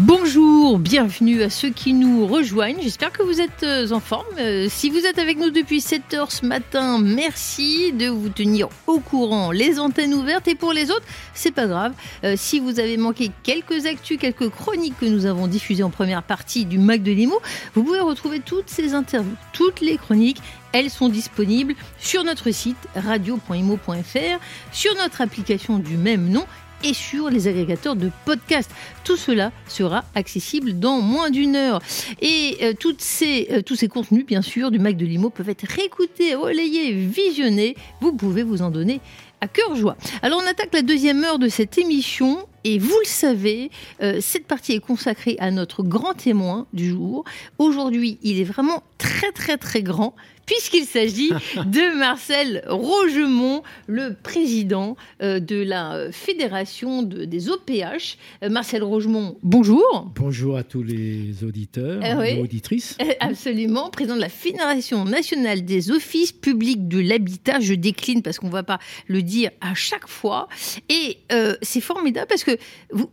Bonjour, 0.00 0.78
bienvenue 0.78 1.42
à 1.42 1.50
ceux 1.50 1.70
qui 1.70 1.92
nous 1.92 2.24
rejoignent. 2.24 2.80
J'espère 2.80 3.10
que 3.10 3.24
vous 3.24 3.40
êtes 3.40 3.64
euh, 3.64 3.90
en 3.90 3.98
forme. 3.98 4.28
Euh, 4.38 4.68
si 4.70 4.90
vous 4.90 5.04
êtes 5.04 5.18
avec 5.18 5.38
nous 5.38 5.50
depuis 5.50 5.80
7 5.80 6.14
heures 6.14 6.30
ce 6.30 6.46
matin, 6.46 7.00
merci 7.00 7.92
de 7.92 8.06
vous 8.06 8.28
tenir 8.28 8.68
au 8.86 9.00
courant. 9.00 9.50
Les 9.50 9.80
antennes 9.80 10.14
ouvertes 10.14 10.46
et 10.46 10.54
pour 10.54 10.72
les 10.72 10.92
autres, 10.92 11.04
c'est 11.34 11.50
pas 11.50 11.66
grave. 11.66 11.94
Euh, 12.22 12.34
si 12.36 12.60
vous 12.60 12.78
avez 12.78 12.96
manqué 12.96 13.32
quelques 13.42 13.86
actus, 13.86 14.18
quelques 14.18 14.50
chroniques 14.50 14.94
que 15.00 15.06
nous 15.06 15.26
avons 15.26 15.48
diffusées 15.48 15.82
en 15.82 15.90
première 15.90 16.22
partie 16.22 16.64
du 16.64 16.78
Mac 16.78 17.02
de 17.02 17.10
Limo, 17.10 17.40
vous 17.74 17.82
pouvez 17.82 17.98
retrouver 17.98 18.38
toutes 18.38 18.70
ces 18.70 18.94
interviews, 18.94 19.34
toutes 19.52 19.80
les 19.80 19.96
chroniques 19.96 20.40
elles 20.72 20.90
sont 20.90 21.08
disponibles 21.08 21.74
sur 21.98 22.24
notre 22.24 22.50
site 22.50 22.76
radio.imo.fr, 22.94 24.38
sur 24.70 24.94
notre 24.96 25.22
application 25.22 25.78
du 25.78 25.96
même 25.96 26.28
nom 26.28 26.44
et 26.84 26.94
sur 26.94 27.30
les 27.30 27.48
agrégateurs 27.48 27.96
de 27.96 28.10
podcasts. 28.24 28.70
Tout 29.04 29.16
cela 29.16 29.52
sera 29.68 30.04
accessible 30.14 30.78
dans 30.78 31.00
moins 31.00 31.30
d'une 31.30 31.56
heure. 31.56 31.80
Et 32.20 32.58
euh, 32.62 32.72
ces, 32.98 33.48
euh, 33.50 33.62
tous 33.62 33.76
ces 33.76 33.88
contenus, 33.88 34.26
bien 34.26 34.42
sûr, 34.42 34.70
du 34.70 34.78
Mac 34.78 34.96
de 34.96 35.06
Limo 35.06 35.30
peuvent 35.30 35.48
être 35.48 35.66
réécoutés, 35.66 36.34
relayés, 36.34 36.92
visionnés. 36.92 37.76
Vous 38.00 38.12
pouvez 38.12 38.42
vous 38.42 38.62
en 38.62 38.70
donner 38.70 39.00
à 39.40 39.48
cœur 39.48 39.74
joie. 39.76 39.96
Alors 40.22 40.40
on 40.42 40.46
attaque 40.48 40.72
la 40.72 40.82
deuxième 40.82 41.22
heure 41.24 41.38
de 41.38 41.48
cette 41.48 41.78
émission 41.78 42.46
et 42.64 42.78
vous 42.78 42.98
le 43.00 43.06
savez, 43.06 43.70
euh, 44.02 44.18
cette 44.20 44.46
partie 44.46 44.72
est 44.72 44.80
consacrée 44.80 45.36
à 45.38 45.50
notre 45.50 45.82
grand 45.82 46.14
témoin 46.14 46.66
du 46.72 46.88
jour. 46.90 47.24
Aujourd'hui, 47.58 48.18
il 48.22 48.40
est 48.40 48.44
vraiment 48.44 48.82
très 48.98 49.30
très 49.32 49.56
très 49.56 49.82
grand 49.82 50.14
puisqu'il 50.44 50.86
s'agit 50.86 51.28
de 51.56 51.98
Marcel 51.98 52.64
Rogemont, 52.66 53.62
le 53.86 54.14
président 54.14 54.96
euh, 55.22 55.40
de 55.40 55.62
la 55.62 56.10
fédération 56.10 57.02
des 57.02 57.50
OPH. 57.50 58.16
Euh, 58.42 58.48
Marcel 58.48 58.82
Rogemont, 58.82 59.36
bonjour. 59.42 60.10
Bonjour 60.16 60.56
à 60.56 60.62
tous 60.62 60.82
les 60.82 61.44
auditeurs 61.44 62.02
et 62.24 62.40
auditrices. 62.40 62.96
Absolument, 63.20 63.90
président 63.90 64.16
de 64.16 64.22
la 64.22 64.30
Fédération 64.30 65.04
nationale 65.04 65.66
des 65.66 65.90
offices 65.90 66.32
publics 66.32 66.88
de 66.88 66.98
l'habitat. 66.98 67.60
Je 67.60 67.74
décline 67.74 68.22
parce 68.22 68.38
qu'on 68.38 68.46
ne 68.46 68.52
va 68.52 68.62
pas 68.62 68.78
le 69.06 69.22
dire 69.22 69.50
à 69.60 69.74
chaque 69.74 70.08
fois. 70.08 70.48
Et 70.88 71.18
c'est 71.60 71.82
formidable 71.82 72.26
parce 72.26 72.44
que 72.44 72.47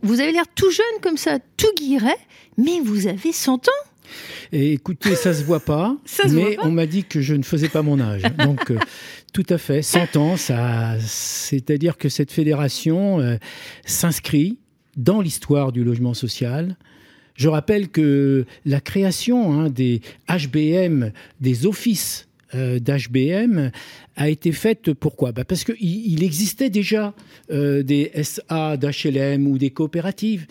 vous, 0.02 0.20
avez 0.20 0.32
l'air 0.32 0.44
tout 0.54 0.70
jeune 0.70 1.00
comme 1.02 1.16
ça, 1.16 1.38
tout 1.56 1.72
guiret, 1.76 2.18
mais 2.56 2.80
vous 2.80 3.06
avez 3.06 3.32
100 3.32 3.68
ans. 3.68 3.90
Et 4.52 4.72
écoutez, 4.72 5.16
ça 5.16 5.34
se 5.34 5.42
voit 5.42 5.60
pas, 5.60 5.96
mais 6.30 6.56
on 6.62 6.70
m'a 6.70 6.86
dit 6.86 7.04
que 7.04 7.20
je 7.20 7.34
ne 7.34 7.42
faisais 7.42 7.68
pas 7.68 7.82
mon 7.82 8.00
âge. 8.00 8.22
Donc, 8.38 8.70
euh, 8.70 8.78
tout 9.32 9.46
à 9.48 9.58
fait, 9.58 9.82
100 9.82 10.16
ans, 10.16 10.36
ça, 10.36 10.96
c'est-à-dire 11.00 11.96
que 11.98 12.08
cette 12.08 12.30
fédération 12.30 13.20
euh, 13.20 13.36
s'inscrit 13.84 14.58
dans 14.96 15.20
l'histoire 15.20 15.72
du 15.72 15.84
logement 15.84 16.14
social. 16.14 16.76
Je 17.34 17.48
rappelle 17.48 17.88
que 17.88 18.46
la 18.64 18.80
création 18.80 19.52
hein, 19.52 19.68
des 19.68 20.00
HBM, 20.28 21.12
des 21.40 21.66
offices 21.66 22.28
euh, 22.56 22.78
d'HBM 22.78 23.70
a 24.16 24.28
été 24.28 24.52
faite 24.52 24.92
pourquoi? 24.94 25.32
Bah 25.32 25.44
Parce 25.44 25.64
qu'il 25.64 25.76
il 25.80 26.22
existait 26.22 26.70
déjà 26.70 27.14
euh, 27.50 27.82
des 27.82 28.10
SA 28.22 28.76
d'HLM 28.76 29.46
ou 29.46 29.58
des 29.58 29.70
coopératives, 29.70 30.46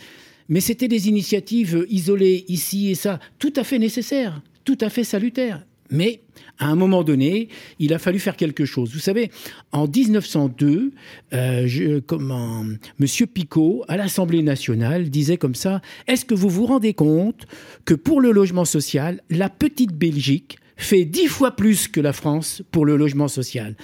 mais 0.49 0.59
c'était 0.59 0.87
des 0.87 1.09
initiatives 1.09 1.85
isolées 1.89 2.45
ici 2.47 2.91
et 2.91 2.95
ça, 2.95 3.19
tout 3.39 3.53
à 3.55 3.63
fait 3.63 3.79
nécessaires, 3.79 4.41
tout 4.63 4.77
à 4.81 4.89
fait 4.89 5.03
salutaires. 5.03 5.65
Mais 5.91 6.21
à 6.57 6.67
un 6.67 6.75
moment 6.75 7.03
donné, 7.03 7.49
il 7.79 7.93
a 7.93 7.99
fallu 7.99 8.19
faire 8.19 8.35
quelque 8.35 8.65
chose. 8.65 8.91
Vous 8.93 8.99
savez, 8.99 9.29
en 9.71 9.87
1902, 9.87 10.91
euh, 11.33 12.01
comment, 12.05 12.65
Monsieur 12.99 13.27
Picot, 13.27 13.83
à 13.87 13.97
l'Assemblée 13.97 14.41
nationale, 14.41 15.09
disait 15.09 15.37
comme 15.37 15.55
ça 15.55 15.81
Est-ce 16.07 16.25
que 16.25 16.33
vous 16.33 16.49
vous 16.49 16.65
rendez 16.65 16.93
compte 16.93 17.45
que 17.85 17.93
pour 17.93 18.19
le 18.19 18.31
logement 18.31 18.65
social, 18.65 19.21
la 19.29 19.49
petite 19.49 19.93
Belgique 19.93 20.57
fait 20.77 21.05
dix 21.05 21.27
fois 21.27 21.55
plus 21.55 21.87
que 21.87 22.01
la 22.01 22.13
France 22.13 22.61
pour 22.71 22.85
le 22.85 22.97
logement 22.97 23.27
social. 23.27 23.75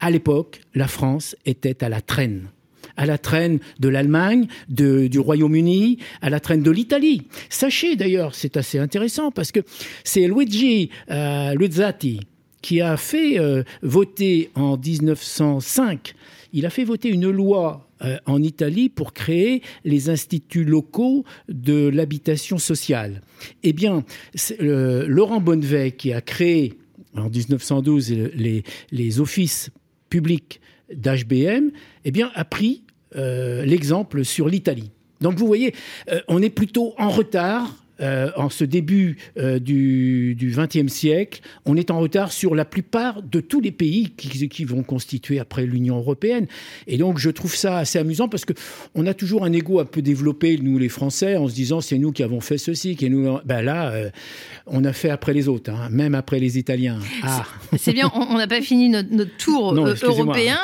À 0.00 0.10
l'époque, 0.10 0.60
la 0.74 0.88
France 0.88 1.36
était 1.44 1.84
à 1.84 1.88
la 1.88 2.00
traîne 2.00 2.48
à 2.96 3.06
la 3.06 3.16
traîne 3.16 3.58
de 3.80 3.88
l'Allemagne, 3.88 4.46
du 4.68 5.18
Royaume-Uni, 5.18 5.98
à 6.20 6.30
la 6.30 6.40
traîne 6.40 6.62
de 6.62 6.70
l'Italie. 6.70 7.22
Sachez 7.48 7.96
d'ailleurs, 7.96 8.34
c'est 8.34 8.56
assez 8.56 8.78
intéressant 8.78 9.30
parce 9.30 9.52
que 9.52 9.60
c'est 10.04 10.26
Luigi 10.28 10.90
euh, 11.10 11.54
Luzzati 11.54 12.20
qui 12.60 12.80
a 12.80 12.96
fait 12.96 13.40
euh, 13.40 13.64
voter 13.82 14.50
en 14.54 14.76
1905, 14.76 16.14
il 16.52 16.64
a 16.64 16.70
fait 16.70 16.84
voter 16.84 17.08
une 17.08 17.28
loi 17.30 17.88
euh, 18.04 18.18
en 18.26 18.42
Italie 18.42 18.88
pour 18.88 19.12
créer 19.12 19.62
les 19.84 20.10
instituts 20.10 20.64
locaux 20.64 21.24
de 21.48 21.88
l'habitation 21.88 22.58
sociale. 22.58 23.20
Eh 23.62 23.72
bien, 23.72 24.04
Laurent 24.60 25.40
Bonnevet, 25.40 25.92
qui 25.92 26.12
a 26.12 26.20
créé 26.20 26.74
en 27.16 27.28
1912 27.28 28.10
les, 28.90 29.20
offices 29.20 29.70
publics 30.08 30.60
d'HBM, 30.94 31.70
eh 32.04 32.10
bien, 32.10 32.30
a 32.34 32.44
pris 32.44 32.84
euh, 33.16 33.64
l'exemple 33.64 34.24
sur 34.24 34.48
l'Italie. 34.48 34.90
Donc 35.20 35.36
vous 35.36 35.46
voyez, 35.46 35.74
euh, 36.10 36.20
on 36.28 36.42
est 36.42 36.50
plutôt 36.50 36.94
en 36.98 37.10
retard 37.10 37.81
euh, 38.00 38.30
en 38.36 38.48
ce 38.48 38.64
début 38.64 39.16
euh, 39.36 39.58
du 39.58 40.34
XXe 40.56 40.90
siècle, 40.90 41.40
on 41.66 41.76
est 41.76 41.90
en 41.90 42.00
retard 42.00 42.32
sur 42.32 42.54
la 42.54 42.64
plupart 42.64 43.22
de 43.22 43.40
tous 43.40 43.60
les 43.60 43.70
pays 43.70 44.10
qui, 44.16 44.48
qui 44.48 44.64
vont 44.64 44.82
constituer 44.82 45.38
après 45.38 45.66
l'Union 45.66 45.98
européenne. 45.98 46.46
Et 46.86 46.96
donc, 46.96 47.18
je 47.18 47.30
trouve 47.30 47.54
ça 47.54 47.78
assez 47.78 47.98
amusant 47.98 48.28
parce 48.28 48.44
que 48.44 48.54
on 48.94 49.06
a 49.06 49.14
toujours 49.14 49.44
un 49.44 49.52
ego 49.52 49.78
un 49.78 49.84
peu 49.84 50.02
développé, 50.02 50.58
nous 50.58 50.78
les 50.78 50.88
Français, 50.88 51.36
en 51.36 51.48
se 51.48 51.54
disant 51.54 51.80
c'est 51.80 51.98
nous 51.98 52.12
qui 52.12 52.22
avons 52.22 52.40
fait 52.40 52.58
ceci, 52.58 52.96
qui 52.96 53.08
nous. 53.10 53.38
Ben 53.44 53.62
là, 53.62 53.90
euh, 53.90 54.10
on 54.66 54.84
a 54.84 54.92
fait 54.92 55.10
après 55.10 55.34
les 55.34 55.48
autres, 55.48 55.70
hein, 55.70 55.88
même 55.90 56.14
après 56.14 56.38
les 56.38 56.58
Italiens. 56.58 56.98
Ah. 57.22 57.44
C'est 57.76 57.92
bien, 57.92 58.10
on 58.14 58.38
n'a 58.38 58.46
pas 58.46 58.62
fini 58.62 58.88
notre, 58.88 59.36
tour 59.36 59.74
européen, 59.74 60.58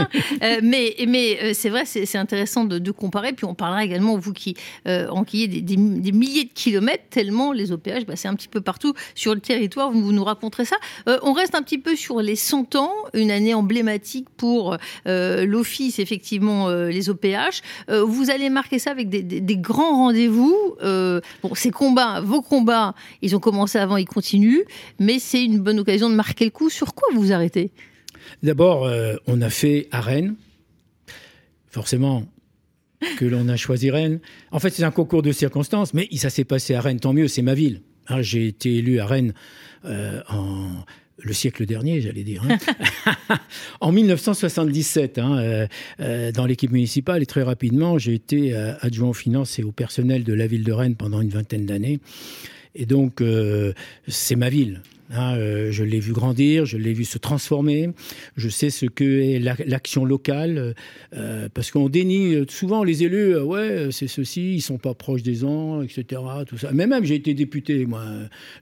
mais, 0.62 0.94
mais 1.06 1.54
c'est 1.54 1.68
vrai, 1.68 1.84
c'est 1.84 2.16
intéressant 2.18 2.64
de, 2.64 2.90
comparer. 2.90 3.32
Puis 3.32 3.44
on 3.44 3.54
parlera 3.54 3.84
également, 3.84 4.16
vous 4.16 4.32
qui 4.32 4.56
enquillez 4.86 5.46
des, 5.46 5.60
des, 5.60 5.76
des 5.76 6.12
milliers 6.12 6.44
de 6.44 6.52
kilomètres, 6.54 7.04
les 7.22 7.72
OPH, 7.72 8.06
bah, 8.06 8.16
c'est 8.16 8.28
un 8.28 8.34
petit 8.34 8.48
peu 8.48 8.60
partout 8.60 8.94
sur 9.14 9.34
le 9.34 9.40
territoire. 9.40 9.90
Vous, 9.90 10.12
nous 10.12 10.24
raconterez 10.24 10.64
ça. 10.64 10.76
Euh, 11.08 11.18
on 11.22 11.32
reste 11.32 11.54
un 11.54 11.62
petit 11.62 11.78
peu 11.78 11.96
sur 11.96 12.20
les 12.20 12.36
100 12.36 12.76
ans, 12.76 12.92
une 13.14 13.30
année 13.30 13.54
emblématique 13.54 14.28
pour 14.36 14.76
euh, 15.06 15.44
l'Office, 15.46 15.98
effectivement, 15.98 16.68
euh, 16.68 16.88
les 16.88 17.10
OPH. 17.10 17.62
vous 17.88 18.30
allez 18.30 18.50
marquer 18.50 18.78
ça 18.78 18.90
avec 18.90 19.08
des, 19.08 19.56
grands 19.56 19.96
rendez-vous. 19.96 20.76
bon, 20.80 21.54
ces 21.54 21.70
combats, 21.70 22.20
vos 22.20 22.42
combats, 22.42 22.94
ils 23.22 23.34
ont 23.36 23.40
commencé 23.40 23.78
avant, 23.78 23.96
ils 23.96 24.06
continuent, 24.06 24.64
mais 24.98 25.18
c'est 25.18 25.44
une 25.44 25.58
bonne 25.58 25.80
occasion 25.80 26.08
de 26.10 26.14
marquer 26.14 26.44
le 26.44 26.50
coup. 26.50 26.70
Sur 26.70 26.94
quoi 26.94 27.08
vous 27.12 27.20
vous 27.20 27.32
arrêtez? 27.32 27.70
D'abord, 28.42 28.88
on 29.26 29.40
a 29.40 29.50
fait 29.50 29.88
à 29.90 30.00
Rennes. 30.00 30.36
Forcément, 31.70 32.24
que 33.16 33.24
l'on 33.24 33.48
a 33.48 33.56
choisi 33.56 33.90
Rennes. 33.90 34.20
En 34.50 34.58
fait, 34.58 34.70
c'est 34.70 34.84
un 34.84 34.90
concours 34.90 35.22
de 35.22 35.32
circonstances, 35.32 35.94
mais 35.94 36.08
ça 36.16 36.30
s'est 36.30 36.44
passé 36.44 36.74
à 36.74 36.80
Rennes, 36.80 37.00
tant 37.00 37.12
mieux, 37.12 37.28
c'est 37.28 37.42
ma 37.42 37.54
ville. 37.54 37.82
Hein, 38.08 38.22
j'ai 38.22 38.46
été 38.46 38.76
élu 38.76 39.00
à 39.00 39.06
Rennes 39.06 39.34
euh, 39.84 40.22
en 40.28 40.84
le 41.20 41.32
siècle 41.32 41.66
dernier, 41.66 42.00
j'allais 42.00 42.22
dire, 42.22 42.44
hein. 42.48 43.36
en 43.80 43.90
1977, 43.90 45.18
hein, 45.18 45.38
euh, 45.38 45.66
euh, 45.98 46.30
dans 46.30 46.46
l'équipe 46.46 46.70
municipale, 46.70 47.24
et 47.24 47.26
très 47.26 47.42
rapidement, 47.42 47.98
j'ai 47.98 48.14
été 48.14 48.54
adjoint 48.54 49.08
aux 49.08 49.14
finances 49.14 49.58
et 49.58 49.64
au 49.64 49.72
personnel 49.72 50.22
de 50.22 50.32
la 50.32 50.46
ville 50.46 50.62
de 50.62 50.70
Rennes 50.70 50.94
pendant 50.94 51.20
une 51.20 51.30
vingtaine 51.30 51.66
d'années. 51.66 51.98
Et 52.76 52.86
donc, 52.86 53.20
c'est 54.06 54.36
ma 54.36 54.48
ville. 54.48 54.80
Hein, 55.10 55.36
euh, 55.36 55.72
je 55.72 55.84
l'ai 55.84 56.00
vu 56.00 56.12
grandir, 56.12 56.66
je 56.66 56.76
l'ai 56.76 56.92
vu 56.92 57.04
se 57.04 57.18
transformer. 57.18 57.90
Je 58.36 58.48
sais 58.48 58.70
ce 58.70 58.86
que 58.86 59.04
est 59.04 59.38
l'action 59.38 60.04
locale, 60.04 60.74
euh, 61.14 61.48
parce 61.52 61.70
qu'on 61.70 61.88
dénie 61.88 62.44
souvent 62.48 62.84
les 62.84 63.04
élus. 63.04 63.36
Euh, 63.36 63.42
ouais, 63.42 63.88
c'est 63.90 64.08
ceci, 64.08 64.56
ils 64.56 64.60
sont 64.60 64.78
pas 64.78 64.94
proches 64.94 65.22
des 65.22 65.36
gens, 65.36 65.82
etc. 65.82 66.20
Tout 66.46 66.58
ça. 66.58 66.70
Mais 66.72 66.86
même 66.86 67.04
j'ai 67.04 67.14
été 67.14 67.34
député, 67.34 67.86
moi. 67.86 68.04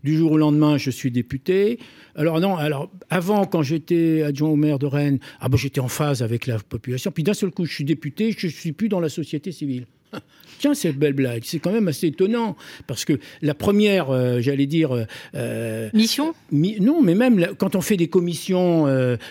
Du 0.05 0.17
jour 0.17 0.33
au 0.33 0.39
lendemain, 0.39 0.79
je 0.79 0.91
suis 0.91 1.11
député. 1.11 1.79
Alors 2.15 2.41
non, 2.41 2.57
alors 2.57 2.91
avant, 3.11 3.45
quand 3.45 3.63
j'étais 3.63 4.23
adjoint 4.23 4.51
au 4.51 4.57
maire 4.57 4.79
de 4.79 4.87
Rennes, 4.87 5.19
ah 5.41 5.49
ben, 5.49 5.57
j'étais 5.57 5.81
en 5.81 5.89
phase 5.89 6.23
avec 6.23 6.47
la 6.47 6.59
population. 6.59 7.11
Puis 7.11 7.25
d'un 7.25 7.35
seul 7.35 7.51
coup, 7.51 7.65
je 7.65 7.75
suis 7.75 7.85
député, 7.85 8.35
je 8.37 8.47
suis 8.47 8.73
plus 8.73 8.89
dans 8.89 9.01
la 9.01 9.09
société 9.09 9.51
civile. 9.53 9.87
Tiens, 10.59 10.75
cette 10.75 10.97
belle 10.97 11.13
blague, 11.13 11.43
c'est 11.45 11.59
quand 11.59 11.73
même 11.73 11.89
assez 11.89 12.07
étonnant 12.09 12.57
parce 12.87 13.05
que 13.05 13.19
la 13.43 13.55
première, 13.55 14.11
euh, 14.11 14.41
j'allais 14.41 14.67
dire, 14.67 14.93
euh, 14.93 15.05
euh, 15.35 15.91
mission? 15.93 16.35
non, 16.51 17.03
mais 17.03 17.15
même 17.15 17.49
quand 17.59 17.77
on 17.77 17.81
fait 17.81 17.97
des 17.97 18.09
commissions 18.09 18.87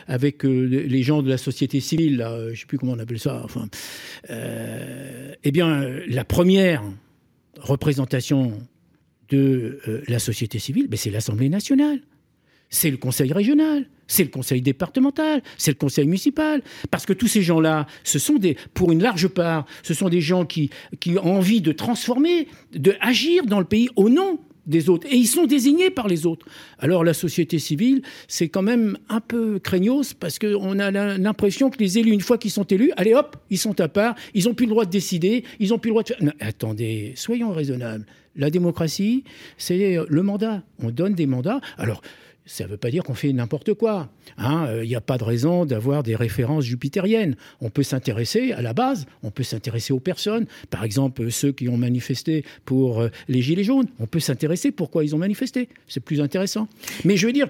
avec 0.07 0.43
les 0.43 1.03
gens 1.03 1.21
de 1.21 1.29
la 1.29 1.37
société 1.37 1.79
civile, 1.79 2.17
là, 2.17 2.53
je 2.53 2.59
sais 2.59 2.65
plus 2.65 2.77
comment 2.77 2.93
on 2.93 2.99
appelle 2.99 3.19
ça. 3.19 3.41
Enfin, 3.43 3.67
eh 4.29 5.51
bien, 5.51 5.89
la 6.07 6.23
première 6.23 6.83
représentation 7.59 8.59
de 9.29 9.79
la 10.07 10.19
société 10.19 10.59
civile, 10.59 10.87
ben, 10.87 10.97
c'est 10.97 11.09
l'Assemblée 11.09 11.49
nationale, 11.49 11.99
c'est 12.69 12.91
le 12.91 12.97
Conseil 12.97 13.31
régional, 13.33 13.87
c'est 14.07 14.23
le 14.23 14.29
Conseil 14.29 14.61
départemental, 14.61 15.41
c'est 15.57 15.71
le 15.71 15.77
Conseil 15.77 16.05
municipal. 16.05 16.61
Parce 16.91 17.05
que 17.05 17.13
tous 17.13 17.27
ces 17.27 17.41
gens-là, 17.41 17.87
ce 18.03 18.19
sont 18.19 18.35
des, 18.35 18.57
pour 18.73 18.91
une 18.91 19.01
large 19.01 19.27
part, 19.27 19.65
ce 19.83 19.93
sont 19.93 20.09
des 20.09 20.21
gens 20.21 20.45
qui, 20.45 20.69
qui 20.99 21.17
ont 21.17 21.37
envie 21.37 21.61
de 21.61 21.71
transformer, 21.71 22.47
de 22.73 22.95
agir 23.01 23.45
dans 23.45 23.59
le 23.59 23.65
pays 23.65 23.89
au 23.95 24.09
nom 24.09 24.39
des 24.65 24.89
autres. 24.89 25.07
Et 25.11 25.15
ils 25.15 25.27
sont 25.27 25.45
désignés 25.45 25.89
par 25.89 26.07
les 26.07 26.25
autres. 26.25 26.45
Alors 26.79 27.03
la 27.03 27.13
société 27.13 27.59
civile, 27.59 28.01
c'est 28.27 28.49
quand 28.49 28.61
même 28.61 28.97
un 29.09 29.21
peu 29.21 29.59
craignos 29.59 30.13
parce 30.13 30.39
qu'on 30.39 30.79
a 30.79 30.91
l'impression 31.17 31.69
que 31.69 31.77
les 31.77 31.99
élus, 31.99 32.11
une 32.11 32.21
fois 32.21 32.37
qu'ils 32.37 32.51
sont 32.51 32.63
élus, 32.63 32.91
allez 32.97 33.13
hop, 33.13 33.37
ils 33.49 33.57
sont 33.57 33.79
à 33.79 33.87
part, 33.87 34.15
ils 34.33 34.45
n'ont 34.45 34.53
plus 34.53 34.65
le 34.65 34.71
droit 34.71 34.85
de 34.85 34.89
décider, 34.91 35.43
ils 35.59 35.69
n'ont 35.69 35.77
plus 35.77 35.89
le 35.89 35.93
droit 35.93 36.03
de 36.03 36.07
faire... 36.07 36.33
attendez, 36.39 37.13
soyons 37.15 37.51
raisonnables. 37.51 38.05
La 38.35 38.49
démocratie, 38.49 39.23
c'est 39.57 39.97
le 40.07 40.23
mandat. 40.23 40.63
On 40.83 40.89
donne 40.89 41.13
des 41.13 41.25
mandats. 41.25 41.61
Alors, 41.77 42.01
ça 42.45 42.65
ne 42.65 42.69
veut 42.69 42.77
pas 42.77 42.91
dire 42.91 43.03
qu'on 43.03 43.13
fait 43.13 43.33
n'importe 43.33 43.73
quoi. 43.73 44.09
Hein. 44.37 44.67
Il 44.81 44.87
n'y 44.87 44.95
a 44.95 45.01
pas 45.01 45.17
de 45.17 45.23
raison 45.23 45.65
d'avoir 45.65 46.03
des 46.03 46.15
références 46.15 46.65
jupitériennes. 46.65 47.35
On 47.61 47.69
peut 47.69 47.83
s'intéresser 47.83 48.51
à 48.53 48.61
la 48.61 48.73
base, 48.73 49.05
on 49.23 49.31
peut 49.31 49.43
s'intéresser 49.43 49.93
aux 49.93 49.99
personnes. 49.99 50.45
Par 50.69 50.83
exemple, 50.83 51.31
ceux 51.31 51.51
qui 51.51 51.69
ont 51.69 51.77
manifesté 51.77 52.43
pour 52.65 53.01
euh, 53.01 53.09
les 53.27 53.41
Gilets 53.41 53.63
jaunes, 53.63 53.87
on 53.99 54.07
peut 54.07 54.19
s'intéresser 54.19 54.71
pourquoi 54.71 55.03
ils 55.03 55.15
ont 55.15 55.17
manifesté. 55.17 55.69
C'est 55.87 55.99
plus 55.99 56.21
intéressant. 56.21 56.67
Mais 57.03 57.17
je 57.17 57.27
veux 57.27 57.33
dire, 57.33 57.47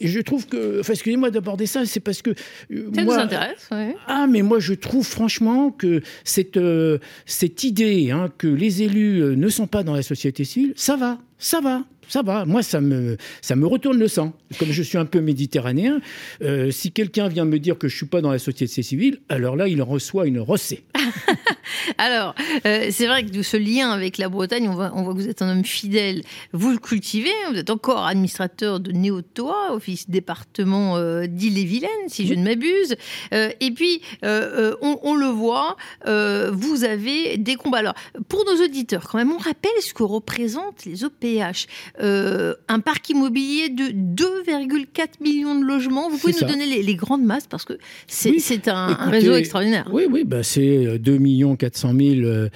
je 0.00 0.20
trouve 0.20 0.46
que. 0.46 0.80
Enfin, 0.80 0.92
excusez-moi 0.92 1.30
d'aborder 1.30 1.66
ça, 1.66 1.84
c'est 1.86 2.00
parce 2.00 2.22
que. 2.22 2.30
Euh, 2.30 2.90
ça 2.94 3.04
moi, 3.04 3.16
nous 3.16 3.22
intéresse, 3.22 3.68
Ah, 4.06 4.26
mais 4.28 4.42
moi, 4.42 4.58
je 4.58 4.74
trouve 4.74 5.06
franchement 5.06 5.70
que 5.70 6.02
cette, 6.24 6.56
euh, 6.56 6.98
cette 7.24 7.64
idée 7.64 8.10
hein, 8.10 8.30
que 8.38 8.48
les 8.48 8.82
élus 8.82 9.36
ne 9.36 9.48
sont 9.48 9.66
pas 9.66 9.82
dans 9.82 9.94
la 9.94 10.02
société 10.02 10.44
civile, 10.44 10.72
ça 10.76 10.96
va, 10.96 11.18
ça 11.38 11.60
va 11.60 11.84
ça 12.08 12.22
va. 12.22 12.44
Moi, 12.44 12.62
ça 12.62 12.80
me, 12.80 13.16
ça 13.42 13.56
me 13.56 13.66
retourne 13.66 13.98
le 13.98 14.08
sang. 14.08 14.32
Comme 14.58 14.70
je 14.70 14.82
suis 14.82 14.98
un 14.98 15.04
peu 15.04 15.20
méditerranéen, 15.20 16.00
euh, 16.42 16.70
si 16.70 16.92
quelqu'un 16.92 17.28
vient 17.28 17.44
me 17.44 17.58
dire 17.58 17.78
que 17.78 17.88
je 17.88 17.96
suis 17.96 18.06
pas 18.06 18.20
dans 18.20 18.30
la 18.30 18.38
société 18.38 18.82
civile, 18.82 19.20
alors 19.28 19.56
là, 19.56 19.68
il 19.68 19.82
reçoit 19.82 20.26
une 20.26 20.38
rossée. 20.38 20.84
alors, 21.98 22.34
euh, 22.64 22.88
c'est 22.90 23.06
vrai 23.06 23.24
que 23.24 23.42
ce 23.42 23.56
lien 23.56 23.90
avec 23.90 24.18
la 24.18 24.28
Bretagne, 24.28 24.68
on 24.68 24.74
voit, 24.74 24.90
que 24.90 25.18
vous 25.18 25.28
êtes 25.28 25.42
un 25.42 25.50
homme 25.50 25.64
fidèle. 25.64 26.22
Vous 26.52 26.70
le 26.70 26.78
cultivez. 26.78 27.30
Vous 27.50 27.58
êtes 27.58 27.70
encore 27.70 28.06
administrateur 28.06 28.80
de 28.80 28.92
Néotoa, 28.92 29.72
office 29.72 30.08
département 30.08 30.96
euh, 30.96 31.26
d'Ille-et-Vilaine, 31.26 31.90
si 32.08 32.26
je 32.26 32.34
ne 32.34 32.44
m'abuse. 32.44 32.96
et 33.32 33.70
puis, 33.72 34.00
on, 34.22 35.14
le 35.14 35.26
voit, 35.26 35.76
vous 36.04 36.84
avez 36.84 37.36
des 37.36 37.56
combats. 37.56 37.78
Alors, 37.78 37.94
pour 38.28 38.44
nos 38.44 38.64
auditeurs, 38.64 39.08
quand 39.08 39.18
même, 39.18 39.32
on 39.32 39.38
rappelle 39.38 39.70
ce 39.80 39.92
que 39.92 40.02
représentent 40.02 40.84
les 40.84 41.04
OPH. 41.04 41.66
Euh, 42.00 42.54
un 42.68 42.80
parc 42.80 43.08
immobilier 43.10 43.68
de 43.68 43.84
2,4 43.84 45.22
millions 45.22 45.58
de 45.58 45.64
logements. 45.64 46.10
Vous 46.10 46.18
pouvez 46.18 46.34
nous 46.40 46.48
donner 46.48 46.82
les, 46.82 46.94
grandes 46.94 47.24
masses 47.24 47.46
parce 47.46 47.64
que 47.64 47.74
c'est 48.06 48.68
un, 48.68 48.94
réseau 49.10 49.34
extraordinaire. 49.34 49.88
Oui, 49.92 50.06
oui, 50.10 50.24
bah 50.24 50.42
c'est 50.42 50.98
2 50.98 51.18
400 51.56 51.92
000 51.98 52.48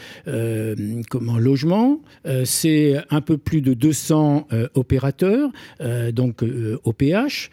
comment, 1.09 1.39
logements. 1.39 2.01
Euh, 2.27 2.45
c'est 2.45 2.97
un 3.11 3.21
peu 3.21 3.37
plus 3.37 3.63
de 3.63 3.75
200 3.75 4.49
euh, 4.53 4.69
opérateurs, 4.75 5.51
donc 6.13 6.43
OPH. 6.85 7.51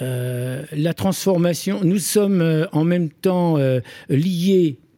la 0.00 0.94
transformation, 0.94 1.80
nous 1.82 1.98
sommes 1.98 2.66
en 2.72 2.84
même 2.84 3.10
temps 3.10 3.56
liés 4.08 4.78
euh, 4.78 4.89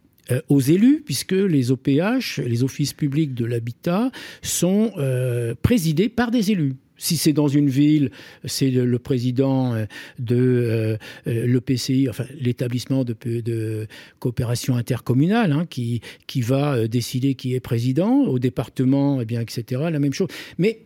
aux 0.48 0.60
élus, 0.60 1.02
puisque 1.04 1.32
les 1.32 1.70
OPH, 1.70 2.38
les 2.38 2.62
offices 2.62 2.92
publics 2.92 3.34
de 3.34 3.44
l'habitat, 3.44 4.10
sont 4.42 4.92
euh, 4.96 5.54
présidés 5.60 6.08
par 6.08 6.30
des 6.30 6.52
élus. 6.52 6.76
Si 6.96 7.16
c'est 7.16 7.32
dans 7.32 7.48
une 7.48 7.68
ville, 7.68 8.12
c'est 8.44 8.70
le 8.70 8.98
président 9.00 9.74
euh, 9.74 9.86
de 10.20 10.98
l'EPCI, 11.26 12.08
l'établissement 12.38 13.04
de, 13.04 13.86
coopération 14.20 14.76
intercommunale, 14.76 15.52
hein, 15.52 15.66
qui, 15.68 16.00
qui 16.28 16.40
va 16.40 16.86
décider 16.86 17.34
qui 17.34 17.54
est 17.54 17.60
président. 17.60 18.20
Au 18.22 18.38
département, 18.38 19.20
eh 19.20 19.24
bien, 19.24 19.40
etc., 19.40 19.82
la 19.90 19.98
même 19.98 20.12
chose. 20.12 20.28
Mais 20.58 20.80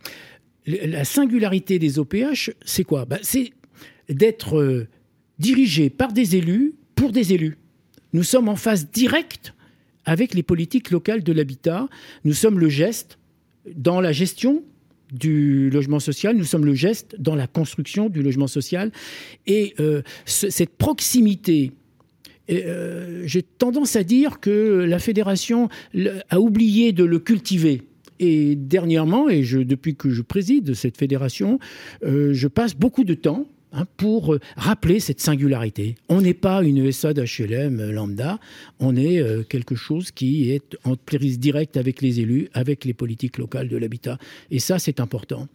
la 0.65 1.05
singularité 1.05 1.77
des 1.77 1.99
OPH, 1.99 2.51
c'est 2.65 2.83
quoi? 2.83 3.05
Bah, 3.05 3.19
C'est 3.21 3.51
d'être 4.09 4.87
dirigé 5.39 5.89
par 5.89 6.13
des 6.13 6.35
élus 6.35 6.73
pour 6.95 7.11
des 7.11 7.33
élus. 7.33 7.57
Nous 8.13 8.23
sommes 8.23 8.49
en 8.49 8.55
phase 8.55 8.89
directe 8.89 9.53
avec 10.05 10.33
les 10.33 10.43
politiques 10.43 10.91
locales 10.91 11.23
de 11.23 11.33
l'habitat. 11.33 11.87
Nous 12.23 12.33
sommes 12.33 12.59
le 12.59 12.69
geste 12.69 13.19
dans 13.75 14.01
la 14.01 14.11
gestion 14.11 14.63
du 15.11 15.69
logement 15.69 15.99
social, 15.99 16.35
nous 16.35 16.43
sommes 16.43 16.65
le 16.65 16.73
geste 16.73 17.15
dans 17.19 17.35
la 17.35 17.47
construction 17.47 18.09
du 18.09 18.21
logement 18.21 18.47
social. 18.47 18.91
Et 19.45 19.73
euh, 19.79 20.01
cette 20.25 20.75
proximité, 20.77 21.71
euh, 22.49 23.23
j'ai 23.25 23.43
tendance 23.43 23.95
à 23.95 24.03
dire 24.03 24.39
que 24.39 24.85
la 24.87 24.99
fédération 24.99 25.69
a 26.29 26.39
oublié 26.39 26.91
de 26.91 27.03
le 27.03 27.19
cultiver. 27.19 27.83
Et 28.19 28.55
dernièrement, 28.55 29.29
et 29.29 29.43
depuis 29.43 29.95
que 29.95 30.09
je 30.09 30.21
préside 30.21 30.73
cette 30.73 30.97
fédération, 30.97 31.59
euh, 32.03 32.33
je 32.33 32.47
passe 32.47 32.75
beaucoup 32.75 33.03
de 33.03 33.13
temps 33.13 33.45
Hein, 33.73 33.85
pour 33.97 34.33
euh, 34.33 34.39
rappeler 34.55 35.01
cette 35.01 35.19
singularité. 35.19 35.95
On 36.07 36.21
n'est 36.21 36.33
pas 36.33 36.63
une 36.63 36.89
SA 36.89 37.13
d'HLM 37.13 37.91
lambda, 37.91 38.39
on 38.79 38.95
est 38.95 39.19
euh, 39.19 39.43
quelque 39.43 39.75
chose 39.75 40.11
qui 40.11 40.51
est 40.51 40.77
en 40.85 40.95
prise 40.95 41.37
directe 41.37 41.75
avec 41.75 42.01
les 42.01 42.21
élus, 42.21 42.47
avec 42.53 42.85
les 42.85 42.93
politiques 42.93 43.37
locales 43.37 43.67
de 43.67 43.75
l'habitat. 43.75 44.19
Et 44.51 44.59
ça, 44.59 44.79
c'est 44.79 45.01
important. 45.01 45.49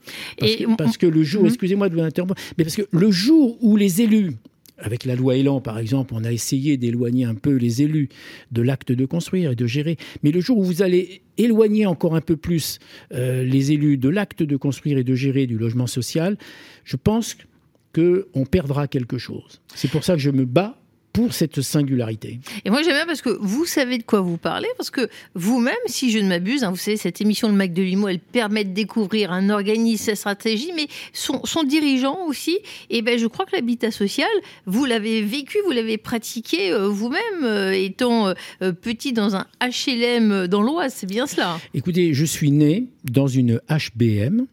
Parce, 0.76 0.98
que, 0.98 1.06
le 1.06 1.22
jour, 1.22 1.42
mhm. 1.42 1.48
excusez-moi 1.48 1.88
de 1.88 1.94
vous 1.94 2.02
interrompre, 2.02 2.34
mais 2.58 2.64
parce 2.64 2.76
que 2.76 2.86
le 2.90 3.10
jour 3.10 3.56
où 3.62 3.78
les 3.78 4.02
élus 4.02 4.32
avec 4.76 5.04
la 5.04 5.14
loi 5.14 5.36
Elan, 5.36 5.60
par 5.60 5.78
exemple, 5.78 6.12
on 6.14 6.24
a 6.24 6.32
essayé 6.32 6.76
d'éloigner 6.76 7.24
un 7.24 7.34
peu 7.34 7.54
les 7.54 7.82
élus 7.82 8.08
de 8.50 8.62
l'acte 8.62 8.92
de 8.92 9.06
construire 9.06 9.52
et 9.52 9.54
de 9.54 9.66
gérer. 9.66 9.96
Mais 10.22 10.32
le 10.32 10.40
jour 10.40 10.58
où 10.58 10.64
vous 10.64 10.82
allez 10.82 11.22
éloigner 11.38 11.86
encore 11.86 12.14
un 12.14 12.20
peu 12.20 12.36
plus 12.36 12.78
euh, 13.14 13.44
les 13.44 13.72
élus 13.72 13.96
de 13.96 14.08
l'acte 14.08 14.42
de 14.42 14.56
construire 14.56 14.98
et 14.98 15.04
de 15.04 15.14
gérer 15.14 15.46
du 15.46 15.56
logement 15.56 15.86
social, 15.86 16.36
je 16.84 16.96
pense 16.96 17.34
que 17.34 17.44
qu'on 17.94 18.44
perdra 18.44 18.88
quelque 18.88 19.18
chose. 19.18 19.60
C'est 19.74 19.90
pour 19.90 20.04
ça 20.04 20.14
que 20.14 20.20
je 20.20 20.30
me 20.30 20.44
bats 20.44 20.76
pour 21.12 21.34
cette 21.34 21.60
singularité. 21.60 22.40
Et 22.64 22.70
moi 22.70 22.82
j'aime 22.82 22.94
bien 22.94 23.06
parce 23.06 23.20
que 23.20 23.36
vous 23.40 23.66
savez 23.66 23.98
de 23.98 24.02
quoi 24.02 24.20
vous 24.20 24.38
parlez, 24.38 24.68
parce 24.76 24.90
que 24.90 25.08
vous-même, 25.34 25.74
si 25.86 26.10
je 26.10 26.18
ne 26.18 26.28
m'abuse, 26.28 26.64
hein, 26.64 26.70
vous 26.70 26.76
savez, 26.76 26.96
cette 26.96 27.20
émission 27.20 27.48
de 27.48 27.54
Mac 27.54 27.72
de 27.72 27.82
Limo, 27.82 28.08
elle 28.08 28.18
permet 28.18 28.64
de 28.64 28.72
découvrir 28.72 29.30
un 29.30 29.50
organisme, 29.50 30.04
sa 30.04 30.14
stratégie, 30.14 30.72
mais 30.74 30.86
son, 31.12 31.42
dirigeant 31.64 32.26
aussi. 32.26 32.58
Et 32.90 33.02
ben 33.02 33.18
je 33.18 33.26
crois 33.26 33.44
que 33.44 33.54
l'habitat 33.54 33.90
social, 33.90 34.28
vous 34.66 34.84
l'avez 34.84 35.22
vécu, 35.22 35.58
vous 35.66 35.72
l'avez 35.72 35.98
pratiqué 35.98 36.72
euh, 36.72 36.88
vous-même, 36.88 37.44
euh, 37.44 37.72
étant 37.72 38.28
euh, 38.28 38.72
petit 38.72 39.12
dans 39.12 39.36
un 39.36 39.46
HLM 39.60 40.46
dans 40.48 40.62
l'Oise, 40.62 40.94
c'est 40.96 41.06
bien 41.06 41.26
cela. 41.26 41.58
Écoutez, 41.74 42.14
je 42.14 42.24
suis 42.24 42.50
né 42.50 42.86
dans 43.04 43.26
une 43.26 43.60
HBM 43.68 44.46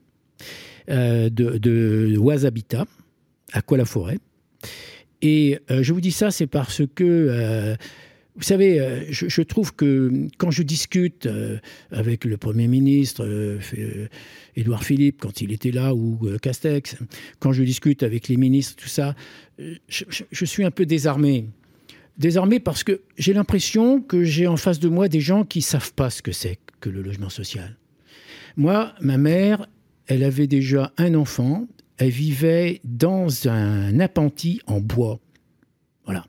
de, 0.87 1.29
de 1.29 2.17
Oise 2.17 2.45
Habitat 2.45 2.85
à 3.51 3.61
quoi 3.61 3.77
la 3.77 3.85
forêt. 3.85 4.19
Et 5.21 5.59
euh, 5.69 5.83
je 5.83 5.93
vous 5.93 6.01
dis 6.01 6.11
ça, 6.11 6.31
c'est 6.31 6.47
parce 6.47 6.81
que, 6.95 7.03
euh, 7.03 7.75
vous 8.35 8.43
savez, 8.43 8.79
euh, 8.79 9.03
je, 9.09 9.41
trouve 9.41 9.75
que 9.75 10.27
quand 10.37 10.51
je 10.51 10.63
discute 10.63 11.27
avec 11.91 12.23
le 12.23 12.37
Premier 12.37 12.67
ministre, 12.67 13.59
Édouard 14.55 14.83
Philippe, 14.83 15.17
quand 15.19 15.41
il 15.41 15.51
était 15.51 15.71
là, 15.71 15.93
ou 15.93 16.19
Castex, 16.41 16.95
quand 17.39 17.51
je 17.51 17.63
discute 17.63 18.03
avec 18.03 18.29
les 18.29 18.37
ministres, 18.37 18.75
tout 18.81 18.87
ça, 18.87 19.13
je, 19.57 20.05
je 20.31 20.45
suis 20.45 20.63
un 20.63 20.71
peu 20.71 20.85
désarmé. 20.85 21.47
Désarmé 22.17 22.59
parce 22.59 22.83
que 22.83 23.01
j'ai 23.17 23.33
l'impression 23.33 24.01
que 24.01 24.23
j'ai 24.23 24.47
en 24.47 24.57
face 24.57 24.79
de 24.79 24.89
moi 24.89 25.07
des 25.07 25.21
gens 25.21 25.43
qui 25.43 25.59
ne 25.59 25.63
savent 25.63 25.93
pas 25.93 26.09
ce 26.09 26.21
que 26.21 26.31
c'est 26.31 26.59
que 26.79 26.89
le 26.89 27.01
logement 27.01 27.29
social. 27.29 27.75
Moi, 28.55 28.93
ma 29.01 29.17
mère, 29.17 29.67
elle 30.07 30.23
avait 30.23 30.47
déjà 30.47 30.91
un 30.97 31.13
enfant, 31.13 31.67
elle 31.99 32.09
vivait 32.09 32.79
dans 32.83 33.47
un 33.47 33.99
appentis 33.99 34.61
en 34.65 34.79
bois. 34.79 35.19
Voilà. 36.05 36.25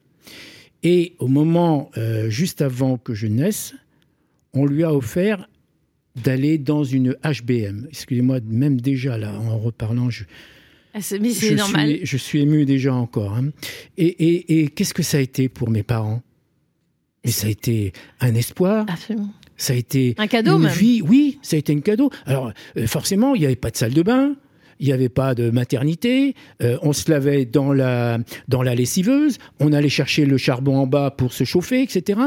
Et 0.82 1.14
au 1.18 1.28
moment, 1.28 1.90
euh, 1.96 2.28
juste 2.28 2.60
avant 2.60 2.98
que 2.98 3.14
je 3.14 3.28
naisse, 3.28 3.74
on 4.52 4.66
lui 4.66 4.82
a 4.82 4.92
offert 4.92 5.48
d'aller 6.16 6.58
dans 6.58 6.82
une 6.82 7.16
HBM. 7.22 7.86
Excusez-moi, 7.88 8.40
même 8.44 8.80
déjà 8.80 9.16
là, 9.16 9.32
en 9.32 9.58
reparlant, 9.58 10.10
je, 10.10 10.24
mais 11.20 11.30
c'est 11.30 11.54
normal. 11.54 11.88
Suis, 11.88 12.06
je 12.06 12.16
suis 12.16 12.40
ému 12.40 12.64
déjà 12.64 12.92
encore. 12.92 13.36
Hein. 13.36 13.50
Et, 13.96 14.68
qu'est-ce 14.74 14.92
que 14.92 15.04
ça 15.04 15.18
a 15.18 15.20
été 15.20 15.48
pour 15.48 15.70
mes 15.70 15.84
parents? 15.84 16.20
Mais 17.24 17.30
ça 17.30 17.46
a 17.46 17.50
été 17.50 17.92
un 18.20 18.34
espoir. 18.34 18.86
Absolument. 18.88 19.32
Ça 19.56 19.74
a 19.74 19.76
été 19.76 20.14
un 20.18 20.26
cadeau, 20.26 20.56
une 20.56 20.64
même. 20.64 20.72
vie. 20.72 21.02
Oui, 21.02 21.38
ça 21.42 21.54
a 21.54 21.58
été 21.58 21.72
un 21.72 21.80
cadeau. 21.80 22.10
Alors 22.24 22.52
euh, 22.76 22.86
forcément, 22.86 23.34
il 23.34 23.40
n'y 23.40 23.46
avait 23.46 23.56
pas 23.56 23.70
de 23.70 23.76
salle 23.76 23.92
de 23.92 24.02
bain 24.02 24.34
il 24.80 24.86
n'y 24.86 24.92
avait 24.92 25.08
pas 25.08 25.34
de 25.34 25.50
maternité, 25.50 26.34
euh, 26.62 26.78
on 26.82 26.92
se 26.92 27.10
lavait 27.10 27.44
dans 27.44 27.72
la, 27.72 28.18
dans 28.48 28.62
la 28.62 28.74
lessiveuse, 28.74 29.38
on 29.60 29.72
allait 29.72 29.90
chercher 29.90 30.24
le 30.24 30.38
charbon 30.38 30.76
en 30.78 30.86
bas 30.86 31.10
pour 31.10 31.32
se 31.32 31.44
chauffer, 31.44 31.82
etc. 31.82 32.18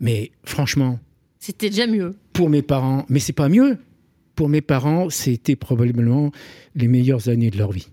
Mais 0.00 0.32
franchement. 0.44 0.98
C'était 1.38 1.68
déjà 1.70 1.86
mieux. 1.86 2.16
Pour 2.32 2.48
mes 2.48 2.62
parents, 2.62 3.04
mais 3.08 3.20
c'est 3.20 3.32
pas 3.32 3.48
mieux. 3.48 3.78
pour 4.34 4.48
mes 4.48 4.62
parents, 4.62 5.10
c'était 5.10 5.56
probablement 5.56 6.32
les 6.74 6.88
meilleures 6.88 7.28
années 7.28 7.50
de 7.50 7.58
leur 7.58 7.70
vie. 7.70 7.91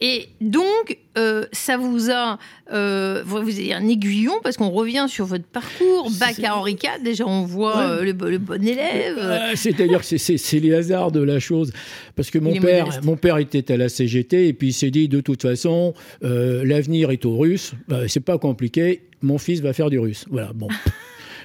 Et 0.00 0.28
donc, 0.40 0.98
euh, 1.18 1.44
ça 1.52 1.76
vous 1.76 2.10
a, 2.10 2.38
euh, 2.72 3.22
vous 3.24 3.36
avez 3.36 3.74
un 3.74 3.86
aiguillon 3.86 4.32
parce 4.42 4.56
qu'on 4.56 4.70
revient 4.70 5.06
sur 5.08 5.26
votre 5.26 5.44
parcours, 5.44 6.10
bac 6.18 6.42
à 6.42 6.56
Henri 6.56 6.72
IV. 6.72 7.02
Déjà, 7.04 7.26
on 7.26 7.44
voit 7.44 7.78
euh, 7.78 8.04
le, 8.04 8.38
bon 8.38 8.66
élève. 8.66 9.18
C'est-à-dire 9.54 10.00
que 10.00 10.16
c'est 10.16 10.58
les 10.58 10.74
hasards 10.74 11.12
de 11.12 11.20
la 11.20 11.38
chose, 11.38 11.72
parce 12.16 12.30
que 12.30 12.38
mon 12.38 12.58
père, 12.60 13.00
mon 13.02 13.16
père 13.16 13.38
était 13.38 13.72
à 13.72 13.76
la 13.76 13.88
CGT 13.88 14.48
et 14.48 14.52
puis 14.52 14.68
il 14.68 14.72
s'est 14.72 14.90
dit 14.90 15.08
de 15.08 15.20
toute 15.20 15.42
façon, 15.42 15.94
l'avenir 16.22 17.10
est 17.10 17.24
aux 17.24 17.36
Russes. 17.36 17.72
Bah, 17.88 18.08
c'est 18.08 18.20
pas 18.20 18.38
compliqué. 18.38 19.02
Mon 19.22 19.36
fils 19.36 19.60
va 19.60 19.72
faire 19.72 19.90
du 19.90 19.98
russe. 19.98 20.24
Voilà. 20.30 20.52
Bon. 20.54 20.68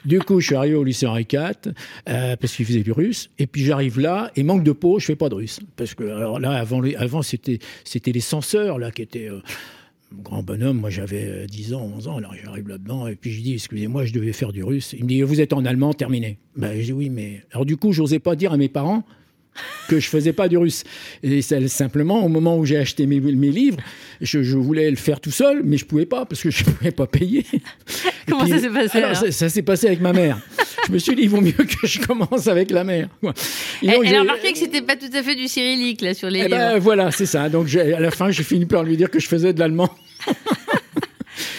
Du 0.05 0.19
coup, 0.19 0.39
je 0.39 0.47
suis 0.47 0.55
arrivé 0.55 0.75
au 0.75 0.83
lycée 0.83 1.07
Henri 1.07 1.27
IV 1.31 1.74
euh, 2.07 2.35
parce 2.35 2.55
qu'il 2.55 2.65
faisait 2.65 2.83
du 2.83 2.91
russe. 2.91 3.29
Et 3.39 3.47
puis 3.47 3.63
j'arrive 3.63 4.00
là 4.00 4.31
et 4.35 4.43
manque 4.43 4.63
de 4.63 4.71
peau, 4.71 5.00
je 5.00 5.05
fais 5.05 5.15
pas 5.15 5.29
de 5.29 5.35
russe 5.35 5.59
parce 5.75 5.93
que 5.95 6.03
alors 6.03 6.39
là 6.39 6.51
avant, 6.97 7.21
c'était 7.21 7.59
c'était 7.83 8.12
les 8.12 8.19
censeurs 8.19 8.77
là 8.77 8.91
qui 8.91 9.01
étaient 9.01 9.29
euh, 9.29 9.41
grand 10.13 10.43
bonhomme, 10.43 10.77
moi 10.77 10.89
j'avais 10.89 11.47
10 11.47 11.74
euh, 11.74 11.77
ans, 11.77 11.91
11 11.95 12.07
ans, 12.07 12.17
alors 12.17 12.33
j'arrive 12.43 12.67
là-dedans, 12.67 13.07
et 13.07 13.15
puis 13.15 13.31
je 13.31 13.41
dis, 13.41 13.53
excusez-moi, 13.53 14.05
je 14.05 14.13
devais 14.13 14.33
faire 14.33 14.51
du 14.51 14.63
russe. 14.63 14.93
Il 14.97 15.03
me 15.03 15.09
dit, 15.09 15.21
vous 15.21 15.41
êtes 15.41 15.53
en 15.53 15.65
allemand, 15.65 15.93
terminé. 15.93 16.38
Ben, 16.55 16.79
je 16.79 16.85
dis, 16.85 16.93
oui, 16.93 17.09
mais... 17.09 17.41
Alors 17.51 17.65
du 17.65 17.77
coup, 17.77 17.91
j'osais 17.91 18.19
pas 18.19 18.35
dire 18.35 18.53
à 18.53 18.57
mes 18.57 18.69
parents, 18.69 19.03
que 19.88 20.00
je 20.00 20.09
faisais 20.09 20.33
pas 20.33 20.47
du 20.47 20.57
russe. 20.57 20.83
Et 21.24 21.41
simplement, 21.41 22.25
au 22.25 22.29
moment 22.29 22.57
où 22.57 22.65
j'ai 22.65 22.77
acheté 22.77 23.05
mes, 23.05 23.19
livres, 23.19 23.77
je, 24.21 24.39
voulais 24.57 24.89
le 24.89 24.95
faire 24.95 25.19
tout 25.19 25.31
seul, 25.31 25.62
mais 25.63 25.77
je 25.77 25.85
pouvais 25.85 26.05
pas 26.05 26.25
parce 26.25 26.41
que 26.41 26.51
je 26.51 26.63
pouvais 26.65 26.91
pas 26.91 27.07
payer. 27.07 27.45
Comment 28.29 28.47
ça 28.47 28.59
s'est 28.59 28.69
passé 28.69 29.31
Ça, 29.31 29.50
s'est 29.50 29.62
passé 29.62 29.88
avec 29.88 30.01
ma 30.01 30.13
mère. 30.13 30.39
je 30.88 30.91
me 30.91 30.97
suis 30.97 31.15
dit, 31.15 31.24
il 31.24 31.29
vaut 31.29 31.41
mieux 31.41 31.51
que 31.51 31.88
je 31.88 32.00
commence 32.00 32.47
avec 32.47 32.71
la 32.71 32.83
mère. 32.83 33.09
Et 33.81 33.88
elle, 33.88 34.15
a 34.15 34.19
remarqué 34.21 34.51
que 34.51 34.57
c'était 34.57 34.81
pas 34.81 34.95
tout 34.95 35.12
à 35.13 35.24
fait 35.24 35.35
du 35.35 35.47
cyrillique 35.47 36.01
là 36.01 36.13
sur 36.13 36.29
les 36.29 36.43
eh 36.45 36.50
ben, 36.50 36.69
livres. 36.69 36.81
voilà, 36.81 37.12
c'est 37.12 37.25
ça. 37.25 37.50
Donc 37.50 37.74
à 37.75 38.00
la 38.00 38.12
fin, 38.12 38.31
j'ai 38.31 38.43
fini 38.43 38.65
par 38.65 38.83
lui 38.83 38.97
dire 38.97 39.09
que 39.09 39.19
je 39.19 39.27
faisais 39.27 39.53
de 39.53 39.59
l'allemand. 39.59 39.89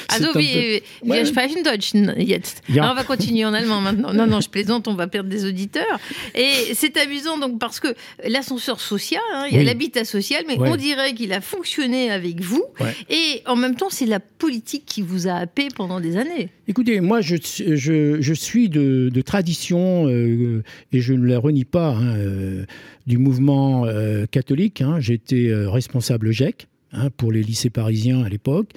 Also, 0.09 0.35
wir, 0.35 0.81
wir 1.03 1.27
sprechen 1.27 1.63
Deutsch 1.63 1.95
jetzt. 2.17 2.63
on 2.69 2.95
va 2.95 3.05
continuer 3.05 3.45
en 3.45 3.55
allemand 3.55 3.81
maintenant. 3.81 4.13
Non, 4.13 4.27
non, 4.27 4.41
je 4.41 4.49
plaisante, 4.49 4.89
on 4.89 4.95
va 4.95 5.07
perdre 5.07 5.29
des 5.29 5.45
auditeurs. 5.45 5.99
Et 6.35 6.75
c'est 6.75 6.97
amusant 6.97 7.39
donc 7.39 7.59
parce 7.59 7.81
que 7.81 7.89
l'ascenseur 8.27 8.81
social, 8.81 9.21
hein, 9.35 9.47
il 9.51 9.57
y 9.57 9.61
a 9.61 9.65
l'habitat 9.65 10.05
social, 10.05 10.45
mais 10.47 10.57
on 10.59 10.77
dirait 10.77 11.15
qu'il 11.15 11.33
a 11.33 11.41
fonctionné 11.41 12.11
avec 12.11 12.41
vous. 12.41 12.65
Et 13.09 13.43
en 13.47 13.57
même 13.57 13.75
temps, 13.75 13.91
c'est 13.91 14.07
la 14.07 14.21
politique 14.21 14.85
qui 14.87 15.03
vous 15.03 15.29
a 15.29 15.35
happé 15.35 15.69
pendant 15.75 16.01
des 16.01 16.17
années. 16.17 16.51
Écoutez, 16.69 17.01
moi, 17.01 17.21
je, 17.21 17.37
je, 17.37 18.21
je 18.21 18.35
suis 18.35 18.69
de, 18.69 19.09
de 19.13 19.21
tradition, 19.23 20.09
euh, 20.09 20.63
et 20.93 21.01
je 21.01 21.13
ne 21.13 21.27
la 21.27 21.39
renie 21.39 21.65
pas, 21.65 21.91
hein, 21.91 22.17
euh, 22.17 22.65
du 23.07 23.19
mouvement 23.19 23.87
euh, 23.87 24.27
catholique. 24.27 24.81
Hein. 24.81 24.99
J'étais 24.99 25.51
responsable 25.53 26.33
GEC. 26.33 26.67
Hein, 26.93 27.11
pour 27.17 27.33
les 27.33 27.43
lycées 27.43 27.69
parisiens 27.69 28.23
à 28.23 28.29
l'époque. 28.29 28.71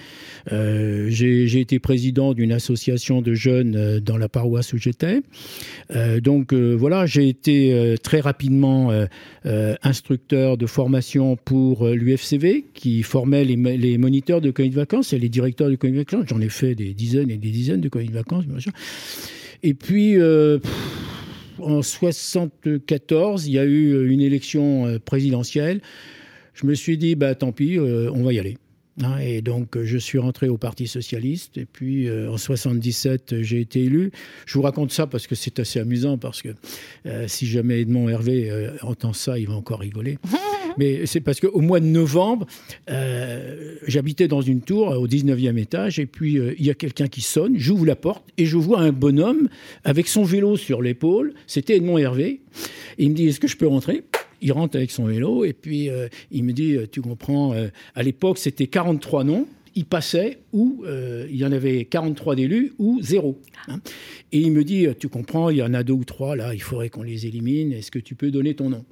Euh, 0.51 1.10
j'ai 1.10 1.60
été 1.60 1.78
président 1.78 2.34
d'une 2.34 2.51
association 2.51 3.22
de 3.22 3.36
jeunes 3.36 3.75
euh, 3.75 4.00
dans 4.00 4.18
la 4.18 4.28
paroisse 4.28 4.74
où 4.74 4.78
j'étais. 4.78 5.22
Euh, 5.96 6.20
donc 6.20 6.51
voilà, 6.51 7.06
j'ai 7.06 7.30
été 7.30 7.96
très 8.01 8.20
rapidement 8.20 8.92
instructeur 9.84 10.58
de 10.58 10.66
formation 10.66 11.36
pour 11.36 11.88
l'UFCV 11.88 12.66
qui 12.74 13.04
formait 13.04 13.44
les, 13.44 13.98
moniteurs 13.98 14.42
de 14.42 14.50
colonies 14.51 14.72
de 14.72 14.75
vacances 14.75 15.13
et 15.13 15.20
les 15.20 15.30
directeurs 15.30 15.70
de 15.70 15.75
colonies 15.75 16.00
de 16.00 16.01
vacances. 16.01 16.25
J'en 16.28 16.42
ai 16.42 16.50
fait 16.50 16.74
des 16.74 16.94
dizaines 16.94 17.30
et 17.30 17.38
des 17.38 17.51
dizaines 17.51 17.82
de 17.82 17.89
colonies 17.89 18.10
de 18.10 18.16
vacances. 18.16 18.46
Et 19.62 19.74
puis... 19.74 20.18
en 21.62 21.82
74, 21.82 23.48
il 23.48 23.54
y 23.54 23.60
a 23.60 23.66
eu 23.66 24.10
une 24.10 24.22
élection 24.22 24.98
présidentielle 25.04 25.82
je 26.60 26.68
me 26.68 26.75
suis 26.75 26.98
dit, 26.98 27.16
bah, 27.16 27.36
tant 27.36 27.51
pis, 27.54 27.78
euh, 27.78 28.12
on 28.13 28.24
va 28.24 28.34
y 28.34 28.39
aller. 28.39 28.58
Hein, 29.01 29.18
et 29.20 29.42
donc, 29.42 29.82
je 29.82 29.98
suis 29.98 30.18
rentré 30.18 30.50
au 30.50 30.58
Parti 30.58 30.88
Socialiste. 30.88 31.58
Et 31.58 31.66
puis, 31.66 32.10
euh, 32.10 32.30
en 32.30 32.38
77, 32.38 33.42
j'ai 33.42 33.62
été 33.62 33.84
élu. 33.84 34.12
Je 34.46 34.56
vous 34.56 34.62
raconte 34.62 34.92
ça 34.92 35.08
parce 35.08 35.25
que 35.25 35.36
c'est 35.36 35.60
assez 35.60 35.80
amusant, 35.80 36.18
parce 36.18 36.42
que 36.42 36.50
euh, 37.06 37.25
si 37.30 37.48
jamais 37.48 37.80
Edmond 37.80 38.10
Hervé 38.10 38.72
entend 38.82 39.13
ça, 39.13 39.39
il 39.39 39.48
va 39.48 39.54
encore 39.54 39.80
rigoler. 39.80 40.18
Mais 40.78 41.06
c'est 41.06 41.22
parce 41.22 41.39
qu'au 41.39 41.62
mois 41.62 41.80
de 41.80 41.86
novembre, 41.86 42.46
j'habitais 43.88 44.28
dans 44.28 44.42
une 44.42 44.62
tour 44.62 44.88
au 44.88 45.08
19e 45.08 45.58
étage. 45.58 46.00
Et 46.00 46.06
puis, 46.06 46.38
il 46.58 46.66
y 46.66 46.70
a 46.70 46.74
quelqu'un 46.74 47.08
qui 47.08 47.22
sonne. 47.22 47.58
J'ouvre 47.58 47.86
la 47.86 47.96
porte 47.96 48.24
et 48.38 48.46
je 48.46 48.56
vois 48.56 48.80
un 48.80 48.92
bonhomme 48.92 49.50
avec 49.84 50.08
son 50.08 50.24
vélo 50.24 50.58
sur 50.58 50.82
l'épaule. 50.82 51.34
C'était 51.48 51.78
Edmond 51.78 51.98
Hervé. 51.98 52.42
Et 52.98 53.04
il 53.04 53.10
me 53.10 53.16
dit 53.16 53.28
Est-ce 53.28 53.39
que 53.39 53.48
je 53.48 53.58
peux 53.58 53.68
rentrer? 53.68 54.04
Il 54.41 54.51
rentre 54.51 54.77
avec 54.77 54.91
son 54.91 55.05
vélo 55.05 55.46
et 55.46 55.53
puis 55.53 55.89
euh, 55.89 56.08
il 56.31 56.43
me 56.43 56.53
dit, 56.53 56.75
euh, 56.75 56.86
tu 56.89 57.01
comprends, 57.01 57.53
euh, 57.53 57.67
à 57.96 58.03
l'époque 58.03 58.38
c'était 58.38 58.67
43 58.67 59.24
noms, 59.24 59.48
il 59.75 59.86
passait 59.86 60.39
ou 60.51 60.84
il 61.29 61.36
y 61.36 61.46
en 61.46 61.51
avait 61.51 61.86
43 61.86 62.36
d'élus 62.36 62.74
ou 62.79 63.00
zéro. 63.01 63.39
Hein. 63.67 63.79
Et 64.31 64.39
il 64.39 64.51
me 64.51 64.63
dit, 64.63 64.88
tu 65.00 65.08
comprends, 65.08 65.50
il 65.50 65.58
y 65.58 65.63
en 65.63 65.74
a 65.74 65.84
deux 65.84 65.93
ou 65.93 66.03
trois 66.03 66.36
là, 66.36 66.53
il 66.53 66.62
faudrait 66.62 66.89
qu'on 66.89 67.03
les 67.03 67.27
élimine, 67.27 67.72
est-ce 67.72 67.91
que 67.91 68.00
tu 68.00 68.15
peux 68.15 68.31
donner 68.31 68.55
ton 68.55 68.69
nom? 68.69 68.84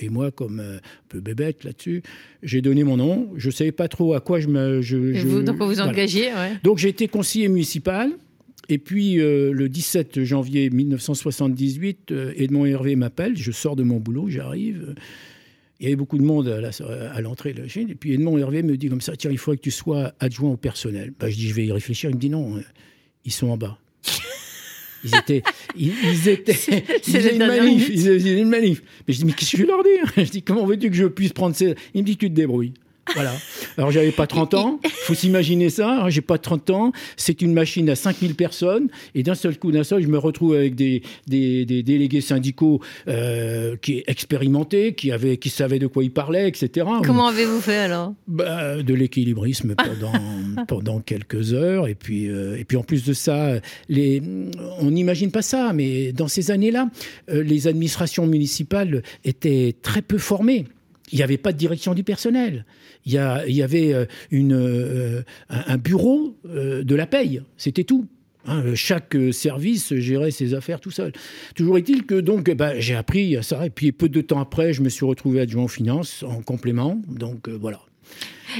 Et 0.00 0.08
moi, 0.08 0.32
comme 0.32 0.58
un 0.58 0.80
peu 1.08 1.20
bébête 1.20 1.62
là-dessus, 1.62 2.02
j'ai 2.42 2.60
donné 2.60 2.82
mon 2.82 2.96
nom. 2.96 3.30
Je 3.36 3.46
ne 3.46 3.52
savais 3.52 3.70
pas 3.70 3.86
trop 3.86 4.14
à 4.14 4.20
quoi 4.20 4.40
je 4.40 4.48
me. 4.48 4.82
Je, 4.82 4.96
vous, 4.96 5.42
donc 5.42 5.62
vous 5.62 5.80
engagez, 5.80 6.26
ouais. 6.26 6.58
Donc 6.64 6.78
j'ai 6.78 6.88
été 6.88 7.06
conseiller 7.06 7.46
municipal. 7.46 8.10
Et 8.68 8.78
puis, 8.78 9.20
euh, 9.20 9.52
le 9.52 9.68
17 9.68 10.24
janvier 10.24 10.70
1978, 10.70 12.12
euh, 12.12 12.32
Edmond 12.36 12.66
Hervé 12.66 12.96
m'appelle, 12.96 13.36
je 13.36 13.52
sors 13.52 13.76
de 13.76 13.82
mon 13.82 13.98
boulot, 13.98 14.28
j'arrive. 14.28 14.94
Il 15.80 15.84
y 15.84 15.86
avait 15.86 15.96
beaucoup 15.96 16.18
de 16.18 16.22
monde 16.22 16.48
à 16.48 17.20
l'entrée 17.20 17.52
de 17.52 17.62
la 17.62 17.68
chaîne. 17.68 17.90
Et 17.90 17.94
puis 17.94 18.14
Edmond 18.14 18.38
Hervé 18.38 18.62
me 18.62 18.76
dit 18.76 18.88
comme 18.88 19.00
ça, 19.00 19.16
tiens, 19.16 19.30
il 19.30 19.38
faudrait 19.38 19.58
que 19.58 19.62
tu 19.62 19.70
sois 19.70 20.14
adjoint 20.20 20.52
au 20.52 20.56
personnel. 20.56 21.12
Bah, 21.18 21.28
je 21.28 21.36
dis, 21.36 21.48
je 21.48 21.54
vais 21.54 21.66
y 21.66 21.72
réfléchir. 21.72 22.10
Il 22.10 22.16
me 22.16 22.20
dit, 22.20 22.30
non, 22.30 22.56
euh, 22.56 22.60
ils 23.24 23.32
sont 23.32 23.48
en 23.48 23.56
bas. 23.56 23.78
Ils 25.04 25.14
étaient, 25.16 25.42
ils, 25.76 26.28
étaient, 26.28 26.56
ils 27.06 27.12
faisaient 27.12 27.34
une 27.34 27.46
manif, 27.46 27.90
ils 27.90 28.00
faisaient 28.00 28.40
une 28.40 28.48
manif. 28.48 28.82
Mais 29.06 29.12
je 29.12 29.18
dis, 29.18 29.24
mais 29.26 29.32
qu'est-ce 29.32 29.52
que 29.52 29.56
je 29.58 29.62
vais 29.62 29.68
leur 29.68 29.82
dire? 29.82 30.12
Je 30.16 30.30
dis, 30.30 30.42
comment 30.42 30.64
veux-tu 30.64 30.88
que 30.88 30.96
je 30.96 31.06
puisse 31.06 31.32
prendre 31.32 31.54
ces... 31.54 31.74
Il 31.92 32.02
me 32.02 32.06
dit, 32.06 32.16
tu 32.16 32.30
te 32.30 32.34
débrouilles. 32.34 32.72
Voilà. 33.14 33.32
Alors 33.76 33.90
j'avais 33.90 34.12
pas 34.12 34.26
30 34.26 34.54
ans, 34.54 34.80
faut 35.04 35.14
s'imaginer 35.14 35.70
ça, 35.70 36.06
j'ai 36.08 36.20
pas 36.20 36.38
30 36.38 36.70
ans, 36.70 36.92
c'est 37.16 37.42
une 37.42 37.52
machine 37.52 37.88
à 37.90 37.96
5000 37.96 38.34
personnes. 38.34 38.88
Et 39.14 39.22
d'un 39.22 39.34
seul 39.34 39.58
coup 39.58 39.72
d'un 39.72 39.84
seul, 39.84 40.02
je 40.02 40.08
me 40.08 40.18
retrouve 40.18 40.54
avec 40.54 40.74
des, 40.74 41.02
des, 41.26 41.64
délégués 41.64 42.20
syndicaux 42.20 42.80
euh, 43.08 43.76
qui 43.80 44.02
expérimentés, 44.06 44.94
qui 44.94 45.12
avaient 45.12 45.36
qui 45.36 45.50
savaient 45.50 45.78
de 45.78 45.86
quoi 45.86 46.02
ils 46.02 46.12
parlaient, 46.12 46.48
etc. 46.48 46.86
Comment 47.04 47.28
avez-vous 47.28 47.60
fait 47.60 47.76
alors? 47.76 48.14
Bah, 48.26 48.82
de 48.82 48.94
l'équilibrisme 48.94 49.74
pendant 49.74 50.64
pendant 50.68 51.00
quelques 51.00 51.52
heures. 51.52 51.88
Et 51.88 51.94
puis 51.94 52.28
euh, 52.28 52.58
et 52.58 52.64
puis 52.64 52.76
en 52.76 52.82
plus 52.82 53.04
de 53.04 53.12
ça, 53.12 53.60
les 53.88 54.22
on 54.80 54.90
n'imagine 54.90 55.30
pas 55.30 55.42
ça 55.42 55.72
mais 55.72 56.12
dans 56.12 56.28
ces 56.28 56.50
années-là, 56.50 56.88
euh, 57.30 57.42
les 57.42 57.66
administrations 57.66 58.26
municipales 58.26 59.02
étaient 59.24 59.74
très 59.82 60.02
peu 60.02 60.18
formées 60.18 60.66
il 61.12 61.16
n'y 61.18 61.22
avait 61.22 61.38
pas 61.38 61.52
de 61.52 61.58
direction 61.58 61.94
du 61.94 62.04
personnel. 62.04 62.64
Il 63.04 63.12
y, 63.12 63.18
avait 63.18 63.92
euh, 63.92 64.06
euh, 64.32 65.22
un 65.48 65.76
bureau 65.76 66.36
euh, 66.46 66.82
de 66.82 66.94
la 66.94 67.06
paye, 67.06 67.42
c'était 67.56 67.84
tout. 67.84 68.06
Hein, 68.46 68.74
chaque 68.74 69.16
service 69.32 69.94
gérait 69.94 70.30
ses 70.30 70.52
affaires 70.52 70.80
tout 70.80 70.90
seul. 70.90 71.12
Toujours 71.54 71.78
est-il 71.78 72.04
que 72.04 72.20
donc 72.20 72.50
bah, 72.50 72.78
j'ai 72.78 72.94
appris 72.94 73.36
ça 73.42 73.64
et 73.64 73.70
puis 73.70 73.90
peu 73.90 74.10
de 74.10 74.20
temps 74.20 74.38
après 74.38 74.74
je 74.74 74.82
me 74.82 74.90
suis 74.90 75.06
retrouvé 75.06 75.40
adjoint 75.40 75.64
aux 75.64 75.68
finances 75.68 76.22
en 76.22 76.42
complément. 76.42 77.00
Donc 77.08 77.48
voilà. 77.48 77.80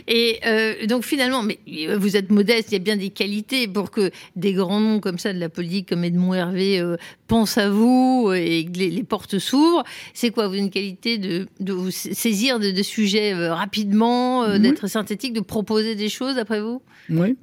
Et 0.08 0.40
euh, 0.46 0.86
donc 0.86 1.04
finalement, 1.04 1.42
mais 1.42 1.58
euh, 1.88 1.96
vous 1.98 2.16
êtes 2.16 2.30
modeste, 2.30 2.70
il 2.70 2.74
y 2.74 2.76
a 2.76 2.80
bien 2.80 2.96
des 2.96 3.10
qualités 3.10 3.68
pour 3.68 3.90
que 3.90 4.10
des 4.36 4.52
grands 4.52 4.80
noms 4.80 5.00
comme 5.00 5.18
ça 5.18 5.32
de 5.32 5.38
la 5.38 5.48
politique, 5.48 5.88
comme 5.88 6.04
Edmond 6.04 6.34
Hervé, 6.34 6.80
euh, 6.80 6.96
pensent 7.26 7.58
à 7.58 7.70
vous 7.70 8.32
et 8.34 8.64
que 8.64 8.78
les, 8.78 9.02
portes 9.02 9.38
s'ouvrent. 9.38 9.84
C'est 10.12 10.30
quoi 10.30 10.48
vous 10.48 10.54
une 10.54 10.70
qualité 10.70 11.18
de, 11.18 11.46
vous 11.72 11.90
saisir 11.90 12.58
de, 12.58 12.82
sujets 12.82 13.34
rapidement, 13.48 14.58
d'être 14.58 14.86
synthétique, 14.86 15.32
de 15.32 15.40
proposer 15.40 15.94
des 15.94 16.08
choses 16.08 16.38
après 16.38 16.60
vous? 16.60 16.82
Oui. 17.10 17.36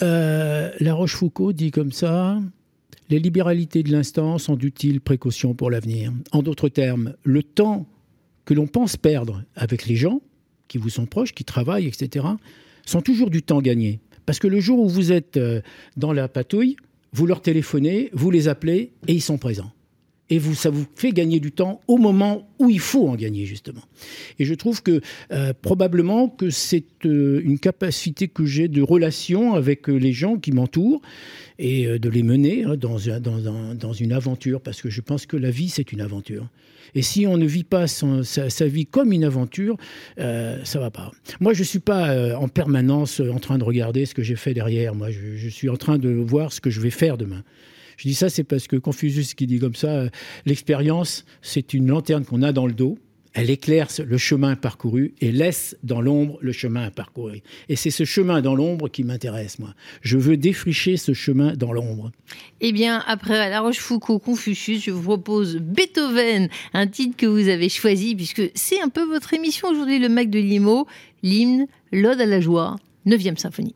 la 0.00 0.94
Rochefoucauld 0.94 1.54
dit 1.54 1.70
comme 1.70 1.92
ça. 1.92 2.38
Les 3.10 3.18
libéralités 3.18 3.82
de 3.82 3.92
l'instant 3.92 4.38
sont 4.38 4.56
d'utiles 4.56 5.00
précautions 5.00 5.54
pour 5.54 5.70
l'avenir. 5.70 6.12
En 6.32 6.42
d'autres 6.42 6.68
termes, 6.70 7.14
le 7.22 7.42
temps 7.42 7.86
que 8.44 8.54
l'on 8.54 8.66
pense 8.66 8.96
perdre 8.96 9.44
avec 9.56 9.86
les 9.86 9.96
gens, 9.96 10.20
qui 10.74 10.78
vous 10.78 10.90
sont 10.90 11.06
proches, 11.06 11.32
qui 11.32 11.44
travaillent, 11.44 11.86
etc., 11.86 12.26
sont 12.84 13.00
toujours 13.00 13.30
du 13.30 13.44
temps 13.44 13.62
gagné. 13.62 14.00
Parce 14.26 14.40
que 14.40 14.48
le 14.48 14.58
jour 14.58 14.80
où 14.80 14.88
vous 14.88 15.12
êtes 15.12 15.36
euh, 15.36 15.60
dans 15.96 16.12
la 16.12 16.26
patouille, 16.26 16.74
vous 17.12 17.26
leur 17.26 17.42
téléphonez, 17.42 18.10
vous 18.12 18.32
les 18.32 18.48
appelez 18.48 18.90
et 19.06 19.12
ils 19.12 19.22
sont 19.22 19.38
présents. 19.38 19.70
Et 20.34 20.38
vous, 20.38 20.54
ça 20.54 20.68
vous 20.68 20.84
fait 20.96 21.12
gagner 21.12 21.38
du 21.38 21.52
temps 21.52 21.80
au 21.86 21.96
moment 21.96 22.48
où 22.58 22.68
il 22.68 22.80
faut 22.80 23.06
en 23.06 23.14
gagner 23.14 23.46
justement. 23.46 23.82
Et 24.40 24.44
je 24.44 24.54
trouve 24.54 24.82
que 24.82 25.00
euh, 25.30 25.52
probablement 25.62 26.28
que 26.28 26.50
c'est 26.50 26.84
euh, 27.06 27.40
une 27.44 27.60
capacité 27.60 28.26
que 28.26 28.44
j'ai 28.44 28.66
de 28.66 28.82
relation 28.82 29.54
avec 29.54 29.86
les 29.86 30.12
gens 30.12 30.36
qui 30.36 30.50
m'entourent 30.50 31.02
et 31.60 32.00
de 32.00 32.08
les 32.08 32.24
mener 32.24 32.64
hein, 32.64 32.76
dans, 32.76 33.92
une 33.92 34.12
aventure, 34.12 34.60
parce 34.60 34.82
que 34.82 34.90
je 34.90 35.00
pense 35.00 35.24
que 35.24 35.36
la 35.36 35.50
vie, 35.50 35.68
c'est 35.68 35.92
une 35.92 36.00
aventure. 36.00 36.48
Et 36.96 37.02
si 37.02 37.26
on 37.26 37.36
ne 37.36 37.46
vit 37.46 37.64
pas 37.64 37.86
sa, 37.86 38.66
vie 38.66 38.86
comme 38.86 39.12
une 39.12 39.24
aventure, 39.24 39.76
euh, 40.18 40.58
ça 40.64 40.78
va 40.78 40.90
pas. 40.90 41.12
Moi, 41.40 41.52
je 41.52 41.62
suis 41.62 41.78
pas 41.78 42.10
euh, 42.10 42.34
en 42.34 42.48
permanence 42.48 43.20
en 43.20 43.38
train 43.38 43.58
de 43.58 43.64
regarder 43.64 44.04
ce 44.04 44.14
que 44.14 44.22
j'ai 44.22 44.36
fait 44.36 44.54
derrière. 44.54 44.94
Moi, 44.94 45.10
je, 45.10 45.48
suis 45.48 45.68
en 45.68 45.76
train 45.76 45.98
de 45.98 46.10
voir 46.10 46.52
ce 46.52 46.60
que 46.60 46.70
je 46.70 46.80
vais 46.80 46.90
faire 46.90 47.16
demain. 47.16 47.42
Je 47.96 48.08
dis 48.08 48.14
ça, 48.14 48.28
c'est 48.28 48.44
parce 48.44 48.66
que 48.66 48.76
Confucius 48.76 49.34
qui 49.34 49.46
dit 49.46 49.58
comme 49.58 49.74
ça, 49.74 49.88
euh, 49.88 50.08
l'expérience, 50.46 51.24
c'est 51.42 51.74
une 51.74 51.88
lanterne 51.88 52.24
qu'on 52.24 52.42
a 52.42 52.52
dans 52.52 52.66
le 52.66 52.72
dos 52.72 52.98
elle 53.34 53.50
éclaire 53.50 53.88
le 54.06 54.16
chemin 54.16 54.54
parcouru 54.54 55.12
et 55.20 55.32
laisse 55.32 55.76
dans 55.82 56.00
l'ombre 56.00 56.38
le 56.40 56.52
chemin 56.52 56.90
parcouru. 56.90 57.42
Et 57.68 57.74
c'est 57.74 57.90
ce 57.90 58.04
chemin 58.04 58.40
dans 58.40 58.54
l'ombre 58.54 58.88
qui 58.88 59.02
m'intéresse, 59.02 59.58
moi. 59.58 59.74
Je 60.02 60.16
veux 60.16 60.36
défricher 60.36 60.96
ce 60.96 61.12
chemin 61.12 61.54
dans 61.54 61.72
l'ombre. 61.72 62.12
Eh 62.60 62.72
bien, 62.72 63.02
après 63.06 63.50
La 63.50 63.60
Rochefoucauld, 63.60 64.22
Confucius, 64.22 64.84
je 64.84 64.92
vous 64.92 65.02
propose 65.02 65.56
Beethoven, 65.56 66.48
un 66.72 66.86
titre 66.86 67.16
que 67.16 67.26
vous 67.26 67.48
avez 67.48 67.68
choisi, 67.68 68.14
puisque 68.14 68.42
c'est 68.54 68.80
un 68.80 68.88
peu 68.88 69.04
votre 69.04 69.34
émission 69.34 69.68
aujourd'hui, 69.68 69.98
le 69.98 70.08
Mac 70.08 70.30
de 70.30 70.38
Limo, 70.38 70.86
l'hymne, 71.24 71.66
l'Ode 71.92 72.20
à 72.20 72.26
la 72.26 72.40
joie, 72.40 72.76
9e 73.06 73.36
symphonie. 73.36 73.74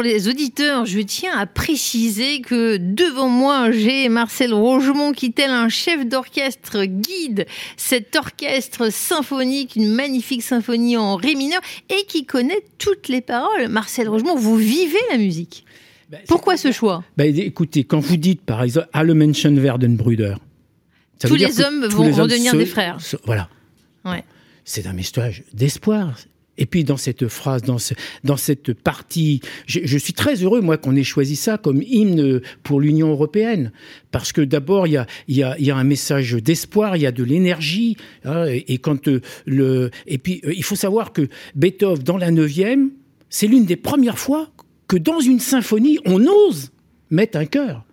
Pour 0.00 0.08
les 0.08 0.28
auditeurs, 0.28 0.86
je 0.86 1.00
tiens 1.00 1.36
à 1.36 1.44
préciser 1.44 2.40
que 2.40 2.78
devant 2.78 3.28
moi, 3.28 3.70
j'ai 3.70 4.08
Marcel 4.08 4.54
Rogemont 4.54 5.12
qui, 5.12 5.30
tel 5.30 5.50
un 5.50 5.68
chef 5.68 6.08
d'orchestre, 6.08 6.86
guide 6.86 7.44
cet 7.76 8.16
orchestre 8.16 8.90
symphonique, 8.90 9.76
une 9.76 9.92
magnifique 9.92 10.42
symphonie 10.42 10.96
en 10.96 11.16
ré 11.16 11.34
mineur, 11.34 11.60
et 11.90 12.06
qui 12.06 12.24
connaît 12.24 12.62
toutes 12.78 13.08
les 13.08 13.20
paroles. 13.20 13.68
Marcel 13.68 14.08
Rogemont, 14.08 14.36
vous 14.36 14.56
vivez 14.56 14.96
la 15.10 15.18
musique. 15.18 15.66
Ben, 16.08 16.20
Pourquoi 16.26 16.56
ce 16.56 16.72
choix? 16.72 17.04
Ben, 17.18 17.38
Écoutez, 17.38 17.84
quand 17.84 18.00
vous 18.00 18.16
dites 18.16 18.40
par 18.40 18.62
exemple 18.62 18.88
Alle 18.94 19.12
Menschen 19.12 19.60
werden 19.60 19.96
Brüder, 19.96 20.36
tous 21.20 21.34
les 21.34 21.60
hommes 21.60 21.84
vont 21.84 22.10
redevenir 22.10 22.56
des 22.56 22.64
frères. 22.64 22.96
voilà. 23.26 23.50
Ouais. 24.06 24.24
C'est 24.64 24.86
un 24.86 24.94
message 24.94 25.44
d'espoir. 25.52 26.14
Et 26.60 26.66
puis 26.66 26.84
dans 26.84 26.98
cette 26.98 27.26
phrase, 27.26 27.62
dans, 27.62 28.36
cette 28.36 28.74
partie, 28.74 29.40
je, 29.66 29.96
suis 29.96 30.12
très 30.12 30.34
heureux, 30.36 30.60
moi, 30.60 30.76
qu'on 30.76 30.94
ait 30.94 31.02
choisi 31.02 31.34
ça 31.34 31.56
comme 31.56 31.82
hymne 31.82 32.42
pour 32.62 32.80
l'Union 32.82 33.08
européenne. 33.08 33.72
Parce 34.12 34.30
que 34.32 34.42
d'abord, 34.42 34.86
il 34.86 35.04
y 35.28 35.42
a, 35.42 35.76
un 35.76 35.84
message 35.84 36.34
d'espoir, 36.34 36.96
il 36.96 37.02
y 37.02 37.06
a 37.06 37.12
de 37.12 37.24
l'énergie. 37.24 37.96
Hein, 38.26 38.44
et, 38.46 38.78
euh, 38.86 39.20
le, 39.46 39.90
et 40.06 40.18
puis, 40.18 40.42
euh, 40.44 40.52
il 40.54 40.62
faut 40.62 40.76
savoir 40.76 41.14
que 41.14 41.28
Beethoven, 41.54 42.04
dans 42.04 42.18
la 42.18 42.30
neuvième, 42.30 42.90
c'est 43.30 43.46
l'une 43.46 43.64
des 43.64 43.76
premières 43.76 44.18
fois 44.18 44.50
que 44.86 44.98
dans 44.98 45.20
une 45.20 45.40
symphonie, 45.40 45.98
on 46.04 46.26
ose 46.26 46.72
mettre 47.08 47.38
un 47.38 47.46
cœur. 47.46 47.86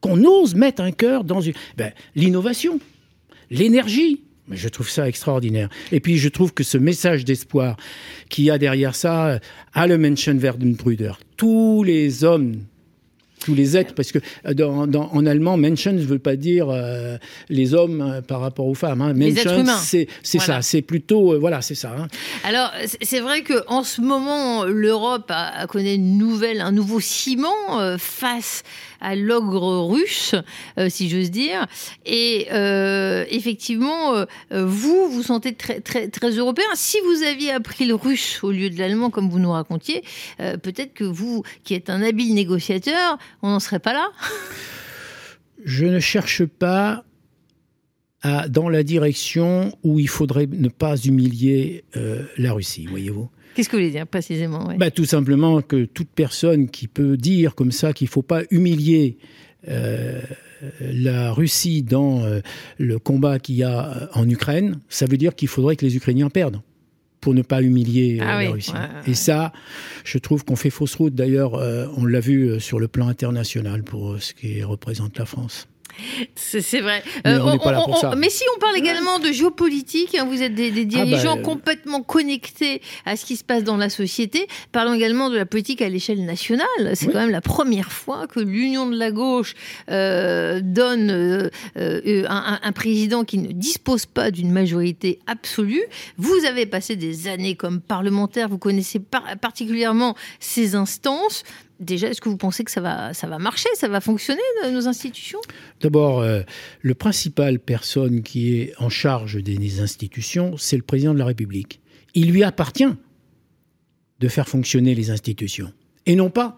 Qu'on 0.00 0.22
ose 0.24 0.54
mettre 0.54 0.80
un 0.80 0.92
cœur 0.92 1.24
dans 1.24 1.40
une... 1.40 1.54
Ben, 1.76 1.92
l'innovation, 2.14 2.78
l'énergie, 3.50 4.22
je 4.50 4.68
trouve 4.68 4.88
ça 4.88 5.08
extraordinaire. 5.08 5.68
Et 5.92 6.00
puis 6.00 6.18
je 6.18 6.28
trouve 6.28 6.52
que 6.52 6.64
ce 6.64 6.78
message 6.78 7.24
d'espoir 7.24 7.76
qui 8.28 8.50
a 8.50 8.58
derrière 8.58 8.94
ça, 8.94 9.38
Alle 9.72 9.98
Menschen 9.98 10.38
werden 10.40 10.74
Brüder, 10.74 11.12
tous 11.36 11.82
les 11.84 12.24
hommes 12.24 12.56
tous 13.42 13.54
les 13.54 13.76
êtres, 13.76 13.94
parce 13.94 14.12
que 14.12 14.18
euh, 14.46 14.54
dans, 14.54 15.10
en 15.10 15.26
allemand, 15.26 15.56
Menschen 15.56 15.96
ne 15.96 16.04
veut 16.04 16.18
pas 16.18 16.36
dire 16.36 16.68
euh, 16.70 17.16
les 17.48 17.74
hommes 17.74 18.00
euh, 18.00 18.22
par 18.22 18.40
rapport 18.40 18.66
aux 18.66 18.74
femmes. 18.74 19.00
Hein. 19.02 19.12
Menschen, 19.14 19.66
c'est 19.82 20.08
ça, 20.22 20.62
c'est 20.62 20.82
plutôt, 20.82 21.38
voilà, 21.38 21.62
c'est 21.62 21.74
ça. 21.74 21.94
Hein. 21.98 22.06
Alors, 22.44 22.70
c'est 23.00 23.20
vrai 23.20 23.42
que 23.42 23.64
en 23.66 23.82
ce 23.84 24.00
moment, 24.00 24.64
l'Europe 24.64 25.32
connu 25.68 25.94
une 25.94 26.18
nouvelle, 26.18 26.60
un 26.60 26.72
nouveau 26.72 27.00
ciment 27.00 27.96
face 27.98 28.62
à 28.91 28.91
l'ogre 29.14 29.88
russe, 29.88 30.34
euh, 30.78 30.88
si 30.88 31.08
j'ose 31.08 31.30
dire. 31.30 31.66
Et 32.06 32.46
euh, 32.52 33.24
effectivement, 33.28 34.14
euh, 34.14 34.26
vous, 34.50 35.08
vous 35.10 35.22
sentez 35.22 35.54
très, 35.54 35.80
très, 35.80 36.08
très 36.08 36.30
européen. 36.30 36.64
Si 36.74 36.98
vous 37.00 37.22
aviez 37.24 37.50
appris 37.50 37.84
le 37.84 37.94
russe 37.94 38.42
au 38.42 38.52
lieu 38.52 38.70
de 38.70 38.78
l'allemand, 38.78 39.10
comme 39.10 39.28
vous 39.28 39.38
nous 39.38 39.50
racontiez, 39.50 40.02
peut-être 40.38 40.94
que 40.94 41.04
vous, 41.04 41.42
qui 41.64 41.74
êtes 41.74 41.90
un 41.90 42.02
habile 42.02 42.34
négociateur, 42.34 43.18
on 43.42 43.50
n'en 43.50 43.60
serait 43.60 43.80
pas 43.80 43.92
là 43.92 44.08
Je 45.64 45.86
ne 45.86 46.00
cherche 46.00 46.44
pas 46.44 47.04
à, 48.22 48.48
dans 48.48 48.68
la 48.68 48.82
direction 48.82 49.76
où 49.82 49.98
il 49.98 50.08
faudrait 50.08 50.48
ne 50.50 50.68
pas 50.68 50.96
humilier 50.96 51.84
la 52.36 52.52
Russie, 52.52 52.86
voyez-vous. 52.86 53.30
Qu'est-ce 53.54 53.68
que 53.68 53.76
vous 53.76 53.82
voulez 53.82 53.92
dire 53.92 54.06
précisément 54.06 54.68
bah, 54.76 54.90
Tout 54.90 55.04
simplement 55.04 55.60
que 55.62 55.84
toute 55.84 56.08
personne 56.08 56.68
qui 56.68 56.88
peut 56.88 57.16
dire 57.16 57.54
comme 57.54 57.72
ça 57.72 57.92
qu'il 57.92 58.06
ne 58.06 58.10
faut 58.10 58.22
pas 58.22 58.42
humilier 58.50 59.18
euh, 59.68 60.20
la 60.80 61.32
Russie 61.32 61.82
dans 61.82 62.24
euh, 62.24 62.40
le 62.78 62.98
combat 62.98 63.38
qu'il 63.38 63.56
y 63.56 63.62
a 63.62 63.90
euh, 63.90 64.06
en 64.14 64.28
Ukraine, 64.28 64.80
ça 64.88 65.06
veut 65.06 65.16
dire 65.16 65.34
qu'il 65.34 65.48
faudrait 65.48 65.76
que 65.76 65.84
les 65.84 65.96
Ukrainiens 65.96 66.30
perdent 66.30 66.60
pour 67.20 67.34
ne 67.34 67.42
pas 67.42 67.62
humilier 67.62 68.18
ah 68.20 68.42
la 68.42 68.50
Russie. 68.50 68.72
Et 69.06 69.14
ça, 69.14 69.52
je 70.04 70.18
trouve 70.18 70.44
qu'on 70.44 70.56
fait 70.56 70.70
fausse 70.70 70.96
route. 70.96 71.14
D'ailleurs, 71.14 71.52
on 71.96 72.04
l'a 72.04 72.18
vu 72.18 72.58
sur 72.58 72.80
le 72.80 72.88
plan 72.88 73.06
international 73.06 73.84
pour 73.84 74.20
ce 74.20 74.34
qui 74.34 74.60
représente 74.64 75.16
la 75.18 75.24
France. 75.24 75.68
C'est 76.34 76.80
vrai. 76.80 77.02
mais, 77.24 78.30
si 78.30 78.44
on 78.56 78.58
parle 78.58 78.76
également 78.76 79.18
de 79.18 79.32
géopolitique, 79.32 80.14
hein, 80.14 80.24
vous 80.24 80.42
êtes 80.42 80.54
des, 80.54 80.72
ah, 80.76 80.84
dirigeants 80.84 81.36
bah, 81.36 81.42
complètement 81.42 82.02
connectés 82.02 82.82
à 83.04 83.16
ce 83.16 83.24
qui 83.24 83.36
se 83.36 83.44
passe 83.44 83.64
dans 83.64 83.76
la 83.76 83.88
société. 83.88 84.46
Parlons 84.72 84.94
également 84.94 85.30
de 85.30 85.36
la 85.36 85.46
politique 85.46 85.82
à 85.82 85.88
l'échelle 85.88 86.24
nationale. 86.24 86.66
C'est 86.94 87.06
quand 87.06 87.20
même 87.20 87.30
la 87.30 87.40
première 87.40 87.92
fois 87.92 88.26
que 88.26 88.40
l'Union 88.40 88.88
de 88.88 88.96
la 88.96 89.10
gauche 89.10 89.54
euh, 89.90 90.60
donne 90.62 91.10
euh, 91.10 91.50
euh, 91.76 92.24
un, 92.28 92.72
président 92.72 93.24
qui 93.24 93.38
ne 93.38 93.52
dispose 93.52 94.06
pas 94.06 94.30
d'une 94.30 94.50
majorité 94.50 95.18
absolue. 95.26 95.82
Vous 96.16 96.44
avez 96.46 96.66
passé 96.66 96.96
des 96.96 97.28
années 97.28 97.54
comme 97.54 97.80
parlementaire, 97.80 98.48
vous 98.48 98.58
connaissez 98.58 99.00
particulièrement 99.40 100.16
ces 100.40 100.74
instances. 100.74 101.44
Déjà, 101.82 102.08
est-ce 102.08 102.20
que 102.20 102.28
vous 102.28 102.36
pensez 102.36 102.62
que 102.62 102.70
ça 102.70 102.80
va, 102.80 103.12
ça 103.12 103.26
va 103.26 103.38
marcher, 103.38 103.68
ça 103.74 103.88
va 103.88 104.00
fonctionner, 104.00 104.40
nos 104.70 104.86
institutions? 104.86 105.40
D'abord, 105.80 106.20
euh, 106.20 106.42
le 106.80 106.94
principal 106.94 107.58
personne 107.58 108.22
qui 108.22 108.56
est 108.56 108.72
en 108.78 108.88
charge 108.88 109.42
des 109.42 109.80
institutions, 109.80 110.56
c'est 110.56 110.76
le 110.76 110.84
président 110.84 111.12
de 111.12 111.18
la 111.18 111.24
République. 111.24 111.80
Il 112.14 112.30
lui 112.30 112.44
appartient 112.44 112.94
de 114.20 114.28
faire 114.28 114.48
fonctionner 114.48 114.94
les 114.94 115.10
institutions, 115.10 115.72
et 116.06 116.14
non 116.14 116.30
pas 116.30 116.56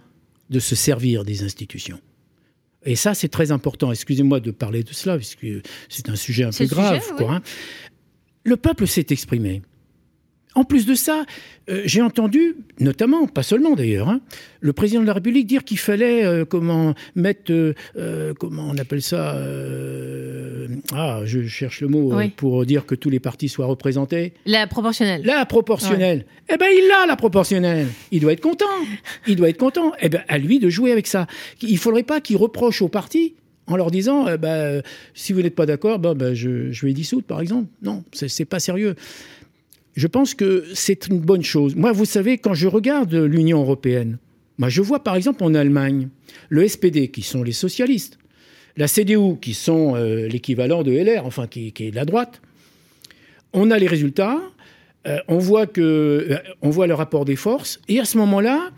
de 0.51 0.61
se 0.61 0.75
servir 0.75 1.25
des 1.25 1.43
institutions. 1.43 2.01
Et 2.85 2.97
ça, 2.97 3.15
c'est 3.15 3.29
très 3.29 3.51
important. 3.51 3.91
Excusez-moi 3.93 4.41
de 4.41 4.51
parler 4.51 4.83
de 4.83 4.93
cela, 4.93 5.17
puisque 5.17 5.47
c'est 5.89 6.11
un 6.11 6.17
sujet 6.17 6.45
un 6.45 6.51
peu 6.51 6.67
grave. 6.67 7.03
Hein. 7.21 7.41
Le 8.45 8.59
peuple 8.59 8.87
s'est 8.87 9.07
exprimé. 9.09 9.63
En 10.55 10.63
plus 10.65 10.87
de 10.87 10.95
ça, 10.95 11.25
euh, 11.69 11.83
j'ai 11.85 12.01
entendu, 12.01 12.57
notamment, 12.79 13.27
pas 13.27 13.43
seulement 13.43 13.75
d'ailleurs, 13.75 14.09
hein, 14.09 14.21
le 14.61 14.73
président 14.73 15.01
de 15.01 15.07
la 15.07 15.15
République 15.15 15.47
dire 15.47 15.65
qu'il 15.65 15.79
fallait 15.79 16.25
euh, 16.25 16.45
comment 16.45 16.95
mettre, 17.17 17.51
euh, 17.97 18.35
comment 18.39 18.69
on 18.71 18.79
appelle 18.79 19.03
ça, 19.03 19.37
ah, 20.93 21.21
je 21.25 21.47
cherche 21.47 21.81
le 21.81 21.89
mot 21.89 22.13
pour 22.37 22.65
dire 22.67 22.87
que 22.87 22.95
tous 22.95 23.11
les 23.11 23.19
partis 23.21 23.49
soient 23.49 23.67
représentés. 23.67 24.33
La 24.47 24.67
proportionnelle. 24.69 25.23
La 25.25 25.45
proportionnelle. 25.45 26.25
Eh 26.49 26.57
ben, 26.57 26.69
il 26.71 26.89
a 27.03 27.07
la 27.07 27.17
proportionnelle. 27.17 27.89
Il 28.13 28.21
doit 28.21 28.33
être 28.33 28.41
content. 28.41 28.65
Il 29.27 29.37
doit 29.37 29.49
être 29.49 29.59
content. 29.59 29.93
Eh 30.01 30.09
ben, 30.09 30.23
à 30.29 30.39
lui 30.39 30.61
de 30.61 30.69
jouer 30.69 30.93
avec 30.93 31.07
ça. 31.07 31.27
Il 31.63 31.79
faudrait 31.79 32.03
pas 32.05 32.21
qu'il 32.21 32.37
reproche 32.37 32.81
aux 32.81 32.89
partis 32.89 33.35
en 33.67 33.77
leur 33.77 33.91
disant 33.91 34.29
eh 34.29 34.39
ben, 34.39 34.83
si 35.15 35.33
vous 35.33 35.43
n'êtes 35.43 35.55
pas 35.55 35.67
d'accord, 35.67 35.99
ben, 35.99 36.35
je, 36.35 36.71
je 36.71 36.87
vais 36.87 36.93
dissoudre, 36.93 37.25
par 37.25 37.41
exemple. 37.41 37.69
Non, 37.83 38.05
c'est 38.13 38.45
pas 38.45 38.61
sérieux 38.61 38.95
je 39.95 40.07
pense 40.07 40.35
que 40.35 40.65
c'est 40.75 41.07
une 41.07 41.21
bonne 41.21 41.43
chose. 41.43 41.77
Moi, 41.77 41.93
vous 41.93 42.05
savez, 42.05 42.39
quand 42.39 42.55
je 42.55 42.67
regarde 42.67 43.15
l'Union 43.15 43.61
européenne, 43.61 44.19
moi, 44.59 44.69
je 44.69 44.83
vois 44.83 45.03
par 45.03 45.17
exemple 45.17 45.43
en 45.45 45.55
Allemagne 45.55 46.09
le 46.49 46.67
SPD, 46.67 47.09
qui 47.09 47.23
sont 47.23 47.43
les 47.43 47.53
socialistes, 47.53 48.19
la 48.77 48.89
CDU, 48.89 49.39
qui 49.41 49.55
sont 49.55 49.95
euh, 49.95 50.27
l'équivalent 50.29 50.83
de 50.83 50.93
LR, 50.93 51.27
enfin, 51.27 51.47
qui, 51.47 51.73
est 51.79 51.91
de 51.91 51.97
la 51.97 52.05
droite. 52.05 52.41
On 53.53 53.71
a 53.71 53.79
les 53.79 53.87
résultats, 53.87 54.41
euh, 55.07 55.19
on, 55.29 55.39
voit 55.39 55.67
que, 55.67 55.81
euh, 55.81 56.39
on 56.61 56.71
voit 56.71 56.87
le 56.87 56.95
rapport 56.95 57.25
des 57.25 57.37
forces, 57.37 57.81
et 57.89 58.01
à 58.01 58.05
ce 58.05 58.19
moment-là, 58.19 58.71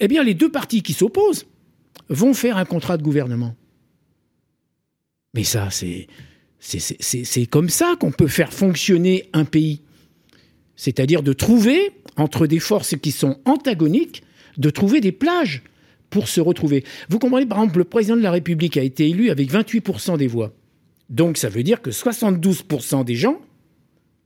eh 0.00 0.08
bien, 0.08 0.22
les 0.22 0.34
deux 0.34 0.50
partis 0.50 0.82
qui 0.82 0.92
s'opposent 0.92 1.46
vont 2.08 2.34
faire 2.34 2.56
un 2.56 2.64
contrat 2.64 2.96
de 2.96 3.02
gouvernement. 3.02 3.54
Mais 5.34 5.44
ça, 5.44 5.68
c'est, 5.70 6.08
c'est 6.60 7.46
comme 7.46 7.68
ça 7.68 7.94
qu'on 7.98 8.12
peut 8.12 8.28
faire 8.28 8.52
fonctionner 8.52 9.28
un 9.32 9.44
pays 9.44 9.82
c'est-à-dire 10.82 11.22
de 11.22 11.32
trouver, 11.32 11.92
entre 12.16 12.48
des 12.48 12.58
forces 12.58 12.96
qui 12.96 13.12
sont 13.12 13.38
antagoniques, 13.44 14.24
de 14.58 14.68
trouver 14.68 15.00
des 15.00 15.12
plages 15.12 15.62
pour 16.10 16.26
se 16.26 16.40
retrouver. 16.40 16.82
Vous 17.08 17.20
comprenez, 17.20 17.46
par 17.46 17.58
exemple, 17.58 17.78
le 17.78 17.84
président 17.84 18.16
de 18.16 18.20
la 18.20 18.32
République 18.32 18.76
a 18.76 18.82
été 18.82 19.08
élu 19.08 19.30
avec 19.30 19.48
28% 19.48 20.18
des 20.18 20.26
voix. 20.26 20.52
Donc 21.08 21.36
ça 21.36 21.48
veut 21.48 21.62
dire 21.62 21.82
que 21.82 21.90
72% 21.90 23.04
des 23.04 23.14
gens, 23.14 23.40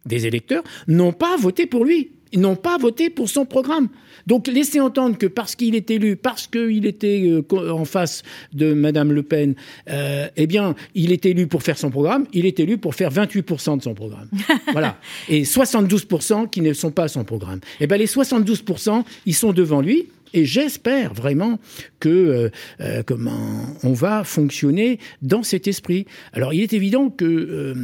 des 0.06 0.26
électeurs, 0.26 0.64
n'ont 0.88 1.12
pas 1.12 1.36
voté 1.36 1.66
pour 1.66 1.84
lui. 1.84 2.12
Ils 2.32 2.40
n'ont 2.40 2.56
pas 2.56 2.76
voté 2.78 3.10
pour 3.10 3.28
son 3.28 3.44
programme. 3.44 3.88
Donc 4.26 4.48
laisser 4.48 4.80
entendre 4.80 5.16
que 5.16 5.26
parce 5.26 5.54
qu'il 5.54 5.74
est 5.74 5.90
élu, 5.90 6.16
parce 6.16 6.46
qu'il 6.46 6.86
était 6.86 7.22
euh, 7.28 7.70
en 7.70 7.84
face 7.84 8.22
de 8.52 8.74
Madame 8.74 9.12
Le 9.12 9.22
Pen, 9.22 9.54
euh, 9.88 10.26
eh 10.36 10.46
bien, 10.46 10.74
il 10.94 11.12
est 11.12 11.26
élu 11.26 11.46
pour 11.46 11.62
faire 11.62 11.78
son 11.78 11.90
programme, 11.90 12.26
il 12.32 12.44
est 12.46 12.58
élu 12.58 12.78
pour 12.78 12.94
faire 12.94 13.12
28% 13.12 13.78
de 13.78 13.82
son 13.82 13.94
programme. 13.94 14.28
voilà. 14.72 14.98
Et 15.28 15.44
72% 15.44 16.50
qui 16.50 16.60
ne 16.60 16.72
sont 16.72 16.90
pas 16.90 17.08
son 17.08 17.24
programme. 17.24 17.60
Eh 17.80 17.86
bien, 17.86 17.96
les 17.96 18.06
72%, 18.06 19.04
ils 19.26 19.34
sont 19.34 19.52
devant 19.52 19.80
lui. 19.80 20.08
Et 20.34 20.44
j'espère 20.44 21.14
vraiment 21.14 21.58
que 22.00 22.50
euh, 22.80 23.02
comment 23.06 23.64
on 23.84 23.92
va 23.92 24.24
fonctionner 24.24 24.98
dans 25.22 25.44
cet 25.44 25.68
esprit. 25.68 26.04
Alors, 26.32 26.52
il 26.52 26.62
est 26.62 26.72
évident 26.72 27.10
que 27.10 27.74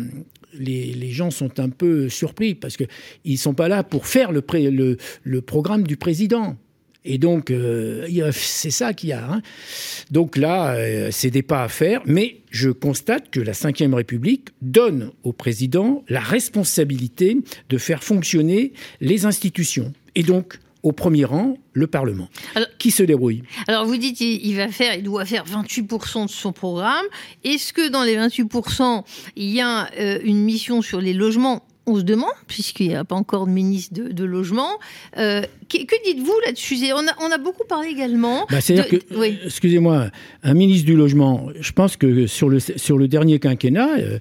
les, 0.55 1.11
gens 1.13 1.31
sont 1.31 1.61
un 1.61 1.69
peu 1.69 2.09
surpris 2.09 2.55
parce 2.55 2.77
qu'ils 2.77 2.89
ne 3.27 3.37
sont 3.37 3.55
pas 3.55 3.69
là 3.69 3.83
pour 3.83 4.07
faire 4.07 4.33
le, 4.33 5.41
programme 5.41 5.85
du 5.85 5.97
président. 5.97 6.57
Et 7.05 7.19
donc, 7.19 7.51
euh, 7.51 8.07
c'est 8.33 8.71
ça 8.71 8.95
qu'il 8.95 9.09
y 9.09 9.13
a. 9.13 9.29
Hein. 9.29 9.43
Donc 10.13 10.37
là, 10.37 10.77
euh, 10.77 11.09
c'est 11.11 11.31
des 11.31 11.43
pas 11.43 11.65
à 11.65 11.69
faire, 11.69 12.01
mais 12.07 12.37
je 12.51 12.71
constate 12.71 13.29
que 13.31 13.41
la 13.41 13.53
Ve 13.53 13.95
République 13.95 14.51
donne 14.61 15.11
au 15.25 15.33
président 15.33 16.05
la 16.09 16.21
responsabilité 16.21 17.39
de 17.69 17.79
faire 17.79 18.05
fonctionner 18.05 18.73
les 19.01 19.27
institutions. 19.27 19.93
Et 20.15 20.23
donc, 20.23 20.61
au 20.83 20.93
premier 20.93 21.25
rang 21.25 21.57
le 21.73 21.87
Parlement, 21.87 22.29
qui 22.79 22.91
se 22.91 23.03
débrouille? 23.03 23.43
Alors 23.69 23.87
vous 23.87 23.97
dites 23.97 24.21
il 24.21 24.57
va 24.57 24.69
faire, 24.69 24.95
il 24.95 25.05
doit 25.05 25.25
faire 25.25 25.45
28% 25.45 26.27
de 26.27 26.31
son 26.31 26.53
programme. 26.53 27.05
Est-ce 27.45 27.73
que 27.73 27.89
dans 27.89 28.03
les 28.03 28.17
28%, 28.17 29.05
il 29.37 29.51
y 29.51 29.61
a 29.61 29.91
euh, 29.99 30.19
une 30.25 30.43
mission 30.43 30.83
sur 30.83 31.01
les 31.01 31.13
logements? 31.13 31.65
On 31.87 31.97
se 31.97 32.03
demande, 32.03 32.31
puisqu'il 32.47 32.89
n'y 32.89 32.95
a 32.95 33.05
pas 33.05 33.17
encore 33.17 33.47
de 33.47 33.53
ministre 33.53 33.95
de, 33.99 34.25
logement, 34.25 34.79
euh, 35.19 35.43
que, 35.69 36.05
dites-vous 36.05 36.35
là-dessus? 36.47 36.77
On 36.95 37.07
a, 37.07 37.13
on 37.21 37.31
a, 37.31 37.39
beaucoup 37.39 37.65
parlé 37.65 37.89
également. 37.89 38.47
Bah, 38.51 38.61
c'est-à-dire 38.61 38.89
que, 38.89 39.47
excusez-moi, 39.47 40.11
un 40.43 40.55
ministre 40.55 40.87
du 40.87 40.97
logement, 40.97 41.49
je 41.59 41.73
pense 41.73 41.97
que 41.97 42.27
sur 42.27 42.49
le, 42.49 42.61
sur 42.61 42.99
le 42.99 43.09
dernier 43.09 43.41
quinquennat, 43.41 43.99
euh, 43.99 44.19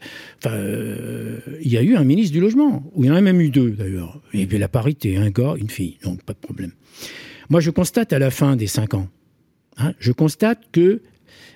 euh, 0.47 1.39
il 1.61 1.71
y 1.71 1.77
a 1.77 1.83
eu 1.83 1.95
un 1.95 2.03
ministre 2.03 2.33
du 2.33 2.41
logement, 2.41 2.83
ou 2.93 3.03
il 3.03 3.07
y 3.07 3.11
en 3.11 3.15
a 3.15 3.21
même 3.21 3.39
eu 3.41 3.49
deux 3.49 3.71
d'ailleurs. 3.71 4.19
Il 4.33 4.39
y 4.39 4.43
avait 4.43 4.57
la 4.57 4.67
parité, 4.67 5.17
un 5.17 5.29
gars, 5.29 5.53
une 5.57 5.69
fille, 5.69 5.97
donc 6.03 6.23
pas 6.23 6.33
de 6.33 6.39
problème. 6.39 6.71
Moi, 7.49 7.59
je 7.59 7.69
constate 7.69 8.11
à 8.13 8.19
la 8.19 8.31
fin 8.31 8.55
des 8.55 8.67
cinq 8.67 8.95
ans, 8.95 9.07
hein, 9.77 9.93
je 9.99 10.11
constate 10.11 10.59
que 10.71 11.01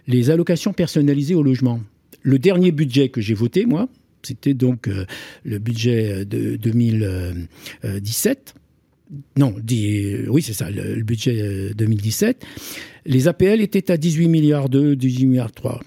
les 0.08 0.30
allocations 0.30 0.74
personnalisées 0.74 1.36
au 1.36 1.42
logement, 1.42 1.80
le 2.22 2.38
dernier 2.38 2.72
budget 2.72 3.10
que 3.10 3.22
j'ai 3.22 3.34
voté, 3.34 3.66
moi, 3.66 3.88
c'était 4.26 4.54
donc 4.54 4.88
euh, 4.88 5.06
le 5.44 5.60
budget 5.60 6.26
de 6.26 6.56
2017. 6.56 8.56
Non, 9.38 9.56
oui, 9.58 10.42
c'est 10.42 10.54
ça, 10.54 10.70
le, 10.70 11.04
budget 11.04 11.74
2017. 11.76 12.46
Les 13.06 13.28
APL 13.28 13.62
étaient 13.62 13.92
à 13.92 13.98
18 13.98 14.28
milliards 14.28 14.70
2, 14.70 14.96
18 14.96 15.26
milliards 15.28 15.52
3. 15.52 15.82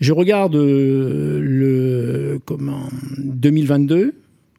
Je 0.00 0.12
regarde 0.12 0.56
euh, 0.56 1.40
le 1.40 2.38
comment 2.44 2.88
2022, 3.18 4.14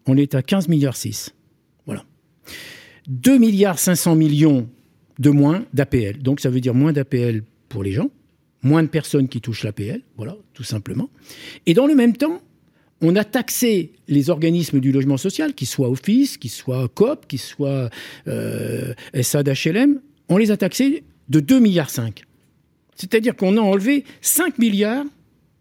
on 0.08 0.18
est 0.18 0.36
à 0.36 0.42
15 0.42 0.68
milliards 0.68 0.96
6. 0.96 1.34
Voilà. 1.86 2.04
2 3.08 3.38
milliards 3.38 3.80
500 3.80 4.16
millions 4.16 4.68
de 5.20 5.30
moins 5.30 5.64
d'APL. 5.74 6.20
Donc 6.20 6.40
ça 6.40 6.50
veut 6.50 6.60
dire 6.60 6.74
moins 6.74 6.92
d'APL 6.92 7.44
pour 7.70 7.84
les 7.84 7.92
gens, 7.92 8.10
moins 8.64 8.84
de 8.84 8.88
personnes 8.88 9.28
qui 9.28 9.42
touchent 9.42 9.64
l'APL, 9.64 10.02
voilà, 10.18 10.36
tout 10.54 10.64
simplement. 10.64 11.10
Et 11.66 11.74
dans 11.74 11.88
le 11.88 11.96
même 11.96 12.16
temps, 12.16 12.42
on 13.02 13.16
a 13.16 13.24
taxé 13.24 13.92
les 14.08 14.30
organismes 14.30 14.80
du 14.80 14.92
logement 14.92 15.18
social, 15.18 15.54
qu'ils 15.54 15.68
soient 15.68 15.90
Office, 15.90 16.38
qu'ils 16.38 16.52
soient 16.52 16.88
COP, 16.88 17.28
qu'ils 17.28 17.40
soient 17.40 17.90
euh, 18.28 18.94
SADHLM, 19.20 20.02
on 20.30 20.38
les 20.38 20.52
a 20.52 20.58
taxés 20.58 21.04
de 21.30 21.40
2,5 21.40 21.60
milliards. 21.60 21.90
C'est-à-dire 22.96 23.36
qu'on 23.36 23.58
a 23.58 23.62
enlevé 23.62 24.04
5 24.22 24.58
milliards 24.58 25.06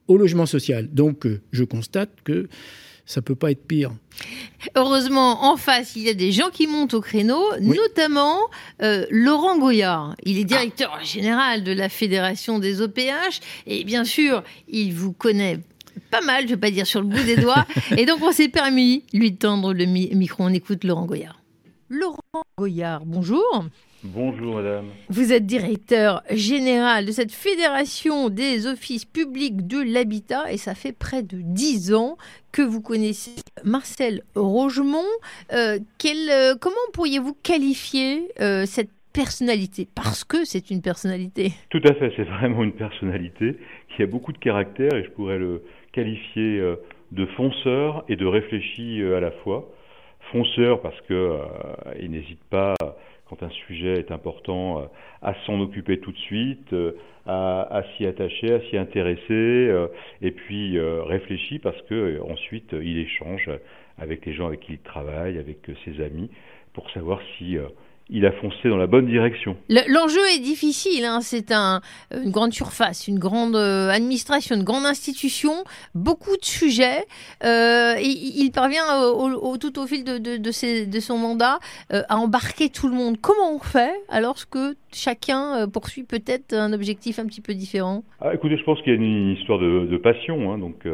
au 0.08 0.16
logement 0.16 0.46
social. 0.46 0.88
Donc 0.92 1.26
euh, 1.26 1.40
je 1.52 1.64
constate 1.64 2.10
que 2.24 2.48
ça 3.04 3.22
peut 3.22 3.36
pas 3.36 3.52
être 3.52 3.64
pire. 3.64 3.92
Heureusement, 4.74 5.44
en 5.44 5.56
face, 5.56 5.94
il 5.94 6.02
y 6.02 6.08
a 6.08 6.14
des 6.14 6.32
gens 6.32 6.50
qui 6.50 6.66
montent 6.66 6.94
au 6.94 7.00
créneau, 7.00 7.40
notamment 7.60 8.40
euh, 8.82 9.06
Laurent 9.10 9.58
Goyard. 9.58 10.16
Il 10.24 10.38
est 10.38 10.44
directeur 10.44 10.98
général 11.04 11.62
de 11.62 11.72
la 11.72 11.88
Fédération 11.88 12.58
des 12.58 12.80
OPH 12.80 13.40
et 13.66 13.84
bien 13.84 14.04
sûr, 14.04 14.42
il 14.66 14.92
vous 14.92 15.12
connaît 15.12 15.60
pas 16.10 16.20
mal, 16.20 16.44
je 16.44 16.54
vais 16.54 16.60
pas 16.60 16.70
dire 16.70 16.86
sur 16.86 17.00
le 17.00 17.06
bout 17.06 17.22
des 17.24 17.36
doigts. 17.36 17.66
Et 17.96 18.06
donc, 18.06 18.22
on 18.22 18.32
s'est 18.32 18.48
permis 18.48 19.04
lui 19.12 19.36
tendre 19.36 19.72
le 19.72 19.84
micro. 19.84 20.44
On 20.44 20.52
écoute 20.52 20.84
Laurent 20.84 21.06
Goyard. 21.06 21.40
Laurent 21.88 22.20
Goyard, 22.58 23.04
bonjour. 23.06 23.64
Bonjour 24.02 24.56
madame. 24.56 24.86
Vous 25.08 25.32
êtes 25.32 25.46
directeur 25.46 26.22
général 26.30 27.06
de 27.06 27.12
cette 27.12 27.32
fédération 27.32 28.28
des 28.28 28.66
offices 28.66 29.04
publics 29.04 29.66
de 29.66 29.80
l'habitat 29.80 30.52
et 30.52 30.58
ça 30.58 30.74
fait 30.74 30.92
près 30.92 31.22
de 31.22 31.38
dix 31.40 31.92
ans 31.92 32.16
que 32.52 32.62
vous 32.62 32.80
connaissez 32.80 33.32
Marcel 33.64 34.22
Rogemont. 34.34 34.98
Euh, 35.52 35.78
euh, 36.04 36.54
comment 36.60 36.76
pourriez-vous 36.92 37.34
qualifier 37.42 38.28
euh, 38.40 38.64
cette 38.66 38.90
personnalité? 39.12 39.88
Parce 39.94 40.24
que 40.24 40.44
c'est 40.44 40.70
une 40.70 40.82
personnalité. 40.82 41.52
Tout 41.70 41.82
à 41.84 41.94
fait, 41.94 42.12
c'est 42.16 42.24
vraiment 42.24 42.62
une 42.62 42.74
personnalité 42.74 43.56
qui 43.94 44.02
a 44.02 44.06
beaucoup 44.06 44.32
de 44.32 44.38
caractère 44.38 44.94
et 44.94 45.04
je 45.04 45.10
pourrais 45.10 45.38
le, 45.38 45.62
qualifié 45.96 46.60
euh, 46.60 46.76
de 47.12 47.24
fonceur 47.24 48.04
et 48.08 48.16
de 48.16 48.26
réfléchi 48.26 49.00
euh, 49.00 49.16
à 49.16 49.20
la 49.20 49.30
fois. 49.30 49.66
Fonceur 50.30 50.82
parce 50.82 51.00
que 51.02 51.14
euh, 51.14 51.38
il 52.00 52.10
n'hésite 52.10 52.44
pas 52.50 52.74
quand 53.28 53.42
un 53.42 53.50
sujet 53.50 53.94
est 53.94 54.12
important 54.12 54.88
à 55.20 55.34
s'en 55.46 55.58
occuper 55.60 55.98
tout 55.98 56.12
de 56.12 56.18
suite, 56.18 56.72
à, 57.26 57.82
s'y 57.96 58.06
attacher, 58.06 58.54
à 58.54 58.60
s'y 58.68 58.76
intéresser, 58.76 59.74
et 60.22 60.30
puis 60.30 60.78
réfléchi 60.78 61.58
parce 61.58 61.80
que 61.82 62.20
ensuite 62.22 62.72
il 62.72 62.98
échange 62.98 63.50
avec 63.98 64.26
les 64.26 64.32
gens 64.32 64.46
avec 64.46 64.60
qui 64.60 64.74
il 64.74 64.78
travaille, 64.78 65.38
avec 65.38 65.58
ses 65.84 66.04
amis, 66.04 66.30
pour 66.72 66.88
savoir 66.92 67.20
si 67.36 67.56
il 68.08 68.24
a 68.24 68.32
foncé 68.32 68.68
dans 68.68 68.76
la 68.76 68.86
bonne 68.86 69.06
direction. 69.06 69.56
L'enjeu 69.68 70.20
est 70.36 70.40
difficile, 70.40 71.04
hein. 71.04 71.20
c'est 71.20 71.50
un, 71.50 71.80
une 72.12 72.30
grande 72.30 72.52
surface, 72.52 73.08
une 73.08 73.18
grande 73.18 73.56
euh, 73.56 73.90
administration, 73.90 74.54
une 74.54 74.62
grande 74.62 74.86
institution, 74.86 75.64
beaucoup 75.94 76.36
de 76.36 76.44
sujets. 76.44 77.04
Euh, 77.44 77.94
il, 78.00 78.50
parvient 78.52 78.84
au, 79.02 79.56
tout 79.58 79.78
au 79.80 79.86
fil 79.86 80.04
de, 80.04 80.18
de, 80.18 80.36
de, 80.36 81.00
son 81.00 81.18
mandat 81.18 81.58
euh, 81.92 82.02
à 82.08 82.16
embarquer 82.16 82.68
tout 82.68 82.88
le 82.88 82.94
monde. 82.94 83.16
Comment 83.20 83.54
on 83.54 83.58
fait 83.58 83.94
alors 84.08 84.48
que 84.48 84.76
chacun 84.92 85.68
poursuit 85.68 86.04
peut-être 86.04 86.54
un 86.54 86.72
objectif 86.72 87.18
un 87.18 87.26
petit 87.26 87.40
peu 87.40 87.54
différent? 87.54 88.04
Ah, 88.20 88.32
Écoutez, 88.34 88.56
je 88.56 88.62
pense 88.62 88.80
qu'il 88.82 88.92
y 88.92 88.96
a 88.96 88.98
une 88.98 89.30
histoire 89.32 89.58
de, 89.58 89.96
passion. 89.96 90.52
Hein. 90.52 90.58
donc 90.58 90.86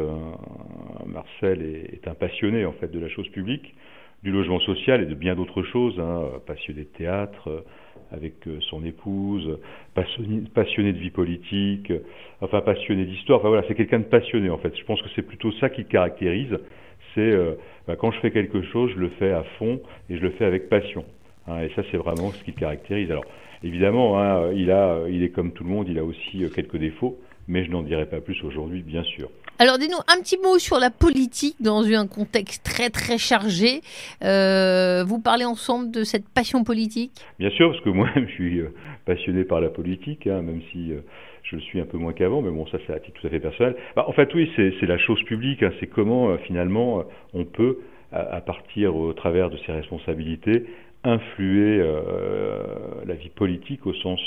Marcel 1.05 1.61
est, 1.61 1.93
est 1.93 2.07
un 2.07 2.15
passionné 2.15 2.65
en 2.65 2.73
fait 2.73 2.91
de 2.91 2.99
la 2.99 3.09
chose 3.09 3.27
publique 3.29 3.75
du 4.23 4.31
logement 4.31 4.59
social 4.61 5.01
et 5.01 5.05
de 5.05 5.15
bien 5.15 5.35
d'autres 5.35 5.63
choses, 5.63 5.99
hein, 5.99 6.23
passionné 6.45 6.81
de 6.81 6.97
théâtre 6.97 7.49
euh, 7.49 7.61
avec 8.11 8.47
euh, 8.47 8.59
son 8.69 8.85
épouse, 8.85 9.59
passionné, 9.93 10.93
de 10.93 10.97
vie 10.97 11.09
politique, 11.09 11.91
euh, 11.91 11.99
enfin 12.41 12.61
passionné 12.61 13.05
d'histoire. 13.05 13.39
Enfin 13.39 13.49
voilà, 13.49 13.63
c'est 13.67 13.75
quelqu'un 13.75 13.99
de 13.99 14.05
passionné 14.05 14.49
en 14.49 14.57
fait. 14.57 14.75
Je 14.77 14.83
pense 14.85 15.01
que 15.01 15.09
c'est 15.15 15.23
plutôt 15.23 15.51
ça 15.53 15.69
qui 15.69 15.81
le 15.81 15.87
caractérise. 15.87 16.57
C'est 17.15 17.31
bah, 17.87 17.95
quand 17.95 18.09
je 18.09 18.19
fais 18.21 18.31
quelque 18.31 18.63
chose, 18.63 18.89
je 18.95 18.99
le 18.99 19.09
fais 19.19 19.31
à 19.31 19.43
fond 19.59 19.79
et 20.09 20.17
je 20.17 20.21
le 20.21 20.31
fais 20.31 20.45
avec 20.45 20.67
passion. 20.67 21.05
Hein, 21.47 21.61
et 21.61 21.69
ça, 21.75 21.83
c'est 21.91 21.97
vraiment 21.97 22.31
ce 22.31 22.43
qui 22.43 22.51
le 22.51 22.59
caractérise. 22.59 23.11
Alors 23.11 23.25
évidemment, 23.61 24.19
hein, 24.19 24.51
il 24.55 24.71
a, 24.71 25.03
il 25.09 25.21
est 25.21 25.29
comme 25.29 25.51
tout 25.51 25.63
le 25.63 25.69
monde, 25.69 25.87
il 25.87 25.99
a 25.99 26.03
aussi 26.03 26.43
quelques 26.55 26.77
défauts, 26.77 27.19
mais 27.47 27.65
je 27.65 27.71
n'en 27.71 27.83
dirai 27.83 28.07
pas 28.07 28.19
plus 28.19 28.43
aujourd'hui, 28.43 28.81
bien 28.81 29.03
sûr. 29.03 29.29
Alors, 29.63 29.77
dis-nous 29.77 30.03
un 30.13 30.21
petit 30.21 30.37
mot 30.43 30.59
sur 30.59 30.77
la 30.77 30.89
politique 30.89 31.55
dans 31.61 31.85
un 31.85 32.05
contexte 32.05 32.65
très 32.65 32.89
très 32.89 33.17
chargé. 33.17 33.79
Euh, 34.21 35.05
vous 35.07 35.21
parlez 35.21 35.45
ensemble 35.45 35.89
de 35.89 36.03
cette 36.03 36.27
passion 36.27 36.65
politique? 36.65 37.13
Bien 37.39 37.49
sûr, 37.51 37.71
parce 37.71 37.81
que 37.81 37.89
moi-même 37.89 38.27
je 38.27 38.33
suis 38.33 38.59
euh, 38.59 38.73
passionné 39.05 39.45
par 39.45 39.61
la 39.61 39.69
politique, 39.69 40.27
hein, 40.27 40.41
même 40.41 40.59
si 40.73 40.91
euh, 40.91 40.99
je 41.43 41.55
le 41.55 41.61
suis 41.61 41.79
un 41.79 41.85
peu 41.85 41.97
moins 41.97 42.11
qu'avant, 42.11 42.41
mais 42.41 42.51
bon, 42.51 42.67
ça 42.67 42.77
c'est 42.85 42.91
à 42.91 42.99
titre 42.99 43.21
tout 43.21 43.27
à 43.27 43.29
fait 43.29 43.39
personnel. 43.39 43.77
Bah, 43.95 44.03
en 44.05 44.11
fait, 44.11 44.33
oui, 44.33 44.51
c'est 44.57 44.85
la 44.85 44.97
chose 44.97 45.23
publique, 45.23 45.63
hein, 45.63 45.71
c'est 45.79 45.87
comment 45.87 46.37
finalement 46.39 47.05
on 47.33 47.45
peut, 47.45 47.77
à, 48.11 48.41
partir 48.41 48.97
au 48.97 49.13
travers 49.13 49.49
de 49.49 49.55
ses 49.65 49.71
responsabilités, 49.71 50.65
influer 51.05 51.81
la 53.05 53.13
vie 53.13 53.29
politique 53.29 53.85
au 53.85 53.93
sens 53.93 54.19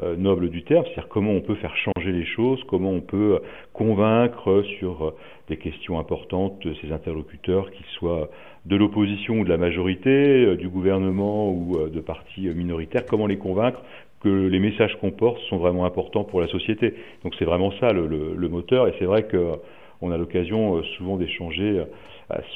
noble 0.00 0.50
du 0.50 0.62
terme, 0.62 0.84
c'est-à-dire 0.84 1.08
comment 1.08 1.32
on 1.32 1.40
peut 1.40 1.54
faire 1.54 1.74
changer 1.76 2.12
les 2.12 2.26
choses, 2.26 2.62
comment 2.68 2.90
on 2.90 3.00
peut 3.00 3.40
convaincre 3.72 4.62
sur 4.78 5.04
euh, 5.04 5.14
des 5.48 5.56
questions 5.56 5.98
importantes 5.98 6.66
ces 6.82 6.92
interlocuteurs, 6.92 7.70
qu'ils 7.70 7.86
soient 7.98 8.28
de 8.66 8.76
l'opposition 8.76 9.40
ou 9.40 9.44
de 9.44 9.48
la 9.48 9.56
majorité, 9.56 10.44
euh, 10.44 10.56
du 10.56 10.68
gouvernement 10.68 11.50
ou 11.50 11.88
de 11.88 12.00
partis 12.00 12.48
minoritaires, 12.48 13.06
comment 13.06 13.26
les 13.26 13.38
convaincre 13.38 13.80
que 14.20 14.28
les 14.28 14.58
messages 14.58 14.96
qu'on 15.00 15.10
porte 15.10 15.40
sont 15.48 15.58
vraiment 15.58 15.84
importants 15.84 16.24
pour 16.24 16.40
la 16.40 16.48
société. 16.48 16.94
Donc 17.22 17.34
c'est 17.38 17.44
vraiment 17.44 17.70
ça 17.80 17.92
le, 17.92 18.48
moteur, 18.48 18.88
et 18.88 18.94
c'est 18.98 19.04
vrai 19.04 19.26
qu'on 19.28 20.10
a 20.10 20.16
l'occasion 20.16 20.82
souvent 20.96 21.16
d'échanger 21.16 21.84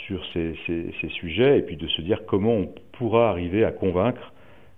sur 0.06 0.24
ces, 0.32 0.54
ces, 0.66 1.08
sujets 1.10 1.58
et 1.58 1.62
puis 1.62 1.76
de 1.76 1.86
se 1.86 2.00
dire 2.00 2.24
comment 2.26 2.54
on 2.54 2.68
pourra 2.92 3.28
arriver 3.28 3.62
à 3.64 3.70
convaincre 3.70 4.32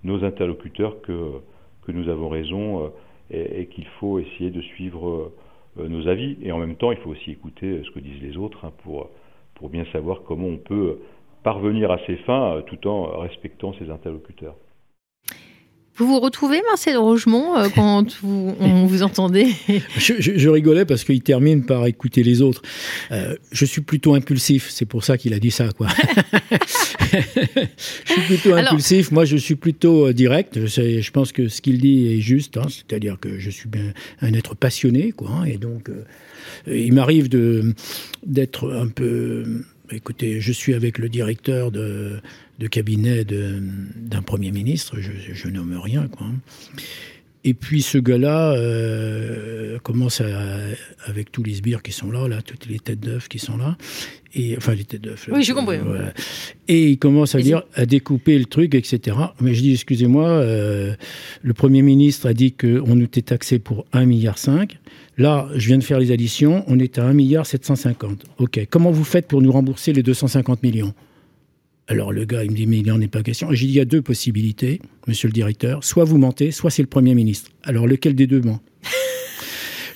nos 0.05 0.25
interlocuteurs 0.25 1.01
que 1.03 1.41
que 1.87 1.93
nous 1.93 2.09
avons 2.09 2.29
raison 2.29 2.85
euh, 2.85 2.89
et, 3.31 3.67
qu'il 3.67 3.87
faut 4.01 4.19
essayer 4.19 4.51
de 4.51 4.61
suivre 4.61 5.33
euh, 5.79 5.89
nos 5.89 6.09
avis. 6.09 6.37
Et 6.43 6.53
en 6.53 6.59
même 6.59 6.77
temps, 6.77 6.93
il 6.93 6.99
faut 6.99 7.11
aussi 7.11 7.31
écouter 7.31 7.67
euh, 7.67 7.85
ce 7.85 7.91
que 7.91 7.99
disent 7.99 8.23
les 8.23 8.37
autres 8.37 8.65
hein, 8.65 8.73
pour, 8.83 9.11
pour 9.55 9.69
bien 9.69 9.85
savoir 9.93 10.23
comment 10.23 10.49
on 10.49 10.59
peut 10.59 10.99
parvenir 11.43 11.91
à 11.91 11.99
ses 12.07 12.17
fins 12.19 12.63
tout 12.67 12.87
en 12.87 13.19
respectant 13.19 13.73
ses 13.75 13.91
interlocuteurs. 13.91 14.55
Vous 16.03 16.09
vous 16.09 16.21
retrouvez, 16.21 16.61
Marcel 16.69 16.97
Rogemont, 16.97 17.57
euh, 17.57 17.69
quand 17.73 18.17
vous, 18.23 18.57
on 18.59 18.87
vous 18.87 19.05
entendait 19.05 19.51
je, 19.99 20.49
rigolais 20.49 20.85
parce 20.85 21.05
qu'il 21.05 21.23
termine 21.23 21.65
par 21.65 21.87
écouter 21.87 22.25
les 22.25 22.43
autres. 22.43 22.61
Euh, 23.13 23.37
je 23.53 23.65
suis 23.65 23.83
plutôt 23.83 24.15
impulsif, 24.15 24.69
c'est 24.69 24.85
pour 24.85 25.05
ça 25.05 25.17
qu'il 25.17 25.33
a 25.33 25.39
dit 25.39 25.53
ça, 25.53 25.69
quoi. 25.69 25.87
je 27.13 28.13
suis 28.13 28.23
plutôt 28.23 28.55
impulsif, 28.55 29.13
moi 29.13 29.25
je 29.25 29.37
suis 29.37 29.55
plutôt 29.55 30.09
euh, 30.09 30.13
direct. 30.13 30.67
Je, 30.67 31.01
je 31.01 31.11
pense 31.13 31.31
que 31.31 31.47
ce 31.47 31.61
qu'il 31.61 31.79
dit 31.79 32.13
est 32.13 32.21
juste, 32.21 32.57
hein, 32.57 32.67
c'est-à-dire 32.69 33.21
que 33.21 33.39
je 33.39 33.51
suis 33.51 33.69
bien 33.69 33.93
un 34.23 34.33
être 34.35 34.57
passionné, 34.57 35.13
quoi. 35.13 35.31
Hein, 35.31 35.45
et 35.45 35.57
donc, 35.57 35.89
il 36.67 36.93
m'arrive 36.93 37.29
de 37.29 37.75
d'être 38.27 38.73
un 38.73 38.89
peu. 38.89 39.45
Écoutez, 39.93 40.41
je 40.41 40.51
suis 40.51 40.75
avec 40.75 40.99
le 40.99 41.09
directeur 41.09 41.71
de 41.71 42.21
de 42.59 42.67
cabinet 42.67 43.25
d'un 43.25 44.23
Premier 44.23 44.51
ministre, 44.51 44.97
je, 45.01 45.11
je, 45.33 45.49
nomme 45.49 45.79
rien. 45.79 46.09
Quoi. 46.09 46.27
Et 47.45 47.55
puis 47.55 47.83
ce 47.83 47.99
gars-là 47.99 48.53
euh, 48.53 49.79
commence 49.81 50.21
à, 50.21 50.27
avec 51.07 51.33
tous 51.33 51.43
les 51.43 51.55
sbires 51.55 51.83
qui 51.83 51.91
sont 51.91 52.11
là, 52.11 52.29
là, 52.29 52.41
toutes 52.41 52.67
les 52.67 52.79
têtes 52.79 53.01
d'œufs 53.01 53.27
qui 53.29 53.41
sont 53.41 53.57
là, 53.57 53.77
et 54.35 54.57
enfin 54.57 54.75
les 54.75 54.85
têtes 54.85 55.01
d'œufs. 55.01 55.29
Oui, 55.33 55.43
je 55.43 55.53
comprends. 55.53 55.75
Et 56.69 56.91
il 56.91 56.99
commence 56.99 57.35
à 57.35 57.41
dire, 57.41 57.65
à 57.75 57.85
découper 57.85 58.39
le 58.39 58.45
truc, 58.45 58.77
etc. 58.77 59.17
Mais 59.41 59.55
je 59.55 59.61
dis, 59.61 59.73
excusez-moi, 59.73 60.29
euh, 60.29 60.95
le 61.43 61.55
Premier 61.55 61.83
ministre 61.83 62.29
a 62.29 62.33
dit 62.33 62.53
qu'on 62.53 62.95
nous 62.95 63.05
était 63.05 63.23
taxé 63.23 63.59
pour 63.59 63.87
1,5 63.93 64.07
milliard. 64.07 64.37
Là, 65.19 65.49
je 65.57 65.67
viens 65.67 65.79
de 65.79 65.85
faire 65.85 65.99
les 65.99 66.13
additions, 66.13 66.65
on 66.69 66.79
est 66.79 66.99
à 66.99 67.13
1,750 67.13 68.11
milliard. 68.11 68.35
OK. 68.39 68.61
Comment 68.71 68.93
vous 68.93 69.05
faites 69.05 69.27
pour 69.27 69.43
nous 69.43 69.51
rembourser 69.51 69.93
les 69.93 70.05
250 70.05 70.63
millions? 70.63 70.95
Alors 71.93 72.11
le 72.11 72.25
gars, 72.25 72.43
il 72.43 72.51
me 72.51 72.57
dit, 72.57 72.67
mais 72.67 72.79
il 72.79 72.87
n'en 72.87 73.01
est 73.03 73.07
pas 73.09 73.23
question. 73.23 73.53
J'ai 73.53 73.67
dit, 73.67 73.73
il 73.73 73.77
y 73.77 73.81
a 73.81 73.85
deux 73.85 74.01
possibilités, 74.01 74.81
monsieur 75.07 75.29
le 75.29 75.33
directeur. 75.33 75.85
Soit 75.85 76.05
vous 76.05 76.17
mentez, 76.17 76.51
soit 76.51 76.71
c'est 76.71 76.81
le 76.81 76.89
Premier 76.89 77.15
ministre. 77.15 77.51
Alors 77.65 77.87
lequel 77.87 78.15
des 78.15 78.27
deux 78.27 78.41
ment? 78.41 78.61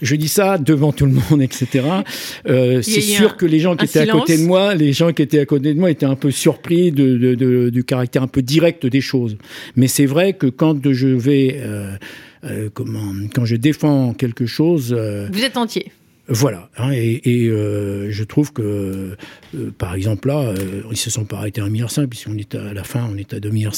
Je 0.02 0.14
dis 0.14 0.28
ça 0.28 0.58
devant 0.58 0.92
tout 0.92 1.06
le 1.06 1.12
monde, 1.12 1.40
etc. 1.40 1.86
Euh, 2.46 2.82
c'est 2.82 3.00
sûr 3.00 3.38
que 3.38 3.46
les 3.46 3.60
gens 3.60 3.76
qui 3.76 3.86
étaient 3.86 4.00
à 4.00 4.06
côté 4.06 4.36
de 4.36 4.42
moi, 4.42 4.74
les 4.74 4.92
gens 4.92 5.10
qui 5.14 5.22
étaient 5.22 5.38
à 5.38 5.46
côté 5.46 5.72
de 5.72 5.80
moi 5.80 5.90
étaient 5.90 6.04
un 6.04 6.16
peu 6.16 6.30
surpris 6.30 6.92
de, 6.92 7.70
du 7.70 7.84
caractère 7.84 8.22
un 8.22 8.28
peu 8.28 8.42
direct 8.42 8.84
des 8.84 9.00
choses. 9.00 9.38
Mais 9.74 9.86
c'est 9.86 10.04
vrai 10.04 10.34
que 10.34 10.48
quand 10.48 10.92
je 10.92 11.08
vais, 11.08 11.56
euh, 11.60 11.96
euh, 12.44 12.68
comment, 12.74 13.10
quand 13.34 13.46
je 13.46 13.56
défends 13.56 14.12
quelque 14.12 14.44
chose, 14.44 14.92
vous 14.92 15.42
êtes 15.42 15.56
entier. 15.56 15.90
Voilà, 16.28 16.70
hein, 16.76 16.90
et, 16.92 17.46
euh, 17.46 18.10
je 18.10 18.24
trouve 18.24 18.52
que, 18.52 19.16
euh, 19.54 19.70
par 19.78 19.94
exemple 19.94 20.26
là, 20.26 20.40
euh, 20.40 20.82
ils 20.90 20.96
se 20.96 21.08
sont 21.08 21.24
pas 21.24 21.36
arrêtés 21.36 21.60
à 21.60 21.64
1,5 21.64 21.70
milliard, 21.70 22.08
puisqu'on 22.08 22.36
est 22.36 22.54
à, 22.56 22.74
la 22.74 22.82
fin, 22.82 23.08
on 23.08 23.16
est 23.16 23.32
à 23.32 23.38
2,5 23.38 23.52
milliards. 23.52 23.74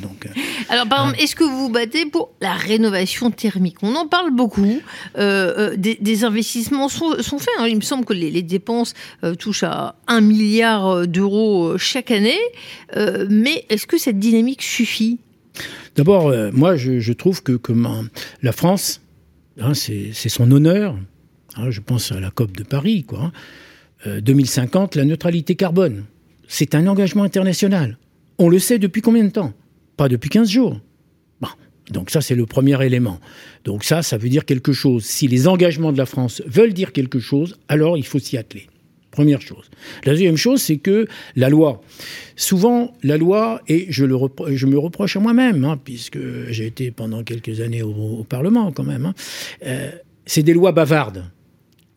donc, 0.00 0.28
Alors, 0.68 0.86
par 0.86 1.00
exemple, 1.00 1.16
hein. 1.18 1.24
est-ce 1.24 1.34
que 1.34 1.42
vous 1.42 1.66
vous 1.66 1.68
battez 1.68 2.06
pour 2.06 2.30
la 2.40 2.52
rénovation 2.52 3.32
thermique? 3.32 3.78
On 3.82 3.96
en 3.96 4.06
parle 4.06 4.30
beaucoup. 4.30 4.80
Des, 5.16 6.24
investissements 6.24 6.88
sont, 6.88 7.16
faits. 7.16 7.48
Hein. 7.58 7.66
Il 7.66 7.76
me 7.76 7.80
semble 7.80 8.04
que 8.04 8.12
les, 8.12 8.42
dépenses 8.42 8.94
touchent 9.38 9.64
à 9.64 9.96
1 10.06 10.20
milliard 10.20 11.08
d'euros 11.08 11.76
chaque 11.76 12.12
année. 12.12 12.38
mais 12.96 13.64
est-ce 13.68 13.86
que 13.88 13.98
cette 13.98 14.18
dynamique 14.20 14.62
suffit? 14.62 15.18
D'abord, 15.96 16.32
moi, 16.52 16.76
je, 16.76 17.12
trouve 17.12 17.42
que, 17.42 17.52
que 17.52 17.72
la 18.42 18.52
France, 18.52 19.00
c'est 19.74 20.28
son 20.28 20.50
honneur 20.52 20.96
Hein, 21.56 21.70
je 21.70 21.80
pense 21.80 22.12
à 22.12 22.20
la 22.20 22.30
COP 22.30 22.56
de 22.56 22.62
Paris, 22.62 23.04
quoi. 23.04 23.32
2050, 24.06 24.96
euh, 24.96 25.00
la 25.00 25.04
neutralité 25.04 25.56
carbone. 25.56 26.04
C'est 26.48 26.74
un 26.74 26.86
engagement 26.86 27.22
international. 27.22 27.98
On 28.38 28.48
le 28.48 28.58
sait 28.58 28.78
depuis 28.78 29.02
combien 29.02 29.24
de 29.24 29.30
temps? 29.30 29.52
Pas 29.96 30.08
depuis 30.08 30.30
15 30.30 30.48
jours. 30.48 30.80
Donc 31.90 32.10
ça, 32.10 32.20
c'est 32.20 32.34
le 32.34 32.46
premier 32.46 32.82
élément. 32.84 33.18
Donc 33.64 33.84
ça, 33.84 34.02
ça 34.02 34.16
veut 34.16 34.28
dire 34.28 34.44
quelque 34.44 34.72
chose. 34.72 35.04
Si 35.04 35.28
les 35.28 35.48
engagements 35.48 35.92
de 35.92 35.98
la 35.98 36.06
France 36.06 36.42
veulent 36.46 36.72
dire 36.72 36.92
quelque 36.92 37.18
chose, 37.18 37.58
alors 37.68 37.98
il 37.98 38.06
faut 38.06 38.18
s'y 38.18 38.36
atteler. 38.36 38.68
Première 39.10 39.40
chose. 39.40 39.68
La 40.04 40.12
deuxième 40.12 40.36
chose, 40.36 40.62
c'est 40.62 40.78
que 40.78 41.08
la 41.34 41.48
loi. 41.48 41.82
Souvent, 42.36 42.94
la 43.02 43.16
loi, 43.16 43.60
et 43.66 43.86
je 43.90 44.04
me 44.04 44.78
reproche 44.78 45.16
à 45.16 45.20
moi-même, 45.20 45.64
hein, 45.64 45.80
puisque 45.82 46.18
j'ai 46.48 46.66
été 46.66 46.92
pendant 46.92 47.24
quelques 47.24 47.60
années 47.60 47.82
au, 47.82 48.24
Parlement 48.28 48.70
quand 48.70 48.84
même, 48.84 49.06
hein, 49.06 49.14
euh, 49.66 49.90
c'est 50.26 50.44
des 50.44 50.52
lois 50.52 50.70
bavardes. 50.70 51.24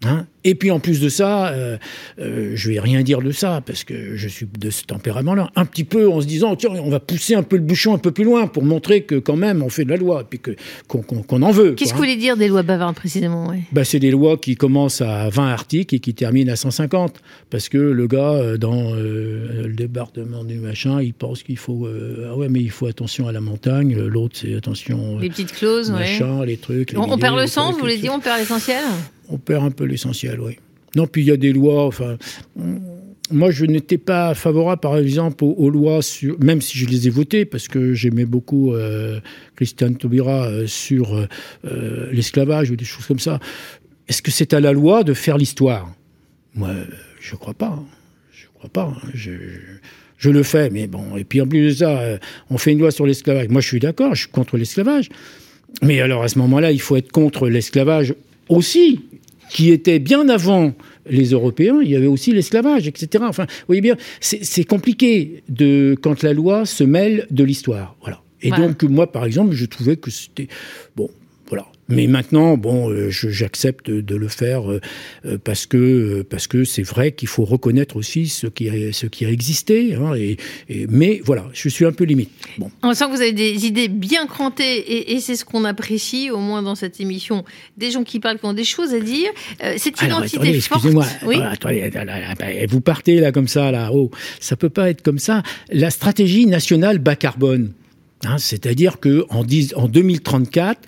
Hein 0.05 0.27
et 0.43 0.55
puis 0.55 0.71
en 0.71 0.79
plus 0.79 0.99
de 0.99 1.09
ça, 1.09 1.47
euh, 1.47 1.77
euh, 2.19 2.51
je 2.55 2.69
vais 2.69 2.79
rien 2.79 3.01
dire 3.01 3.21
de 3.21 3.31
ça 3.31 3.61
parce 3.65 3.83
que 3.83 4.15
je 4.15 4.27
suis 4.27 4.45
de 4.45 4.69
ce 4.69 4.83
tempérament-là. 4.83 5.49
Un 5.55 5.65
petit 5.65 5.83
peu 5.83 6.09
en 6.09 6.21
se 6.21 6.27
disant 6.27 6.55
tiens, 6.55 6.71
on 6.71 6.89
va 6.89 6.99
pousser 6.99 7.35
un 7.35 7.43
peu 7.43 7.55
le 7.55 7.61
bouchon 7.61 7.93
un 7.93 7.97
peu 7.97 8.11
plus 8.11 8.25
loin 8.25 8.47
pour 8.47 8.63
montrer 8.63 9.03
que 9.03 9.15
quand 9.15 9.37
même 9.37 9.63
on 9.63 9.69
fait 9.69 9.85
de 9.85 9.89
la 9.89 9.97
loi 9.97 10.21
et 10.21 10.25
puis 10.29 10.39
que 10.39 10.51
qu'on 10.87 11.41
en 11.41 11.51
veut. 11.51 11.73
Qu'est-ce 11.73 11.91
que 11.91 11.95
vous 11.95 12.03
voulez 12.03 12.17
dire 12.17 12.35
des 12.35 12.47
lois 12.47 12.63
bavardes 12.63 12.95
précisément 12.95 13.53
bah, 13.71 13.83
c'est 13.83 13.99
des 13.99 14.11
lois 14.11 14.37
qui 14.37 14.55
commencent 14.55 15.01
à 15.01 15.29
20 15.29 15.51
articles 15.51 15.95
et 15.95 15.99
qui 15.99 16.13
terminent 16.13 16.51
à 16.51 16.55
150 16.55 17.21
parce 17.49 17.69
que 17.69 17.77
le 17.77 18.07
gars 18.07 18.33
euh, 18.33 18.57
dans 18.57 18.93
le 18.93 19.73
département 19.73 20.43
du 20.43 20.55
machin, 20.55 21.01
il 21.01 21.13
pense 21.13 21.43
qu'il 21.43 21.57
faut 21.57 21.87
ah 22.29 22.35
ouais 22.35 22.49
mais 22.49 22.59
il 22.59 22.71
faut 22.71 22.87
attention 22.87 23.27
à 23.27 23.31
la 23.31 23.41
montagne. 23.41 23.95
L'autre 23.95 24.37
c'est 24.41 24.55
attention 24.55 25.17
les 25.19 25.29
petites 25.29 25.53
clauses, 25.53 25.91
machin, 25.91 26.43
les 26.45 26.57
trucs. 26.57 26.93
on, 26.97 27.17
perd 27.17 27.37
le 27.37 27.47
sens, 27.47 27.73
vous 27.73 27.79
voulez 27.79 27.97
dire 27.97 28.13
on 28.13 28.19
perd 28.19 28.39
l'essentiel? 28.39 28.83
On 29.33 29.37
perd 29.39 29.65
un 29.65 29.71
peu 29.71 29.85
l'essentiel, 29.85 30.39
oui. 30.39 30.57
Non, 30.95 31.07
puis 31.07 31.23
il 31.23 31.27
y 31.27 31.31
a 31.31 31.37
des 31.37 31.51
lois, 31.51 31.85
enfin. 31.85 32.17
Moi, 33.31 33.49
je 33.51 33.65
n'étais 33.65 33.97
pas 33.97 34.35
favorable, 34.35 34.79
par 34.79 34.97
exemple, 34.97 35.43
aux, 35.43 35.69
lois, 35.69 36.01
sur, 36.03 36.37
même 36.39 36.61
si 36.61 36.77
je 36.77 36.85
les 36.85 37.07
ai 37.07 37.09
votées, 37.09 37.45
parce 37.45 37.67
que 37.67 37.93
j'aimais 37.93 38.25
beaucoup 38.25 38.73
euh, 38.73 39.19
Christiane 39.55 39.95
Taubira 39.95 40.45
euh, 40.45 40.67
sur 40.67 41.15
euh, 41.15 42.09
l'esclavage 42.11 42.69
ou 42.69 42.75
des 42.75 42.85
choses 42.85 43.07
comme 43.07 43.19
ça. 43.19 43.39
Est-ce 44.07 44.21
que 44.21 44.29
c'est 44.29 44.53
à 44.53 44.59
la 44.59 44.71
loi 44.71 45.03
de 45.03 45.13
faire 45.13 45.37
l'histoire? 45.37 45.91
Moi, 46.53 46.71
je 47.21 47.33
ne 47.33 47.39
crois 47.39 47.55
pas. 47.55 47.81
Je 48.31 48.45
crois 48.53 48.69
pas. 48.69 48.93
Hein. 48.95 49.07
Je, 49.15 49.31
je, 50.17 50.29
le 50.29 50.43
fais, 50.43 50.69
mais 50.69 50.85
bon. 50.85 51.17
Et 51.17 51.23
puis 51.23 51.41
en 51.41 51.47
plus 51.47 51.69
de 51.69 51.73
ça, 51.73 52.19
on 52.51 52.57
fait 52.59 52.73
une 52.73 52.79
loi 52.79 52.91
sur 52.91 53.07
l'esclavage. 53.07 53.47
Moi, 53.47 53.61
je 53.61 53.67
suis 53.67 53.79
d'accord, 53.79 54.13
je 54.13 54.23
suis 54.23 54.31
contre 54.31 54.57
l'esclavage. 54.57 55.09
Mais 55.81 56.01
alors, 56.01 56.23
à 56.23 56.27
ce 56.27 56.37
moment-là, 56.39 56.71
il 56.71 56.81
faut 56.81 56.97
être 56.97 57.11
contre 57.11 57.49
l'esclavage 57.49 58.13
aussi 58.49 58.99
qui 59.53 59.71
était 59.71 59.99
bien 59.99 60.27
avant 60.27 60.73
les 61.05 61.29
Européens, 61.29 61.79
il 61.81 61.89
y 61.89 61.95
avait 61.95 62.07
aussi 62.07 62.33
l'esclavage, 62.33 62.87
etc. 62.87 63.23
Enfin, 63.27 63.43
vous 63.43 63.67
voyez 63.67 63.81
bien, 63.81 63.95
c'est 64.19 64.63
compliqué 64.63 65.43
de, 65.47 65.95
quand 66.01 66.23
la 66.23 66.33
loi 66.33 66.65
se 66.65 66.83
mêle 66.83 67.27
de 67.29 67.43
l'histoire. 67.43 67.95
Voilà. 68.01 68.21
Et 68.41 68.49
donc, 68.49 68.83
moi, 68.83 69.09
par 69.09 69.23
exemple, 69.23 69.53
je 69.53 69.65
trouvais 69.65 69.95
que 69.95 70.11
c'était. 70.11 70.47
Bon, 70.97 71.09
mais 71.89 72.07
maintenant, 72.07 72.57
bon, 72.57 72.89
euh, 72.89 73.09
j'accepte 73.09 73.89
de 73.89 74.15
le 74.15 74.27
faire 74.27 74.71
euh, 74.71 74.79
euh, 75.25 75.37
parce 75.43 75.65
que 75.65 76.21
parce 76.23 76.47
que 76.47 76.63
c'est 76.63 76.83
vrai 76.83 77.11
qu'il 77.11 77.27
faut 77.27 77.43
reconnaître 77.43 77.97
aussi 77.97 78.27
ce 78.27 78.47
qui 78.47 78.69
a, 78.69 78.93
ce 78.93 79.05
qui 79.05 79.25
a 79.25 79.29
existé. 79.29 79.95
Hein, 79.95 80.13
et, 80.15 80.37
mais 80.89 81.21
voilà, 81.23 81.45
je 81.53 81.67
suis 81.69 81.85
un 81.85 81.91
peu 81.91 82.05
limite. 82.05 82.29
Bon. 82.57 82.71
On 82.83 82.93
sent 82.93 83.05
que 83.05 83.11
vous 83.11 83.21
avez 83.21 83.33
des 83.33 83.65
idées 83.65 83.89
bien 83.89 84.27
crantées 84.27 85.13
et, 85.13 85.19
c'est 85.19 85.35
ce 85.35 85.45
qu'on 85.45 85.65
apprécie 85.65 86.31
au 86.31 86.39
moins 86.39 86.61
dans 86.61 86.75
cette 86.75 86.99
émission. 86.99 87.43
Des 87.77 87.91
gens 87.91 88.03
qui 88.03 88.19
parlent, 88.19 88.39
qui 88.39 88.45
ont 88.45 88.53
des 88.53 88.63
choses 88.63 88.93
à 88.93 88.99
dire. 88.99 89.29
cette 89.77 90.01
identité 90.01 90.59
forte. 90.61 90.85
Excusez-moi. 90.85 91.05
Oui 91.25 91.37
attendez, 91.41 91.91
vous 92.69 92.81
partez 92.81 93.19
là 93.19 93.31
comme 93.31 93.47
ça 93.47 93.71
là. 93.71 93.91
Oh, 93.93 94.09
ça 94.39 94.55
peut 94.55 94.69
pas 94.69 94.89
être 94.89 95.01
comme 95.01 95.19
ça. 95.19 95.43
La 95.71 95.89
stratégie 95.89 96.45
nationale 96.45 96.99
bas 96.99 97.15
carbone. 97.15 97.73
Hein, 98.25 98.37
c'est-à-dire 98.37 98.99
que 98.99 99.25
en, 99.29 99.45
en 99.75 99.87
2034, 99.87 100.81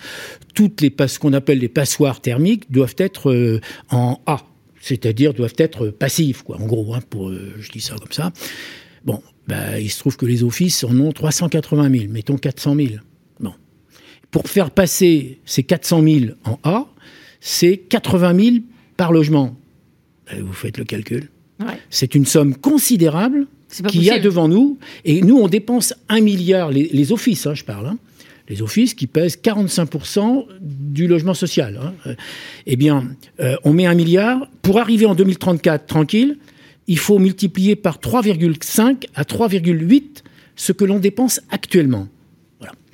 toutes 0.54 0.80
les 0.80 0.92
ce 1.06 1.18
qu'on 1.18 1.32
appelle 1.32 1.58
les 1.58 1.68
passoires 1.68 2.20
thermiques 2.20 2.70
doivent 2.70 2.94
être 2.98 3.30
euh, 3.30 3.60
en 3.90 4.20
A, 4.26 4.42
c'est-à-dire 4.80 5.34
doivent 5.34 5.54
être 5.58 5.88
passives, 5.88 6.42
quoi. 6.44 6.60
En 6.60 6.66
gros, 6.66 6.94
hein, 6.94 7.00
pour, 7.10 7.28
euh, 7.28 7.54
je 7.60 7.70
dis 7.70 7.80
ça 7.80 7.96
comme 7.96 8.12
ça. 8.12 8.32
Bon, 9.04 9.22
bah, 9.46 9.78
il 9.78 9.90
se 9.90 9.98
trouve 9.98 10.16
que 10.16 10.26
les 10.26 10.42
offices 10.42 10.82
en 10.84 10.98
ont 10.98 11.12
380 11.12 11.90
000, 11.90 12.12
mettons 12.12 12.36
400 12.36 12.74
000. 12.74 12.88
Bon, 13.40 13.52
pour 14.30 14.48
faire 14.48 14.70
passer 14.70 15.40
ces 15.44 15.62
400 15.62 16.02
000 16.02 16.18
en 16.44 16.58
A, 16.64 16.86
c'est 17.40 17.76
80 17.76 18.44
000 18.44 18.56
par 18.96 19.12
logement. 19.12 19.56
Bah, 20.26 20.32
vous 20.40 20.52
faites 20.52 20.78
le 20.78 20.84
calcul. 20.84 21.30
C'est 21.88 22.14
une 22.14 22.26
somme 22.26 22.54
considérable 22.54 23.46
qu'il 23.82 24.02
y 24.02 24.10
a 24.10 24.18
devant 24.18 24.48
nous. 24.48 24.78
Et 25.04 25.22
nous, 25.22 25.36
on 25.38 25.48
dépense 25.48 25.94
un 26.08 26.20
milliard, 26.20 26.70
les, 26.70 27.12
offices, 27.12 27.46
hein, 27.46 27.54
je 27.54 27.64
parle, 27.64 27.86
hein, 27.86 27.98
les 28.48 28.62
offices 28.62 28.94
qui 28.94 29.06
pèsent 29.06 29.38
45% 29.42 30.46
du 30.60 31.06
logement 31.06 31.34
social. 31.34 31.80
Hein. 31.82 32.14
Eh 32.66 32.76
bien, 32.76 33.08
euh, 33.40 33.56
on 33.64 33.72
met 33.72 33.86
un 33.86 33.94
milliard. 33.94 34.48
Pour 34.62 34.78
arriver 34.78 35.06
en 35.06 35.14
2034 35.14 35.86
tranquille, 35.86 36.38
il 36.86 36.98
faut 36.98 37.18
multiplier 37.18 37.76
par 37.76 37.98
3,5 37.98 39.06
à 39.14 39.24
3,8 39.24 40.22
ce 40.54 40.72
que 40.72 40.84
l'on 40.84 40.98
dépense 40.98 41.40
actuellement. 41.50 42.08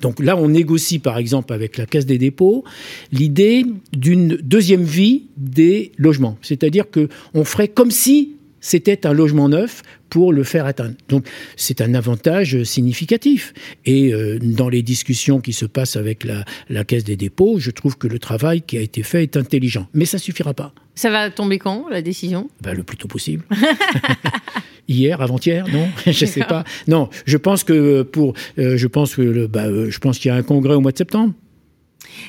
Donc 0.01 0.19
là, 0.19 0.35
on 0.35 0.49
négocie 0.49 0.99
par 0.99 1.17
exemple 1.17 1.53
avec 1.53 1.77
la 1.77 1.85
Caisse 1.85 2.05
des 2.05 2.17
dépôts 2.17 2.65
l'idée 3.13 3.65
d'une 3.93 4.35
deuxième 4.35 4.83
vie 4.83 5.23
des 5.37 5.93
logements. 5.97 6.37
C'est-à-dire 6.41 6.85
qu'on 6.91 7.45
ferait 7.45 7.69
comme 7.69 7.89
si 7.89 8.35
c'était 8.63 9.05
un 9.05 9.13
logement 9.13 9.49
neuf 9.49 9.83
pour 10.09 10.31
le 10.31 10.43
faire 10.43 10.65
atteindre. 10.65 10.95
Donc 11.09 11.27
c'est 11.57 11.81
un 11.81 11.93
avantage 11.93 12.63
significatif. 12.63 13.53
Et 13.85 14.13
euh, 14.13 14.39
dans 14.41 14.69
les 14.69 14.81
discussions 14.81 15.41
qui 15.41 15.53
se 15.53 15.65
passent 15.65 15.97
avec 15.97 16.23
la, 16.23 16.83
Caisse 16.85 17.03
des 17.03 17.17
dépôts, 17.17 17.59
je 17.59 17.71
trouve 17.71 17.97
que 17.97 18.07
le 18.07 18.19
travail 18.19 18.61
qui 18.61 18.77
a 18.77 18.81
été 18.81 19.03
fait 19.03 19.23
est 19.23 19.37
intelligent. 19.37 19.87
Mais 19.93 20.05
ça 20.05 20.17
suffira 20.17 20.53
pas. 20.53 20.73
Ça 20.95 21.09
va 21.09 21.29
tomber 21.29 21.59
quand, 21.59 21.89
la 21.89 22.01
décision? 22.01 22.49
Ben, 22.61 22.73
Le 22.73 22.83
plus 22.83 22.97
tôt 22.97 23.07
possible. 23.07 23.43
Hier, 24.87 25.21
avant-hier, 25.21 25.65
non? 25.71 25.87
Je 26.05 26.25
ne 26.25 26.29
sais 26.29 26.43
pas. 26.43 26.63
Non, 26.87 27.09
je 27.25 27.37
pense 27.37 27.63
que 27.63 28.01
pour, 28.01 28.33
euh, 28.59 28.75
je 28.75 28.87
pense 28.87 29.15
que, 29.15 29.45
bah, 29.47 29.63
euh, 29.63 29.89
je 29.89 29.97
pense 29.99 30.19
qu'il 30.19 30.29
y 30.29 30.31
a 30.31 30.35
un 30.35 30.43
congrès 30.43 30.73
au 30.73 30.81
mois 30.81 30.91
de 30.91 30.97
septembre. 30.97 31.33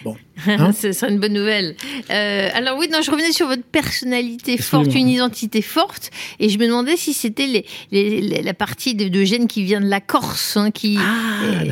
Bon, 0.04 0.16
hein 0.46 0.72
ce 0.72 0.92
serait 0.92 1.12
une 1.12 1.18
bonne 1.18 1.32
nouvelle. 1.32 1.76
Euh, 2.10 2.48
alors 2.54 2.78
oui, 2.78 2.88
non, 2.92 3.00
je 3.02 3.10
revenais 3.10 3.32
sur 3.32 3.46
votre 3.46 3.62
personnalité 3.62 4.56
forte, 4.56 4.94
une 4.94 5.08
identité 5.08 5.62
forte, 5.62 6.10
et 6.40 6.48
je 6.48 6.58
me 6.58 6.66
demandais 6.66 6.96
si 6.96 7.12
c'était 7.12 7.64
les, 7.90 8.42
la 8.42 8.54
partie 8.54 8.94
de, 8.94 9.08
de 9.08 9.24
gènes 9.24 9.46
qui 9.46 9.64
vient 9.64 9.80
de 9.80 9.88
la 9.88 10.00
Corse, 10.00 10.56
hein, 10.56 10.70
qui. 10.70 10.98
Ah, 10.98 11.62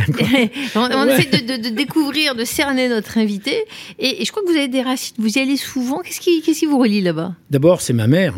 on, 0.74 1.08
essaie 1.08 1.42
de, 1.42 1.68
découvrir, 1.70 2.34
de 2.34 2.44
cerner 2.44 2.88
notre 2.88 3.18
invité, 3.18 3.64
et, 3.98 4.24
je 4.24 4.30
crois 4.30 4.42
que 4.42 4.50
vous 4.50 4.56
avez 4.56 4.68
des 4.68 4.82
racines. 4.82 5.16
Vous 5.18 5.38
y 5.38 5.40
allez 5.40 5.56
souvent. 5.56 6.00
Qu'est-ce 6.00 6.20
qui, 6.20 6.42
qu'est-ce 6.42 6.60
qui 6.60 6.66
vous 6.66 6.78
relie 6.78 7.00
là-bas? 7.00 7.34
D'abord, 7.50 7.80
c'est 7.80 7.92
ma 7.92 8.06
mère. 8.06 8.34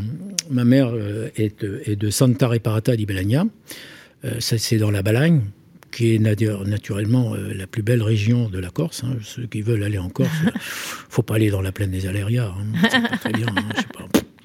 Ma 0.51 0.65
mère 0.65 0.89
euh, 0.93 1.31
est, 1.37 1.65
est 1.87 1.97
de 1.97 2.11
Santa 2.11 2.49
Reparata 2.49 2.97
di 2.97 3.07
Belagna. 3.07 3.45
Euh, 4.25 4.41
ça, 4.41 4.59
c'est 4.59 4.77
dans 4.77 4.91
la 4.91 5.03
Balagne 5.03 5.43
qui 5.95 6.15
est 6.15 6.19
naturellement 6.19 7.35
euh, 7.35 7.55
la 7.55 7.67
plus 7.67 7.83
belle 7.83 8.03
région 8.03 8.49
de 8.49 8.59
la 8.59 8.71
Corse. 8.71 9.05
Hein. 9.05 9.17
Ceux 9.23 9.47
qui 9.47 9.63
veulent 9.63 9.85
aller 9.85 9.99
en 9.99 10.09
Corse, 10.09 10.31
il 10.45 10.53
faut 11.09 11.23
pas 11.23 11.37
aller 11.37 11.51
dans 11.51 11.61
la 11.61 11.73
plaine 11.73 11.91
des 11.91 12.07
Aléria. 12.07 12.53
Hein. 12.57 12.89
C'est 12.91 13.01
pas 13.01 13.17
très 13.17 13.33
bien. 13.33 13.47
Hein. 13.49 13.69
Pas, 13.93 14.05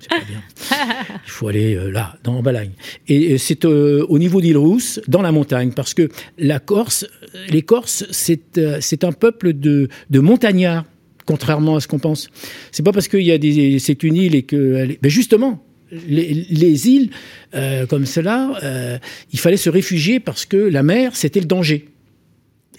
pas 0.09 0.25
bien. 0.25 0.41
Il 1.25 1.31
faut 1.31 1.47
aller 1.47 1.75
euh, 1.75 1.91
là, 1.91 2.17
dans 2.23 2.41
Balagne. 2.41 2.71
Et 3.07 3.37
c'est 3.37 3.65
au 3.65 4.19
niveau 4.19 4.41
d'Île-Rousse, 4.41 5.01
dans 5.07 5.21
la 5.21 5.31
montagne, 5.31 5.71
parce 5.73 5.93
que 5.93 6.09
la 6.37 6.59
Corse, 6.59 7.05
les 7.49 7.61
Corses, 7.63 8.05
c'est 8.11 9.03
un 9.03 9.11
peuple 9.11 9.53
de, 9.53 9.89
de 10.09 10.19
montagnards 10.19 10.85
contrairement 11.25 11.75
à 11.75 11.79
ce 11.79 11.87
qu'on 11.87 11.99
pense. 11.99 12.27
C'est 12.71 12.81
pas 12.81 12.91
parce 12.91 13.07
qu'il 13.07 13.21
y 13.21 13.31
a 13.31 13.37
des, 13.37 13.77
c'est 13.77 14.01
une 14.01 14.15
île 14.15 14.33
et 14.33 14.41
que, 14.41 14.97
ben 14.99 15.11
justement, 15.11 15.63
les, 15.91 16.87
îles 16.87 17.09
euh, 17.55 17.85
comme 17.85 18.05
cela, 18.05 18.59
euh, 18.63 18.97
il 19.31 19.39
fallait 19.39 19.57
se 19.57 19.69
réfugier 19.69 20.19
parce 20.19 20.45
que 20.45 20.57
la 20.57 20.83
mer, 20.83 21.15
c'était 21.15 21.39
le 21.39 21.45
danger. 21.45 21.85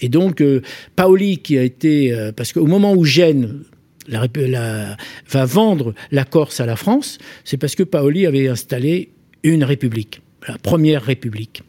Et 0.00 0.08
donc, 0.08 0.40
euh, 0.40 0.62
Paoli, 0.96 1.38
qui 1.38 1.58
a 1.58 1.62
été... 1.62 2.30
parce 2.36 2.52
qu'au 2.52 2.66
moment 2.66 2.94
où 2.94 3.04
Gênes 3.04 3.60
va 4.08 5.44
vendre 5.44 5.94
la 6.10 6.24
Corse 6.24 6.60
à 6.60 6.66
la 6.66 6.76
France, 6.76 7.18
c'est 7.44 7.58
parce 7.58 7.74
que 7.74 7.82
Paoli 7.82 8.26
avait 8.26 8.48
installé 8.48 9.10
une 9.42 9.62
république, 9.62 10.22
la 10.48 10.58
première 10.58 11.02
république 11.02 11.62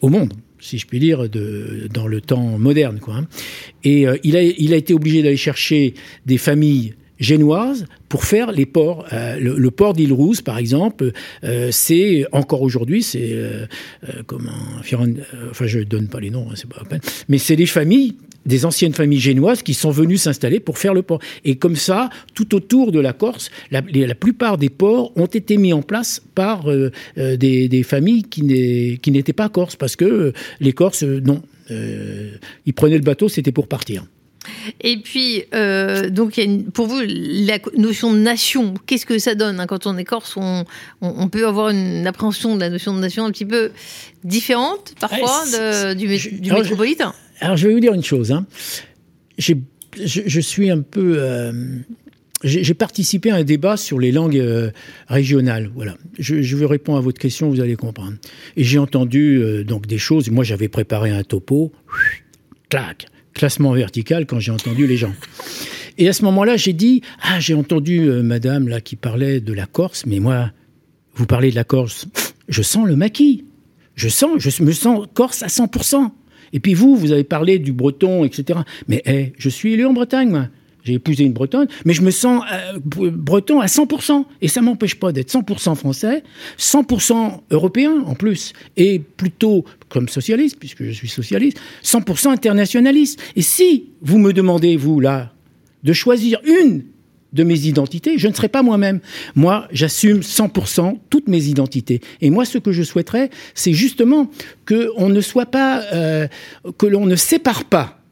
au 0.00 0.08
monde 0.08 0.32
si 0.60 0.78
je 0.78 0.86
puis 0.86 0.98
dire, 0.98 1.28
de, 1.28 1.88
dans 1.92 2.06
le 2.06 2.22
temps 2.22 2.58
moderne. 2.58 2.98
Quoi, 2.98 3.16
hein. 3.16 3.26
Et 3.82 4.06
il 4.22 4.34
a 4.72 4.76
été 4.76 4.94
obligé 4.94 5.22
d'aller 5.22 5.36
chercher 5.36 5.92
des 6.24 6.38
familles 6.38 6.94
génoise 7.18 7.86
pour 8.08 8.24
faire 8.24 8.52
les 8.52 8.66
ports. 8.66 9.06
Euh, 9.12 9.38
le, 9.38 9.70
port 9.70 9.94
d'Île-Rousse, 9.94 10.42
par 10.42 10.58
exemple, 10.58 11.12
euh, 11.44 11.68
c'est 11.70 12.24
encore 12.32 12.62
aujourd'hui, 12.62 13.02
c'est 13.02 13.32
euh, 13.32 13.66
comme 14.26 14.50
enfin 15.50 15.66
je 15.66 15.80
donne 15.80 16.08
pas 16.08 16.20
les 16.20 16.30
noms, 16.30 16.48
hein, 16.50 16.54
c'est 16.54 16.68
pas 16.68 16.78
la 16.82 16.88
peine, 16.88 17.00
mais 17.28 17.38
c'est 17.38 17.56
des 17.56 17.66
familles 17.66 18.16
des 18.46 18.66
anciennes 18.66 18.92
familles 18.92 19.20
génoises 19.20 19.62
qui 19.62 19.72
sont 19.72 19.90
venues 19.90 20.18
s'installer 20.18 20.60
pour 20.60 20.76
faire 20.76 20.92
le 20.92 21.00
port. 21.00 21.18
Et 21.46 21.56
comme 21.56 21.76
ça, 21.76 22.10
tout 22.34 22.54
autour 22.54 22.92
de 22.92 23.00
la 23.00 23.14
Corse, 23.14 23.50
la, 23.70 23.80
plupart 24.14 24.58
des 24.58 24.68
ports 24.68 25.12
ont 25.16 25.24
été 25.24 25.56
mis 25.56 25.72
en 25.72 25.80
place 25.80 26.20
par 26.34 26.66
des, 27.16 27.68
des, 27.68 27.82
familles 27.84 28.24
qui 28.24 28.42
n'étaient 28.42 29.32
pas 29.32 29.48
corses, 29.48 29.76
parce 29.76 29.96
que 29.96 30.34
les 30.60 30.72
Corses, 30.74 31.04
non, 31.04 31.40
ils 31.70 32.74
prenaient 32.74 32.98
le 32.98 33.02
bateau, 33.02 33.30
c'était 33.30 33.50
pour 33.50 33.66
partir. 33.66 34.04
Et 34.80 34.98
puis, 34.98 35.44
euh, 35.54 36.10
donc, 36.10 36.40
pour 36.72 36.86
vous, 36.86 37.00
la 37.06 37.58
notion 37.76 38.12
de 38.12 38.18
nation, 38.18 38.74
qu'est-ce 38.86 39.06
que 39.06 39.18
ça 39.18 39.34
donne 39.34 39.60
hein, 39.60 39.66
Quand 39.66 39.86
on 39.86 39.96
est 39.96 40.04
corse, 40.04 40.36
on, 40.36 40.64
on, 41.00 41.28
peut 41.28 41.46
avoir 41.46 41.70
une 41.70 42.06
appréhension 42.06 42.54
de 42.54 42.60
la 42.60 42.70
notion 42.70 42.94
de 42.94 43.00
nation 43.00 43.24
un 43.24 43.30
petit 43.30 43.44
peu 43.44 43.70
différente, 44.22 44.94
parfois, 45.00 45.44
du, 45.94 46.08
métropolitain? 46.08 47.14
alors, 47.40 47.56
je 47.56 47.68
vais 47.68 47.74
vous 47.74 47.80
dire 47.80 47.94
une 47.94 48.04
chose. 48.04 48.32
Hein. 48.32 48.46
Je, 49.38 49.54
je, 50.02 50.40
suis 50.40 50.70
un 50.70 50.80
peu... 50.80 51.16
Euh, 51.18 51.52
j'ai 52.42 52.74
participé 52.74 53.30
à 53.30 53.36
un 53.36 53.44
débat 53.44 53.76
sur 53.76 53.98
les 53.98 54.12
langues 54.12 54.38
euh, 54.38 54.70
régionales. 55.08 55.70
Voilà. 55.74 55.96
Je, 56.18 56.42
je, 56.42 56.56
vais 56.56 56.66
répondre 56.66 56.98
à 56.98 57.00
votre 57.00 57.18
question, 57.18 57.48
vous 57.48 57.60
allez 57.60 57.76
comprendre. 57.76 58.14
Et 58.56 58.64
j'ai 58.64 58.78
entendu 58.78 59.64
donc 59.64 59.86
des 59.86 59.98
choses. 59.98 60.30
Moi, 60.30 60.44
j'avais 60.44 60.68
préparé 60.68 61.10
un 61.10 61.22
topo. 61.22 61.72
Clac 62.68 63.06
classement 63.34 63.72
vertical 63.72 64.26
quand 64.26 64.40
j'ai 64.40 64.52
entendu 64.52 64.86
les 64.86 64.96
gens. 64.96 65.12
Et 65.98 66.08
à 66.08 66.12
ce 66.12 66.24
moment-là, 66.24 66.56
j'ai 66.56 66.72
dit 66.72 67.02
Ah, 67.22 67.40
j'ai 67.40 67.54
entendu 67.54 68.08
euh, 68.08 68.22
madame 68.22 68.68
là 68.68 68.80
qui 68.80 68.96
parlait 68.96 69.40
de 69.40 69.52
la 69.52 69.66
Corse, 69.66 70.06
mais 70.06 70.20
moi, 70.20 70.50
vous 71.14 71.26
parlez 71.26 71.50
de 71.50 71.56
la 71.56 71.64
Corse, 71.64 72.06
je 72.48 72.62
sens 72.62 72.86
le 72.86 72.96
maquis. 72.96 73.44
Je 73.94 74.08
sens, 74.08 74.38
je 74.38 74.62
me 74.62 74.72
sens 74.72 75.06
corse 75.14 75.44
à 75.44 75.46
100%. 75.46 76.10
Et 76.52 76.58
puis 76.58 76.74
vous, 76.74 76.96
vous 76.96 77.12
avez 77.12 77.22
parlé 77.22 77.60
du 77.60 77.72
breton, 77.72 78.24
etc. 78.24 78.60
Mais 78.88 79.02
hey, 79.04 79.32
je 79.38 79.48
suis 79.48 79.74
élu 79.74 79.86
en 79.86 79.92
Bretagne, 79.92 80.30
moi 80.30 80.48
j'ai 80.84 80.94
épousé 80.94 81.24
une 81.24 81.32
Bretonne, 81.32 81.66
mais 81.84 81.94
je 81.94 82.02
me 82.02 82.10
sens 82.10 82.44
euh, 82.52 82.78
breton 82.78 83.60
à 83.60 83.66
100%. 83.66 84.24
Et 84.42 84.48
ça 84.48 84.60
m'empêche 84.60 84.96
pas 84.96 85.12
d'être 85.12 85.32
100% 85.32 85.74
français, 85.74 86.22
100% 86.58 87.40
européen 87.50 88.02
en 88.06 88.14
plus, 88.14 88.52
et 88.76 88.98
plutôt 88.98 89.64
comme 89.88 90.08
socialiste, 90.08 90.58
puisque 90.58 90.84
je 90.84 90.92
suis 90.92 91.08
socialiste, 91.08 91.58
100% 91.82 92.28
internationaliste. 92.28 93.20
Et 93.34 93.42
si 93.42 93.86
vous 94.02 94.18
me 94.18 94.32
demandez, 94.32 94.76
vous, 94.76 95.00
là, 95.00 95.32
de 95.82 95.92
choisir 95.92 96.40
une 96.44 96.84
de 97.32 97.42
mes 97.42 97.66
identités, 97.66 98.16
je 98.18 98.28
ne 98.28 98.32
serai 98.32 98.48
pas 98.48 98.62
moi-même. 98.62 99.00
Moi, 99.34 99.66
j'assume 99.72 100.20
100% 100.20 100.98
toutes 101.10 101.28
mes 101.28 101.44
identités. 101.46 102.00
Et 102.20 102.30
moi, 102.30 102.44
ce 102.44 102.58
que 102.58 102.72
je 102.72 102.82
souhaiterais, 102.82 103.30
c'est 103.54 103.72
justement 103.72 104.30
qu'on 104.68 105.08
ne 105.08 105.20
soit 105.20 105.46
pas, 105.46 105.82
euh, 105.92 106.28
que 106.78 106.86
l'on 106.86 107.06
ne 107.06 107.16
sépare 107.16 107.64
pas 107.64 108.03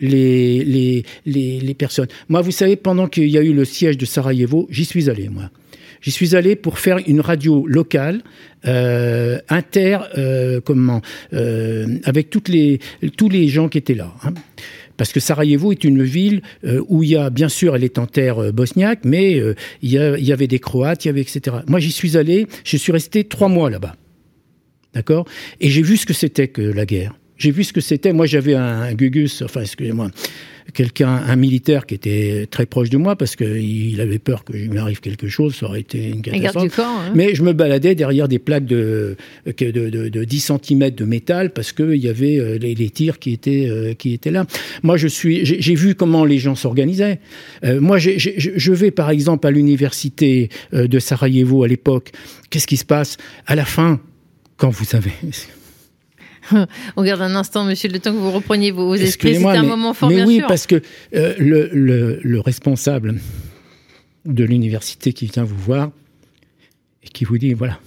les, 0.00 0.64
les, 0.64 1.60
les, 1.60 1.74
personnes. 1.74 2.08
Moi, 2.28 2.40
vous 2.40 2.50
savez, 2.50 2.76
pendant 2.76 3.06
qu'il 3.06 3.28
y 3.28 3.38
a 3.38 3.42
eu 3.42 3.52
le 3.52 3.64
siège 3.64 3.96
de 3.96 4.04
Sarajevo, 4.04 4.66
j'y 4.70 4.84
suis 4.84 5.08
allé, 5.10 5.28
moi. 5.28 5.50
J'y 6.04 6.10
suis 6.10 6.36
allé 6.36 6.54
pour 6.54 6.78
faire 6.78 6.98
une 7.06 7.20
radio 7.20 7.66
locale, 7.66 8.22
euh, 8.66 9.38
inter, 9.48 9.98
euh, 10.18 10.60
comment, 10.60 11.00
euh, 11.32 11.98
avec 12.04 12.28
toutes 12.28 12.48
les, 12.48 12.78
tous 13.16 13.30
les 13.30 13.48
gens 13.48 13.70
qui 13.70 13.78
étaient 13.78 13.94
là. 13.94 14.12
Hein. 14.22 14.34
Parce 14.98 15.12
que 15.12 15.18
Sarajevo 15.18 15.72
est 15.72 15.82
une 15.82 16.02
ville 16.02 16.42
où 16.88 17.02
il 17.02 17.10
y 17.10 17.16
a, 17.16 17.30
bien 17.30 17.48
sûr, 17.48 17.74
elle 17.74 17.82
est 17.82 17.98
en 17.98 18.06
terre 18.06 18.52
bosniaque, 18.52 19.00
mais 19.04 19.42
il, 19.82 19.90
y 19.90 19.96
il 19.96 20.24
y 20.24 20.32
avait 20.32 20.46
des 20.46 20.60
Croates, 20.60 21.04
il 21.04 21.08
y 21.08 21.10
avait 21.10 21.22
etc. 21.22 21.56
Moi, 21.66 21.80
j'y 21.80 21.90
suis 21.90 22.16
allé, 22.16 22.46
je 22.62 22.76
suis 22.76 22.92
resté 22.92 23.24
trois 23.24 23.48
mois 23.48 23.70
là-bas. 23.70 23.96
D'accord? 24.94 25.26
Et 25.60 25.68
j'ai 25.70 25.82
vu 25.82 25.96
ce 25.96 26.06
que 26.06 26.12
c'était 26.12 26.46
que 26.46 26.62
la 26.62 26.86
guerre. 26.86 27.16
J'ai 27.36 27.50
vu 27.50 27.64
ce 27.64 27.72
que 27.72 27.80
c'était. 27.80 28.12
Moi, 28.12 28.26
j'avais 28.26 28.54
un, 28.54 28.92
Gugus, 28.94 29.42
enfin, 29.42 29.62
excusez-moi, 29.62 30.10
quelqu'un, 30.72 31.08
un 31.08 31.36
militaire 31.36 31.84
qui 31.84 31.94
était 31.94 32.46
très 32.50 32.64
proche 32.64 32.90
de 32.90 32.96
moi 32.96 33.16
parce 33.16 33.34
qu'il 33.36 34.00
avait 34.00 34.18
peur 34.18 34.44
que 34.44 34.56
je 34.56 34.70
m'arrive 34.70 35.00
quelque 35.00 35.28
chose, 35.28 35.56
ça 35.56 35.66
aurait 35.66 35.80
été 35.80 36.10
une 36.10 36.22
catastrophe. 36.22 36.78
Hein. 36.78 37.12
Mais 37.14 37.34
je 37.34 37.42
me 37.42 37.52
baladais 37.52 37.94
derrière 37.94 38.28
des 38.28 38.38
plaques 38.38 38.66
de, 38.66 39.16
de, 39.46 39.70
de, 39.70 40.08
de 40.08 40.24
10 40.24 40.52
cm 40.62 40.90
de 40.90 41.04
métal 41.04 41.52
parce 41.52 41.72
qu'il 41.72 41.96
y 41.96 42.08
avait 42.08 42.38
euh, 42.38 42.58
les, 42.58 42.74
les, 42.74 42.90
tirs 42.90 43.18
qui 43.18 43.32
étaient, 43.32 43.68
euh, 43.68 43.94
qui 43.94 44.12
étaient 44.12 44.30
là. 44.30 44.46
Moi, 44.82 44.96
je 44.96 45.08
suis, 45.08 45.44
j'ai 45.44 45.74
vu 45.74 45.94
comment 45.94 46.24
les 46.24 46.38
gens 46.38 46.54
s'organisaient. 46.54 47.18
Euh, 47.64 47.80
moi, 47.80 47.98
je 47.98 48.72
vais 48.72 48.90
par 48.90 49.10
exemple 49.10 49.46
à 49.46 49.50
l'université 49.50 50.48
de 50.72 50.98
Sarajevo 50.98 51.64
à 51.64 51.68
l'époque. 51.68 52.12
Qu'est-ce 52.50 52.66
qui 52.66 52.76
se 52.76 52.84
passe? 52.84 53.16
À 53.46 53.54
la 53.54 53.64
fin 53.64 54.00
quand 54.56 54.70
vous 54.70 54.84
savez 54.84 55.12
On 56.96 57.04
garde 57.04 57.22
un 57.22 57.34
instant, 57.34 57.64
monsieur, 57.64 57.88
le 57.88 57.98
temps 57.98 58.12
que 58.12 58.18
vous 58.18 58.30
repreniez 58.30 58.70
vos 58.70 58.94
esprits. 58.94 59.36
C'était 59.36 59.46
un 59.48 59.62
moment 59.62 59.94
fort, 59.94 60.10
mais 60.10 60.24
oui, 60.24 60.42
parce 60.46 60.66
que 60.66 60.82
euh, 61.14 61.34
le, 61.38 62.40
responsable 62.40 63.20
de 64.24 64.44
l'université 64.44 65.12
qui 65.12 65.26
vient 65.26 65.44
vous 65.44 65.56
voir 65.56 65.90
et 67.02 67.08
qui 67.08 67.24
vous 67.24 67.38
dit 67.38 67.52
voilà, 67.52 67.78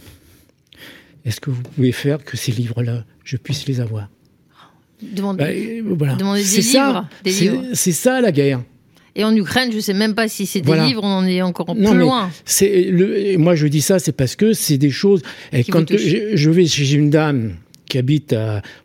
est-ce 1.26 1.42
que 1.42 1.50
vous 1.50 1.62
pouvez 1.62 1.92
faire 1.92 2.24
que 2.24 2.38
ces 2.38 2.52
livres-là, 2.52 3.04
je 3.24 3.38
puisse 3.38 3.68
les 3.68 3.82
avoir? 3.82 4.10
Demandez, 5.02 5.84
bah, 5.84 6.16
des 7.24 7.32
livres. 7.32 7.66
C'est 7.74 7.92
ça 7.92 8.22
la 8.22 8.32
guerre. 8.32 8.62
Et 9.18 9.24
en 9.24 9.36
Ukraine, 9.36 9.72
je 9.72 9.78
ne 9.78 9.82
sais 9.82 9.96
même 9.96 10.14
pas 10.14 10.28
si 10.28 10.46
c'est 10.46 10.62
des 10.62 10.80
livres, 10.80 11.04
on 11.04 11.08
en 11.08 11.26
est 11.26 11.42
encore 11.42 11.66
plus 11.76 11.98
loin. 11.98 12.30
Le, 12.62 13.36
moi, 13.38 13.56
je 13.56 13.66
dis 13.66 13.82
ça, 13.82 13.98
c'est 13.98 14.12
parce 14.12 14.36
que 14.36 14.54
c'est 14.54 14.78
des 14.78 14.92
choses. 14.92 15.24
Et 15.52 15.64
quand 15.64 15.90
je, 15.90 16.50
vais 16.52 16.68
chez 16.68 16.94
une 16.94 17.10
dame 17.10 17.56
qui 17.90 17.98
habite 17.98 18.36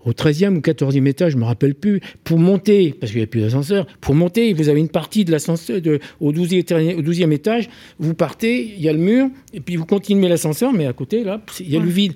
au 0.05 0.13
13e 0.13 0.57
ou 0.57 0.61
14e 0.61 1.07
étage, 1.07 1.33
je 1.33 1.37
me 1.37 1.45
rappelle 1.45 1.75
plus, 1.75 2.01
pour 2.25 2.39
monter, 2.39 2.95
parce 2.99 3.13
qu'il 3.13 3.21
n'y 3.21 3.25
a 3.25 3.27
plus 3.27 3.41
d'ascenseur, 3.41 3.87
pour 4.01 4.15
monter, 4.15 4.53
vous 4.53 4.69
avez 4.69 4.81
une 4.81 4.89
partie 4.89 5.25
de 5.25 5.31
l'ascenseur 5.31 5.81
au 6.21 6.33
12e, 6.33 6.97
au 6.97 7.03
12e 7.03 7.33
étage, 7.33 7.69
vous 7.99 8.15
partez, 8.15 8.75
il 8.77 8.83
y 8.83 8.89
a 8.89 8.93
le 8.93 8.99
mur, 8.99 9.29
et 9.53 9.61
puis 9.61 9.77
vous 9.77 9.87
continuez 9.87 10.29
l'ascenseur, 10.29 10.73
mais 10.73 10.87
à 10.87 10.93
côté, 10.93 11.25
là, 11.25 11.41
il 11.61 11.71
y 11.71 11.77
a 11.77 11.81
le 11.81 11.89
vide. 11.89 12.13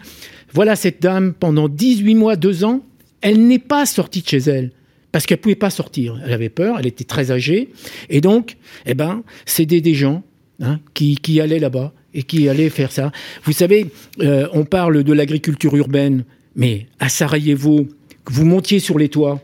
Voilà 0.53 0.77
cette 0.77 1.03
dame, 1.03 1.35
pendant 1.35 1.69
18 1.69 2.15
mois, 2.15 2.37
2 2.37 2.65
ans, 2.65 2.83
elle 3.21 3.47
n'est 3.47 3.59
pas 3.59 3.87
sortie 3.87 4.23
de 4.23 4.29
chez 4.29 4.39
elle. 4.39 4.73
Parce 5.13 5.25
qu'elle 5.25 5.39
ne 5.39 5.43
pouvait 5.43 5.55
pas 5.55 5.71
sortir. 5.71 6.21
Elle 6.25 6.33
avait 6.33 6.51
peur, 6.51 6.77
elle 6.79 6.87
était 6.87 7.05
très 7.05 7.31
âgée. 7.31 7.71
Et 8.11 8.21
donc, 8.21 8.57
eh 8.85 8.95
ben, 8.95 9.23
c'était 9.47 9.81
des 9.81 9.95
gens 9.95 10.23
hein, 10.61 10.79
qui, 10.95 11.17
qui 11.17 11.41
allaient 11.41 11.59
là-bas 11.59 11.95
et 12.13 12.23
qui 12.23 12.49
allaient 12.49 12.71
faire 12.71 12.93
ça. 12.93 13.13
Vous 13.45 13.53
savez, 13.53 13.87
euh, 14.21 14.49
on 14.53 14.65
parle 14.65 15.05
de 15.05 15.13
l'agriculture 15.13 15.75
urbaine. 15.77 16.25
Mais 16.57 16.87
à 16.99 17.09
Sarajevo, 17.09 17.87
que 18.25 18.33
vous 18.33 18.45
montiez 18.45 18.81
sur 18.81 18.99
les 18.99 19.09
toits, 19.09 19.41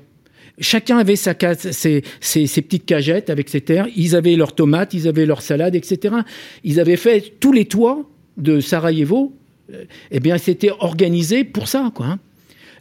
chacun 0.58 0.98
avait 0.98 1.16
sa 1.16 1.34
ses, 1.56 2.02
ses, 2.20 2.62
petites 2.62 2.86
cagettes 2.86 3.30
avec 3.30 3.48
ses 3.48 3.60
terres. 3.60 3.86
Ils 3.94 4.16
avaient 4.16 4.34
leurs 4.34 4.54
tomates, 4.54 4.94
ils 4.94 5.06
avaient 5.06 5.26
leurs 5.26 5.42
salades, 5.42 5.74
etc. 5.74 6.16
Ils 6.64 6.80
avaient 6.80 6.96
fait 6.96 7.34
tous 7.38 7.52
les 7.52 7.66
toits 7.66 8.08
de 8.38 8.60
Sarajevo. 8.60 9.36
Eh 10.10 10.20
bien, 10.20 10.38
c'était 10.38 10.70
organisé 10.70 11.44
pour 11.44 11.68
ça, 11.68 11.92
quoi. 11.94 12.18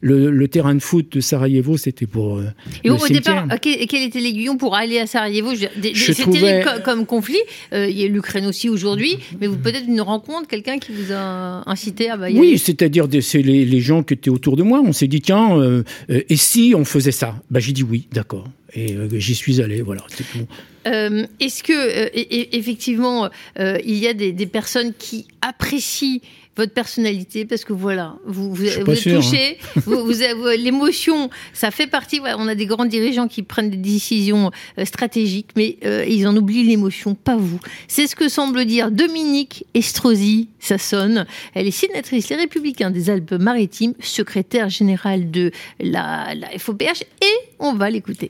Le, 0.01 0.47
terrain 0.47 0.73
de 0.73 0.79
foot 0.79 1.11
de 1.11 1.21
Sarajevo, 1.21 1.77
c'était 1.77 2.07
pour. 2.07 2.37
Euh, 2.37 2.51
et 2.83 2.89
au 2.89 2.97
départ, 3.07 3.45
quel 3.61 4.01
était 4.01 4.19
l'aiguillon 4.19 4.57
pour 4.57 4.75
aller 4.75 4.97
à 4.97 5.05
Sarajevo? 5.05 5.53
C'est 5.55 6.29
terrible 6.29 6.81
comme, 6.83 7.05
conflit. 7.05 7.39
Euh, 7.71 7.87
il 7.87 7.99
y 7.99 8.03
a 8.03 8.07
l'Ukraine 8.07 8.47
aussi 8.47 8.67
aujourd'hui, 8.67 9.19
mais 9.39 9.47
vous 9.47 9.57
peut-être 9.57 9.87
une 9.87 10.01
rencontre, 10.01 10.47
quelqu'un 10.47 10.79
qui 10.79 10.91
vous 10.91 11.13
a 11.13 11.69
incité 11.69 12.09
à. 12.09 12.29
y 12.29 12.39
oui, 12.39 12.57
c'est-à-dire 12.57 13.07
c'est 13.21 13.41
les, 13.41 13.79
gens 13.79 14.01
qui 14.01 14.15
étaient 14.15 14.29
autour 14.29 14.57
de 14.57 14.63
moi. 14.63 14.81
On 14.83 14.91
s'est 14.91 15.07
dit 15.07 15.21
tiens, 15.21 15.57
euh, 15.59 15.83
et 16.09 16.35
si 16.35 16.73
on 16.75 16.83
faisait 16.83 17.11
ça? 17.11 17.35
Bah, 17.51 17.59
j'ai 17.59 17.71
dit 17.71 17.83
oui, 17.83 18.07
d'accord. 18.11 18.47
Et 18.73 18.95
j'y 19.17 19.35
suis 19.35 19.61
allé, 19.61 19.81
voilà, 19.81 20.03
c'est 20.07 20.23
tout. 20.23 20.47
Est-ce 20.85 21.61
que, 21.61 22.55
effectivement, 22.57 23.29
il 23.59 23.97
y 23.97 24.07
a 24.07 24.13
des, 24.13 24.31
des 24.31 24.45
personnes 24.45 24.93
qui 24.97 25.27
apprécient 25.41 26.21
votre 26.57 26.73
personnalité 26.73 27.45
parce 27.45 27.63
que 27.63 27.73
voilà, 27.73 28.15
vous, 28.25 28.53
vous, 28.53 28.65
êtes 28.65 28.83
touché, 28.83 29.57
hein. 29.75 29.81
vous, 29.85 30.21
avez 30.21 30.57
l'émotion, 30.57 31.29
ça 31.53 31.71
fait 31.71 31.87
partie. 31.87 32.19
on 32.21 32.47
a 32.47 32.55
des 32.55 32.65
grands 32.65 32.85
dirigeants 32.85 33.27
qui 33.27 33.43
prennent 33.43 33.69
des 33.69 33.77
décisions 33.77 34.51
euh, 34.77 34.85
stratégiques, 34.85 35.51
mais 35.55 35.77
euh, 35.85 36.05
ils 36.07 36.27
en 36.27 36.35
oublient 36.35 36.63
l'émotion, 36.63 37.15
pas 37.15 37.37
vous. 37.37 37.59
C'est 37.87 38.07
ce 38.07 38.15
que 38.15 38.27
semble 38.27 38.65
dire 38.65 38.91
Dominique 38.91 39.65
Estrosi, 39.73 40.49
ça 40.59 40.77
sonne. 40.77 41.25
Elle 41.53 41.67
est 41.67 41.71
sénatrice 41.71 42.29
Les 42.29 42.35
Républicains 42.35 42.91
des 42.91 43.09
Alpes-Maritimes, 43.09 43.93
secrétaire 44.01 44.69
générale 44.69 45.31
de 45.31 45.51
la, 45.79 46.35
la 46.35 46.49
FOPH, 46.59 47.03
et 47.21 47.49
on 47.59 47.73
va 47.73 47.89
l'écouter. 47.89 48.29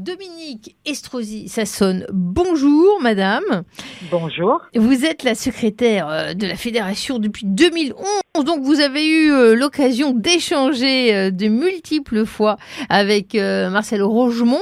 Dominique 0.00 0.76
Estrosi 0.86 1.48
sonne. 1.48 2.06
bonjour 2.10 3.02
madame. 3.02 3.64
Bonjour. 4.10 4.62
Vous 4.74 5.04
êtes 5.04 5.24
la 5.24 5.34
secrétaire 5.34 6.08
euh, 6.08 6.32
de 6.32 6.46
la 6.46 6.54
fédération 6.54 7.18
depuis 7.18 7.44
2011, 7.44 7.94
donc 8.46 8.60
vous 8.62 8.80
avez 8.80 9.06
eu 9.06 9.30
euh, 9.30 9.54
l'occasion 9.54 10.14
d'échanger 10.14 11.14
euh, 11.14 11.30
de 11.30 11.48
multiples 11.48 12.24
fois 12.24 12.56
avec 12.88 13.34
Marcel 13.34 14.02
Rogemont. 14.02 14.56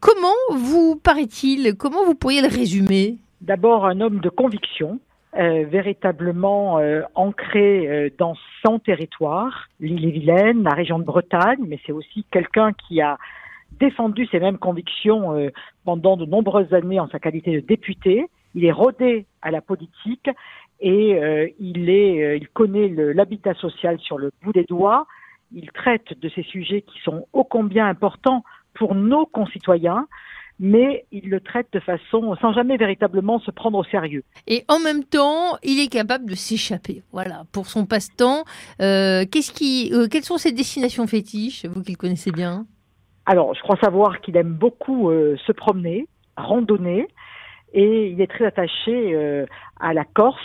Comment 0.00 0.28
vous 0.52 0.96
paraît-il 0.96 1.76
Comment 1.76 2.06
vous 2.06 2.14
pourriez 2.14 2.40
le 2.40 2.48
résumer? 2.48 3.18
D'abord 3.42 3.84
un 3.84 4.00
homme 4.00 4.20
de 4.20 4.30
conviction, 4.30 5.00
véritablement 5.34 6.80
ancré 7.14 8.12
dans 8.18 8.34
son 8.64 8.78
territoire, 8.78 9.68
l'île-et-Vilaine, 9.80 10.62
la 10.62 10.74
région 10.74 10.98
de 10.98 11.04
Bretagne, 11.04 11.60
mais 11.66 11.78
c'est 11.84 11.92
aussi 11.92 12.24
quelqu'un 12.30 12.72
qui 12.72 13.00
a 13.00 13.18
défendu 13.82 14.28
ses 14.30 14.38
mêmes 14.38 14.58
convictions 14.58 15.36
euh, 15.36 15.50
pendant 15.84 16.16
de 16.16 16.24
nombreuses 16.24 16.72
années 16.72 17.00
en 17.00 17.08
sa 17.08 17.18
qualité 17.18 17.50
de 17.60 17.66
député. 17.66 18.26
Il 18.54 18.64
est 18.64 18.70
rodé 18.70 19.26
à 19.42 19.50
la 19.50 19.60
politique 19.60 20.30
et 20.80 21.16
euh, 21.16 21.48
euh, 21.60 22.36
il 22.38 22.48
connaît 22.54 22.88
l'habitat 22.88 23.54
social 23.54 23.98
sur 23.98 24.18
le 24.18 24.30
bout 24.42 24.52
des 24.52 24.64
doigts. 24.64 25.06
Il 25.52 25.72
traite 25.72 26.16
de 26.20 26.28
ces 26.28 26.44
sujets 26.44 26.82
qui 26.82 27.00
sont 27.00 27.26
ô 27.32 27.42
combien 27.42 27.88
importants 27.88 28.44
pour 28.74 28.94
nos 28.94 29.26
concitoyens, 29.26 30.06
mais 30.60 31.04
il 31.10 31.28
le 31.28 31.40
traite 31.40 31.66
de 31.72 31.80
façon 31.80 32.36
sans 32.40 32.52
jamais 32.52 32.76
véritablement 32.76 33.40
se 33.40 33.50
prendre 33.50 33.78
au 33.78 33.84
sérieux. 33.84 34.22
Et 34.46 34.64
en 34.68 34.78
même 34.78 35.02
temps, 35.02 35.58
il 35.64 35.80
est 35.80 35.92
capable 35.92 36.26
de 36.30 36.36
s'échapper. 36.36 37.02
Voilà, 37.10 37.42
pour 37.52 37.66
son 37.66 37.84
passe-temps. 37.84 38.44
qu'est-ce 38.78 39.52
qui, 39.52 39.92
quelles 40.08 40.24
sont 40.24 40.38
ses 40.38 40.52
destinations 40.52 41.08
fétiches, 41.08 41.66
vous 41.66 41.82
qui 41.82 41.92
le 41.92 41.98
connaissez 41.98 42.30
bien? 42.30 42.64
Alors, 43.26 43.54
je 43.54 43.60
crois 43.60 43.76
savoir 43.76 44.20
qu'il 44.20 44.36
aime 44.36 44.52
beaucoup 44.52 45.10
euh, 45.10 45.36
se 45.46 45.52
promener, 45.52 46.06
randonner, 46.36 47.06
et 47.72 48.08
il 48.08 48.20
est 48.20 48.26
très 48.26 48.44
attaché 48.44 49.14
euh, 49.14 49.46
à 49.80 49.94
la 49.94 50.04
Corse. 50.04 50.40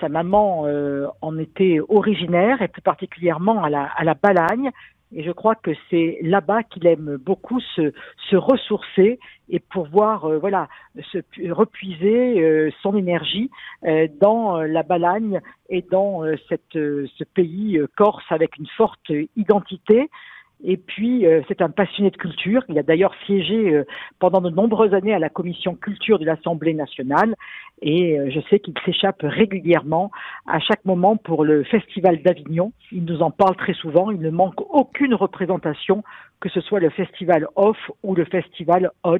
Sa 0.00 0.08
maman 0.08 0.64
euh, 0.66 1.06
en 1.22 1.38
était 1.38 1.78
originaire, 1.88 2.62
et 2.62 2.68
plus 2.68 2.82
particulièrement 2.82 3.62
à 3.62 3.70
la, 3.70 3.84
à 3.96 4.04
la 4.04 4.14
Balagne. 4.14 4.70
Et 5.12 5.22
je 5.22 5.30
crois 5.30 5.54
que 5.54 5.70
c'est 5.90 6.18
là-bas 6.22 6.64
qu'il 6.64 6.86
aime 6.86 7.18
beaucoup 7.20 7.60
se, 7.60 7.92
se 8.30 8.36
ressourcer 8.36 9.20
et 9.48 9.60
pouvoir 9.60 10.28
voilà 10.40 10.66
se 11.12 11.18
repuiser 11.52 12.72
son 12.82 12.96
énergie 12.96 13.48
dans 14.20 14.56
la 14.62 14.82
Balagne 14.82 15.40
et 15.68 15.82
dans 15.82 16.24
cette, 16.48 16.72
ce 16.72 17.24
pays 17.32 17.78
corse 17.96 18.24
avec 18.30 18.56
une 18.56 18.66
forte 18.66 19.12
identité. 19.36 20.10
Et 20.66 20.78
puis, 20.78 21.26
euh, 21.26 21.42
c'est 21.46 21.60
un 21.60 21.68
passionné 21.68 22.10
de 22.10 22.16
culture. 22.16 22.62
Il 22.70 22.78
a 22.78 22.82
d'ailleurs 22.82 23.14
siégé 23.26 23.74
euh, 23.74 23.84
pendant 24.18 24.40
de 24.40 24.48
nombreuses 24.48 24.94
années 24.94 25.12
à 25.12 25.18
la 25.18 25.28
commission 25.28 25.74
culture 25.74 26.18
de 26.18 26.24
l'Assemblée 26.24 26.72
nationale. 26.72 27.34
Et 27.82 28.18
euh, 28.18 28.30
je 28.30 28.40
sais 28.48 28.60
qu'il 28.60 28.72
s'échappe 28.86 29.20
régulièrement 29.22 30.10
à 30.46 30.58
chaque 30.60 30.82
moment 30.86 31.16
pour 31.16 31.44
le 31.44 31.64
Festival 31.64 32.22
d'Avignon. 32.22 32.72
Il 32.92 33.04
nous 33.04 33.20
en 33.20 33.30
parle 33.30 33.56
très 33.56 33.74
souvent. 33.74 34.10
Il 34.10 34.20
ne 34.20 34.30
manque 34.30 34.58
aucune 34.74 35.14
représentation, 35.14 36.02
que 36.40 36.48
ce 36.48 36.62
soit 36.62 36.80
le 36.80 36.88
Festival 36.88 37.46
Off 37.56 37.76
ou 38.02 38.14
le 38.14 38.24
Festival 38.24 38.90
On. 39.04 39.18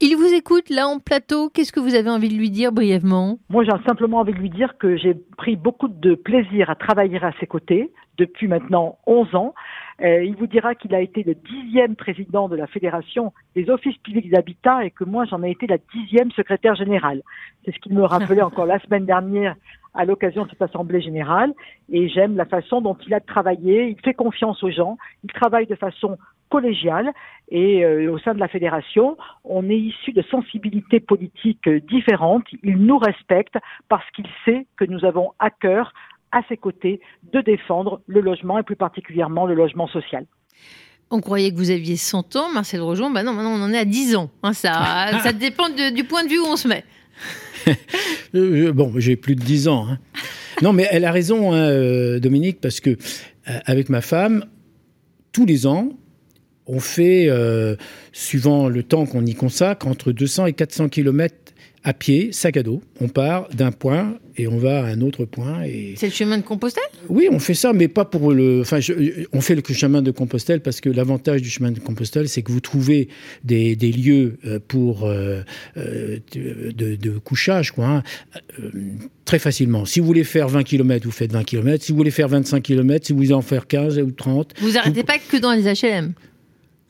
Il 0.00 0.16
vous 0.16 0.34
écoute 0.34 0.68
là 0.68 0.88
en 0.88 0.98
plateau. 0.98 1.48
Qu'est-ce 1.48 1.72
que 1.72 1.80
vous 1.80 1.94
avez 1.94 2.10
envie 2.10 2.28
de 2.28 2.36
lui 2.36 2.50
dire 2.50 2.70
brièvement? 2.70 3.38
Moi, 3.48 3.64
j'ai 3.64 3.70
simplement 3.86 4.18
envie 4.18 4.34
de 4.34 4.38
lui 4.38 4.50
dire 4.50 4.76
que 4.76 4.98
j'ai 4.98 5.14
pris 5.38 5.56
beaucoup 5.56 5.88
de 5.88 6.14
plaisir 6.14 6.68
à 6.68 6.74
travailler 6.74 7.18
à 7.24 7.32
ses 7.40 7.46
côtés 7.46 7.90
depuis 8.18 8.46
maintenant 8.46 8.98
11 9.06 9.34
ans. 9.34 9.54
Euh, 10.00 10.24
il 10.24 10.34
vous 10.36 10.46
dira 10.46 10.74
qu'il 10.74 10.94
a 10.94 11.00
été 11.00 11.22
le 11.22 11.34
dixième 11.34 11.96
président 11.96 12.48
de 12.48 12.56
la 12.56 12.66
Fédération 12.66 13.32
des 13.54 13.68
offices 13.70 13.96
publics 13.98 14.30
d'habitat 14.30 14.84
et 14.84 14.90
que 14.90 15.04
moi 15.04 15.24
j'en 15.26 15.42
ai 15.42 15.50
été 15.50 15.66
la 15.66 15.78
dixième 15.92 16.30
secrétaire 16.32 16.74
générale. 16.74 17.22
C'est 17.64 17.74
ce 17.74 17.78
qu'il 17.78 17.94
me 17.94 18.04
rappelait 18.04 18.42
encore 18.42 18.66
la 18.66 18.80
semaine 18.80 19.06
dernière 19.06 19.56
à 19.94 20.04
l'occasion 20.04 20.44
de 20.44 20.50
cette 20.50 20.62
assemblée 20.62 21.00
générale. 21.00 21.52
Et 21.90 22.08
j'aime 22.08 22.36
la 22.36 22.46
façon 22.46 22.80
dont 22.80 22.96
il 23.06 23.14
a 23.14 23.20
travaillé, 23.20 23.88
il 23.88 24.00
fait 24.00 24.14
confiance 24.14 24.62
aux 24.62 24.70
gens, 24.70 24.96
il 25.24 25.30
travaille 25.32 25.66
de 25.66 25.74
façon 25.74 26.16
collégiale. 26.48 27.12
Et 27.50 27.84
euh, 27.84 28.10
au 28.10 28.18
sein 28.18 28.34
de 28.34 28.40
la 28.40 28.48
fédération, 28.48 29.16
on 29.44 29.68
est 29.68 29.78
issu 29.78 30.12
de 30.12 30.22
sensibilités 30.22 31.00
politiques 31.00 31.68
différentes, 31.68 32.46
il 32.62 32.76
nous 32.78 32.98
respecte 32.98 33.56
parce 33.88 34.08
qu'il 34.12 34.26
sait 34.44 34.66
que 34.76 34.84
nous 34.84 35.04
avons 35.04 35.32
à 35.38 35.50
cœur 35.50 35.92
à 36.32 36.40
ses 36.48 36.56
côtés 36.56 37.00
de 37.32 37.40
défendre 37.40 38.00
le 38.06 38.20
logement 38.20 38.58
et 38.58 38.62
plus 38.62 38.76
particulièrement 38.76 39.46
le 39.46 39.54
logement 39.54 39.86
social. 39.86 40.26
On 41.10 41.20
croyait 41.20 41.52
que 41.52 41.56
vous 41.56 41.70
aviez 41.70 41.96
100 41.96 42.36
ans, 42.36 42.50
Marcel 42.52 42.80
Rojon. 42.80 43.10
Bah 43.10 43.22
non, 43.22 43.34
maintenant 43.34 43.52
on 43.52 43.62
en 43.62 43.72
est 43.72 43.78
à 43.78 43.84
10 43.84 44.16
ans. 44.16 44.30
Hein, 44.42 44.54
ça, 44.54 45.10
ça 45.22 45.32
dépend 45.32 45.68
du 45.68 46.04
point 46.04 46.24
de 46.24 46.30
vue 46.30 46.38
où 46.38 46.46
on 46.46 46.56
se 46.56 46.66
met. 46.66 46.84
Euh, 48.34 48.72
bon, 48.72 48.94
j'ai 48.96 49.14
plus 49.14 49.36
de 49.36 49.42
10 49.42 49.68
ans. 49.68 49.86
Hein. 49.86 49.98
Non, 50.62 50.72
mais 50.72 50.88
elle 50.90 51.04
a 51.04 51.12
raison, 51.12 51.52
hein, 51.52 51.58
euh, 51.58 52.18
Dominique, 52.18 52.62
parce 52.62 52.80
que 52.80 52.90
euh, 52.90 52.94
avec 53.66 53.90
ma 53.90 54.00
femme, 54.00 54.46
tous 55.32 55.44
les 55.44 55.66
ans, 55.66 55.90
on 56.66 56.80
fait, 56.80 57.28
suivant 58.12 58.70
le 58.70 58.82
temps 58.82 59.04
qu'on 59.04 59.26
y 59.26 59.34
consacre, 59.34 59.86
entre 59.86 60.12
200 60.12 60.46
et 60.46 60.52
400 60.54 60.88
kilomètres 60.88 61.41
à 61.84 61.92
pied, 61.92 62.30
sac 62.32 62.56
à 62.56 62.62
dos. 62.62 62.82
On 63.00 63.08
part 63.08 63.48
d'un 63.48 63.72
point 63.72 64.14
et 64.36 64.46
on 64.46 64.56
va 64.56 64.84
à 64.84 64.86
un 64.86 65.00
autre 65.00 65.24
point. 65.24 65.62
Et... 65.64 65.94
C'est 65.96 66.06
le 66.06 66.12
chemin 66.12 66.38
de 66.38 66.42
Compostelle? 66.42 66.82
Oui, 67.08 67.28
on 67.30 67.38
fait 67.38 67.54
ça, 67.54 67.72
mais 67.72 67.88
pas 67.88 68.04
pour 68.04 68.32
le. 68.32 68.60
Enfin, 68.60 68.78
on 69.32 69.40
fait 69.40 69.54
le 69.54 69.62
chemin 69.74 70.00
de 70.00 70.10
Compostelle 70.10 70.60
parce 70.60 70.80
que 70.80 70.88
l'avantage 70.88 71.42
du 71.42 71.50
chemin 71.50 71.72
de 71.72 71.80
Compostelle, 71.80 72.28
c'est 72.28 72.42
que 72.42 72.52
vous 72.52 72.60
trouvez 72.60 73.08
des, 73.44 73.74
lieux 73.74 74.38
euh, 74.46 74.58
pour 74.66 75.04
euh, 75.06 75.42
euh, 75.76 76.18
de, 76.36 77.18
couchage, 77.18 77.72
quoi, 77.72 77.86
hein, 77.86 78.02
très 79.24 79.38
facilement. 79.38 79.84
Si 79.84 80.00
vous 80.00 80.06
voulez 80.06 80.24
faire 80.24 80.48
20 80.48 80.62
km, 80.62 81.04
vous 81.04 81.12
faites 81.12 81.32
20 81.32 81.44
km. 81.44 81.84
Si 81.84 81.92
vous 81.92 81.98
voulez 81.98 82.10
faire 82.10 82.28
25 82.28 82.62
km, 82.62 83.06
si 83.06 83.12
vous 83.12 83.18
voulez 83.18 83.32
en 83.32 83.42
faire 83.42 83.66
15 83.66 83.98
ou 83.98 84.12
30. 84.12 84.54
Vous 84.60 84.72
n'arrêtez 84.72 85.02
pas 85.02 85.18
que 85.18 85.36
dans 85.36 85.52
les 85.52 85.62
HLM 85.62 86.14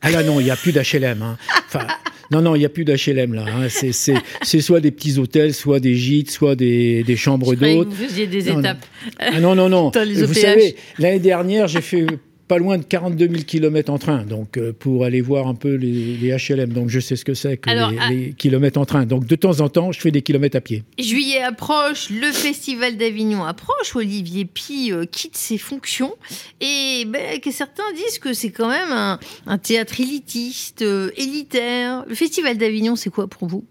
ah 0.05 0.11
là 0.11 0.21
non, 0.21 0.41
il 0.41 0.43
n'y 0.43 0.51
a 0.51 0.57
plus 0.57 0.73
d'HLM. 0.73 1.21
Hein. 1.21 1.37
Enfin, 1.65 1.87
non, 2.31 2.41
non, 2.41 2.55
il 2.55 2.59
n'y 2.59 2.65
a 2.65 2.69
plus 2.69 2.85
d'HLM 2.85 3.33
là. 3.33 3.45
Hein. 3.47 3.67
C'est 3.69 4.61
soit 4.61 4.79
des 4.79 4.91
petits 4.91 5.17
hôtels, 5.19 5.53
soit 5.53 5.79
des 5.79 5.95
gîtes, 5.95 6.31
soit 6.31 6.55
des, 6.55 7.03
des 7.03 7.15
chambres 7.15 7.55
d'hôtes. 7.55 7.89
Vous 7.89 8.05
faisiez 8.05 8.27
des 8.27 8.49
étapes. 8.49 8.85
Ah 9.19 9.39
non, 9.39 9.55
non, 9.55 9.69
non. 9.69 9.91
Vous 10.25 10.33
savez, 10.33 10.75
l'année 10.99 11.19
dernière, 11.19 11.67
j'ai 11.67 11.81
fait 11.81 12.05
pas 12.53 12.59
loin 12.59 12.77
de 12.77 12.83
42 12.83 13.29
000 13.29 13.43
km 13.47 13.91
en 13.91 13.97
train, 13.97 14.25
donc 14.25 14.57
euh, 14.57 14.73
pour 14.73 15.05
aller 15.05 15.21
voir 15.21 15.47
un 15.47 15.55
peu 15.55 15.73
les, 15.73 16.37
HLM. 16.37 16.71
Donc 16.71 16.87
je 16.89 16.99
sais 16.99 17.15
ce 17.15 17.25
que 17.25 17.33
c'est 17.33 17.57
que 17.57 17.67
les, 18.11 18.33
kilomètres 18.33 18.79
en 18.79 18.85
train. 18.85 19.07
Donc 19.07 19.25
de 19.25 19.35
temps 19.35 19.59
en 19.61 19.69
temps, 19.69 19.91
je 19.91 19.99
fais 19.99 20.11
des 20.11 20.21
kilomètres 20.21 20.55
à 20.55 20.61
pied. 20.61 20.83
Juillet 20.99 21.41
approche, 21.41 22.11
le 22.11 22.31
Festival 22.31 22.95
d'Avignon 22.95 23.43
approche. 23.43 23.95
Olivier 23.95 24.45
Pi 24.45 24.91
euh, 24.91 25.05
quitte 25.05 25.35
ses 25.35 25.57
fonctions 25.57 26.13
et 26.61 27.05
ben, 27.07 27.39
que 27.39 27.49
certains 27.49 27.91
disent 27.95 28.19
que 28.19 28.33
c'est 28.33 28.51
quand 28.51 28.69
même 28.69 29.17
un, 29.47 29.57
théâtre 29.57 29.99
élitiste, 29.99 30.83
euh, 30.83 31.09
élitaire. 31.17 32.05
Le 32.07 32.13
Festival 32.13 32.59
d'Avignon, 32.59 32.95
c'est 32.95 33.09
quoi 33.09 33.27
pour 33.27 33.47
vous? 33.47 33.65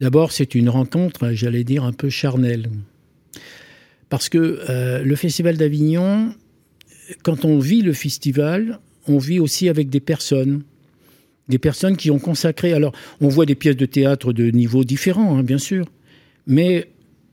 D'abord, 0.00 0.30
c'est 0.30 0.54
une 0.54 0.68
rencontre, 0.68 1.30
j'allais 1.32 1.64
dire, 1.64 1.82
un 1.82 1.92
peu 1.92 2.10
charnelle. 2.10 2.70
Parce 4.08 4.28
que 4.28 5.02
le 5.02 5.16
Festival 5.16 5.56
d'Avignon, 5.56 6.32
quand 7.22 7.44
on 7.44 7.58
vit 7.58 7.82
le 7.82 7.92
festival, 7.92 8.80
on 9.06 9.18
vit 9.18 9.40
aussi 9.40 9.68
avec 9.68 9.88
des 9.88 10.00
personnes 10.00 10.62
des 11.48 11.58
personnes 11.58 11.96
qui 11.96 12.10
ont 12.10 12.18
consacré. 12.18 12.74
Alors, 12.74 12.92
on 13.22 13.28
voit 13.28 13.46
des 13.46 13.54
pièces 13.54 13.76
de 13.76 13.86
théâtre 13.86 14.34
de 14.34 14.50
niveaux 14.50 14.84
différents, 14.84 15.38
hein, 15.38 15.42
bien 15.42 15.56
sûr, 15.56 15.86
mais 16.46 16.88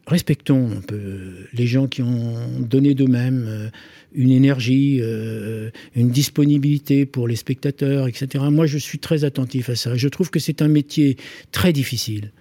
respectons 0.07 0.71
un 0.71 0.81
peu 0.81 1.47
les 1.53 1.67
gens 1.67 1.87
qui 1.87 2.01
ont 2.01 2.35
donné 2.59 2.93
d'eux-mêmes 2.93 3.45
euh, 3.47 3.69
une 4.13 4.31
énergie, 4.31 4.99
euh, 5.01 5.69
une 5.95 6.11
disponibilité 6.11 7.05
pour 7.05 7.27
les 7.27 7.35
spectateurs, 7.35 8.07
etc. 8.07 8.45
Moi, 8.49 8.67
je 8.67 8.77
suis 8.77 8.99
très 8.99 9.23
attentif 9.23 9.69
à 9.69 9.75
ça. 9.75 9.95
Je 9.95 10.07
trouve 10.07 10.29
que 10.29 10.39
c'est 10.39 10.61
un 10.61 10.67
métier 10.67 11.17
très 11.51 11.73
difficile. 11.73 12.31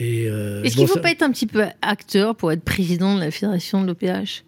Euh, 0.00 0.62
Est-ce 0.62 0.74
qu'il 0.74 0.82
ne 0.82 0.88
faut 0.88 1.00
pas 1.00 1.10
être 1.10 1.22
un 1.22 1.32
petit 1.32 1.46
peu 1.46 1.64
acteur 1.80 2.36
pour 2.36 2.52
être 2.52 2.62
président 2.62 3.14
de 3.14 3.20
la 3.20 3.30
fédération 3.30 3.82
de 3.82 3.86
l'OPH 3.86 4.44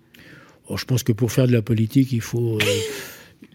Je 0.77 0.85
pense 0.85 1.03
que 1.03 1.13
pour 1.13 1.33
faire 1.33 1.47
de 1.47 1.53
la 1.53 1.63
politique, 1.63 2.13
il 2.13 2.21
faut 2.21 2.59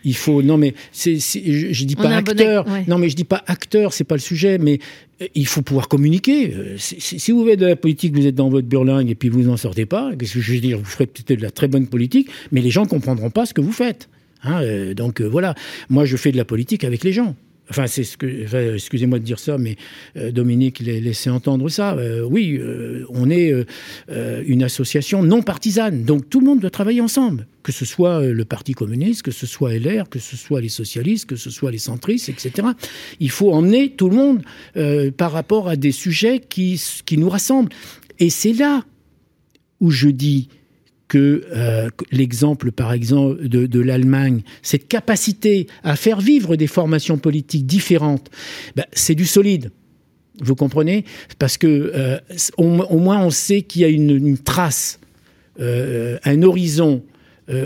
il 0.04 0.16
faut 0.16 0.42
non 0.42 0.58
mais 0.58 0.74
c'est 0.92 1.16
je, 1.16 1.72
je, 1.72 1.86
dis 1.86 1.96
pas 1.96 2.10
acteur. 2.10 2.66
non 2.88 2.98
mais 2.98 3.10
je 3.10 3.16
dis 3.16 3.24
pas 3.24 3.44
acteur 3.48 3.94
c'est 3.94 4.04
pas 4.04 4.16
le 4.16 4.22
sujet 4.22 4.58
mais 4.58 4.80
euh, 5.22 5.28
il 5.36 5.48
faut 5.48 5.62
pouvoir 5.62 5.88
communiquer. 5.88 6.54
Euh, 6.54 6.76
si, 6.78 7.32
vous 7.32 7.46
faites 7.46 7.60
de 7.60 7.66
la 7.66 7.76
politique 7.76 8.16
vous 8.16 8.26
êtes 8.26 8.36
dans 8.36 8.50
votre 8.50 8.68
burlingue 8.68 9.10
et 9.10 9.16
puis 9.16 9.30
vous 9.30 9.44
n'en 9.44 9.58
sortez 9.58 9.86
pas 9.86 10.12
qu'est-ce 10.18 10.36
que 10.36 10.42
je 10.42 10.54
veux 10.54 10.60
dire? 10.60 10.78
Vous 10.78 10.86
ferez 10.86 11.08
peut-être 11.08 11.40
de 11.40 11.44
la 11.44 11.52
très 11.52 11.68
bonne 11.68 11.88
politique 11.88 12.30
mais 12.52 12.62
les 12.62 12.72
gens 12.72 12.86
comprendront 12.86 13.30
pas 13.30 13.46
ce 13.46 13.54
que 13.54 13.62
vous 13.62 13.72
faites 13.72 14.10
hein, 14.44 14.62
euh, 14.62 14.94
donc 14.94 15.22
voilà. 15.22 15.56
Moi 15.90 16.06
je 16.06 16.18
fais 16.18 16.32
de 16.32 16.38
la 16.38 16.46
politique 16.46 16.84
avec 16.84 17.04
les 17.04 17.14
gens 17.14 17.36
Enfin, 17.70 17.88
c'est 17.88 18.04
ce 18.04 18.18
que. 18.18 18.76
excusez-moi 18.76 19.20
de 19.20 19.24
dire 19.24 19.40
ça, 19.40 19.58
mais 19.58 19.78
euh, 20.18 20.32
Dominique 20.32 20.80
l'a 20.80 21.00
laissé 21.00 21.30
entendre 21.30 21.70
ça. 21.70 21.94
Euh, 21.94 22.22
oui, 22.24 22.58
euh, 22.60 23.06
on 23.10 23.30
est 23.30 23.54
une 24.46 24.64
association 24.64 25.24
non 25.24 25.42
partisane, 25.42 26.04
donc 26.04 26.30
tout 26.30 26.40
le 26.40 26.46
monde 26.46 26.60
doit 26.60 26.70
travailler 26.70 27.02
ensemble, 27.02 27.48
que 27.64 27.72
ce 27.72 27.86
soit 27.86 28.22
le 28.22 28.46
Parti 28.46 28.74
communiste, 28.74 29.22
que 29.22 29.32
ce 29.32 29.46
soit 29.46 29.74
LR, 29.78 30.10
que 30.10 30.20
ce 30.20 30.36
soit 30.36 30.62
les 30.62 30.70
socialistes, 30.70 31.26
que 31.26 31.36
ce 31.36 31.50
soit 31.50 31.72
les 31.72 31.78
centristes, 31.78 32.30
etc. 32.30 32.68
Il 33.20 33.30
faut 33.30 33.54
emmener 33.54 33.92
tout 33.92 34.10
le 34.10 34.16
monde 34.16 35.14
par 35.18 35.32
rapport 35.32 35.70
à 35.70 35.76
des 35.76 35.92
sujets 35.92 36.40
qui, 36.40 36.82
qui 37.06 37.18
nous 37.18 37.30
rassemblent. 37.30 37.72
Et 38.20 38.30
c'est 38.30 38.54
là 38.54 38.84
où 39.80 39.90
je 39.90 40.10
dis 40.10 40.50
que 41.14 41.44
euh, 41.56 41.90
l'exemple, 42.12 42.72
par 42.72 42.92
exemple, 42.92 43.48
de, 43.48 43.80
l'Allemagne, 43.80 44.42
cette 44.64 44.88
capacité 44.88 45.68
à 45.84 45.96
faire 45.96 46.20
vivre 46.20 46.56
des 46.56 46.66
formations 46.66 47.20
politiques 47.20 47.68
différentes, 47.68 48.32
ben, 48.76 48.86
c'est 48.94 49.14
du 49.14 49.28
solide. 49.28 49.70
Vous 50.42 50.56
comprenez? 50.56 51.06
Parce 51.38 51.60
que 51.60 51.92
euh, 51.94 52.18
au, 52.58 52.98
moins 52.98 53.24
on 53.24 53.30
sait 53.30 53.62
qu'il 53.62 53.84
y 53.84 53.86
a 53.86 53.90
une, 53.90 54.40
trace, 54.40 55.00
euh, 55.60 56.18
un 56.24 56.42
horizon. 56.42 57.04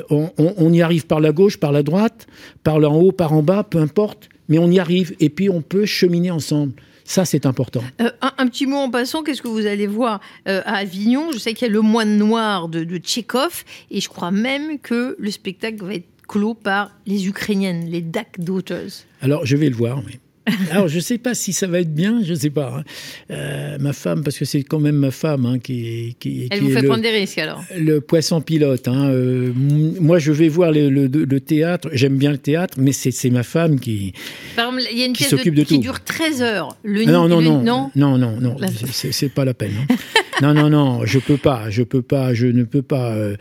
On, 0.10 0.30
on, 0.38 0.74
y 0.74 0.82
arrive 0.82 1.06
par 1.06 1.22
la 1.22 1.32
gauche, 1.32 1.56
par 1.56 1.72
la 1.72 1.84
droite, 1.84 2.28
par 2.64 2.76
en 2.78 3.00
haut, 3.00 3.14
par 3.14 3.32
en 3.32 3.44
bas, 3.44 3.64
peu 3.64 3.78
importe, 3.78 4.28
mais 4.50 4.58
on 4.58 4.70
y 4.70 4.80
arrive 4.80 5.16
et 5.22 5.30
puis 5.30 5.50
on 5.50 5.62
peut 5.62 5.86
cheminer 5.86 6.32
ensemble. 6.32 6.74
Ça, 7.08 7.24
c'est 7.24 7.46
important. 7.46 7.82
Euh, 8.02 8.12
un, 8.22 8.48
petit 8.48 8.66
mot 8.66 8.76
en 8.76 8.92
passant, 8.92 9.24
qu'est-ce 9.24 9.42
que 9.42 9.48
vous 9.48 9.66
allez 9.66 9.88
voir 9.88 10.20
euh, 10.50 10.62
à 10.66 10.80
Avignon? 10.80 11.32
Je 11.32 11.38
sais 11.38 11.54
qu'il 11.54 11.66
y 11.68 11.72
a 11.72 11.74
le 11.74 11.80
moine 11.80 12.18
noir 12.18 12.68
de, 12.68 12.84
de 12.84 12.98
Tchekhov, 12.98 13.64
et 13.90 14.02
je 14.02 14.10
crois 14.10 14.30
même 14.30 14.78
que 14.78 15.16
le 15.18 15.32
spectacle 15.32 15.86
va 15.86 15.94
être 15.94 16.08
clos 16.28 16.54
par 16.54 16.92
les 17.06 17.30
Ukrainiennes, 17.30 17.86
les 17.90 18.02
Dak 18.02 18.40
Daughters. 18.40 19.06
Alors, 19.22 19.46
je 19.46 19.56
vais 19.56 19.70
le 19.70 19.76
voir, 19.76 20.02
oui. 20.06 20.20
Alors, 20.72 20.88
je 20.88 20.96
ne 20.96 21.02
sais 21.02 21.18
pas 21.18 21.34
si 21.34 21.54
ça 21.54 21.68
va 21.68 21.80
être 21.80 21.94
bien, 21.94 22.22
je 22.24 22.32
ne 22.32 22.38
sais 22.38 22.50
pas. 22.50 22.78
Hein. 22.78 22.84
Euh, 23.32 23.78
ma 23.80 23.94
femme, 23.94 24.24
parce 24.24 24.38
que 24.38 24.46
c'est 24.46 24.64
quand 24.64 24.80
même 24.80 24.96
ma 24.96 25.12
femme 25.12 25.46
hein, 25.46 25.60
qui, 25.60 26.16
qui, 26.20 26.48
Elle 26.52 26.62
vous 26.62 26.70
fait 26.70 26.84
prendre 26.84 27.02
des 27.02 27.12
risques 27.12 27.38
alors 27.38 27.64
Le 27.78 28.00
poisson 28.00 28.42
pilote. 28.42 28.88
Hein. 28.88 29.10
Euh, 29.10 29.52
moi, 29.56 30.20
je 30.20 30.32
vais 30.32 30.48
voir 30.48 30.72
le, 30.72 30.90
le, 30.90 31.40
théâtre. 31.40 31.90
J'aime 31.94 32.18
bien 32.18 32.32
le 32.32 32.38
théâtre, 32.38 32.78
mais 32.80 32.92
c'est 32.92 33.30
ma 33.30 33.44
femme 33.44 33.80
qui, 33.80 34.14
Par 34.56 34.68
exemple, 34.68 34.84
il 34.92 35.00
y 35.00 35.04
a 35.04 35.06
une 35.06 35.14
pièce 35.14 35.32
de, 35.32 35.64
qui 35.64 35.80
dure 35.80 36.04
13 36.04 36.42
heures. 36.42 36.78
Le 36.84 37.06
non, 37.06 37.28
non, 37.28 37.42
non, 37.42 37.62
non, 37.62 37.92
non, 37.96 38.18
non, 38.18 38.40
non, 38.40 38.58
c'est 38.92 39.30
pas 39.30 39.46
la 39.46 39.54
peine. 39.54 39.74
non, 40.42 40.54
non, 40.54 40.70
non, 40.70 41.06
je 41.06 41.20
peux 41.20 41.38
pas, 41.38 41.70
je 41.70 41.84
peux 41.84 42.02
pas, 42.02 42.34
je 42.34 42.48
ne 42.48 42.64
peux 42.64 42.82
pas, 42.82 43.14
euh, 43.14 43.36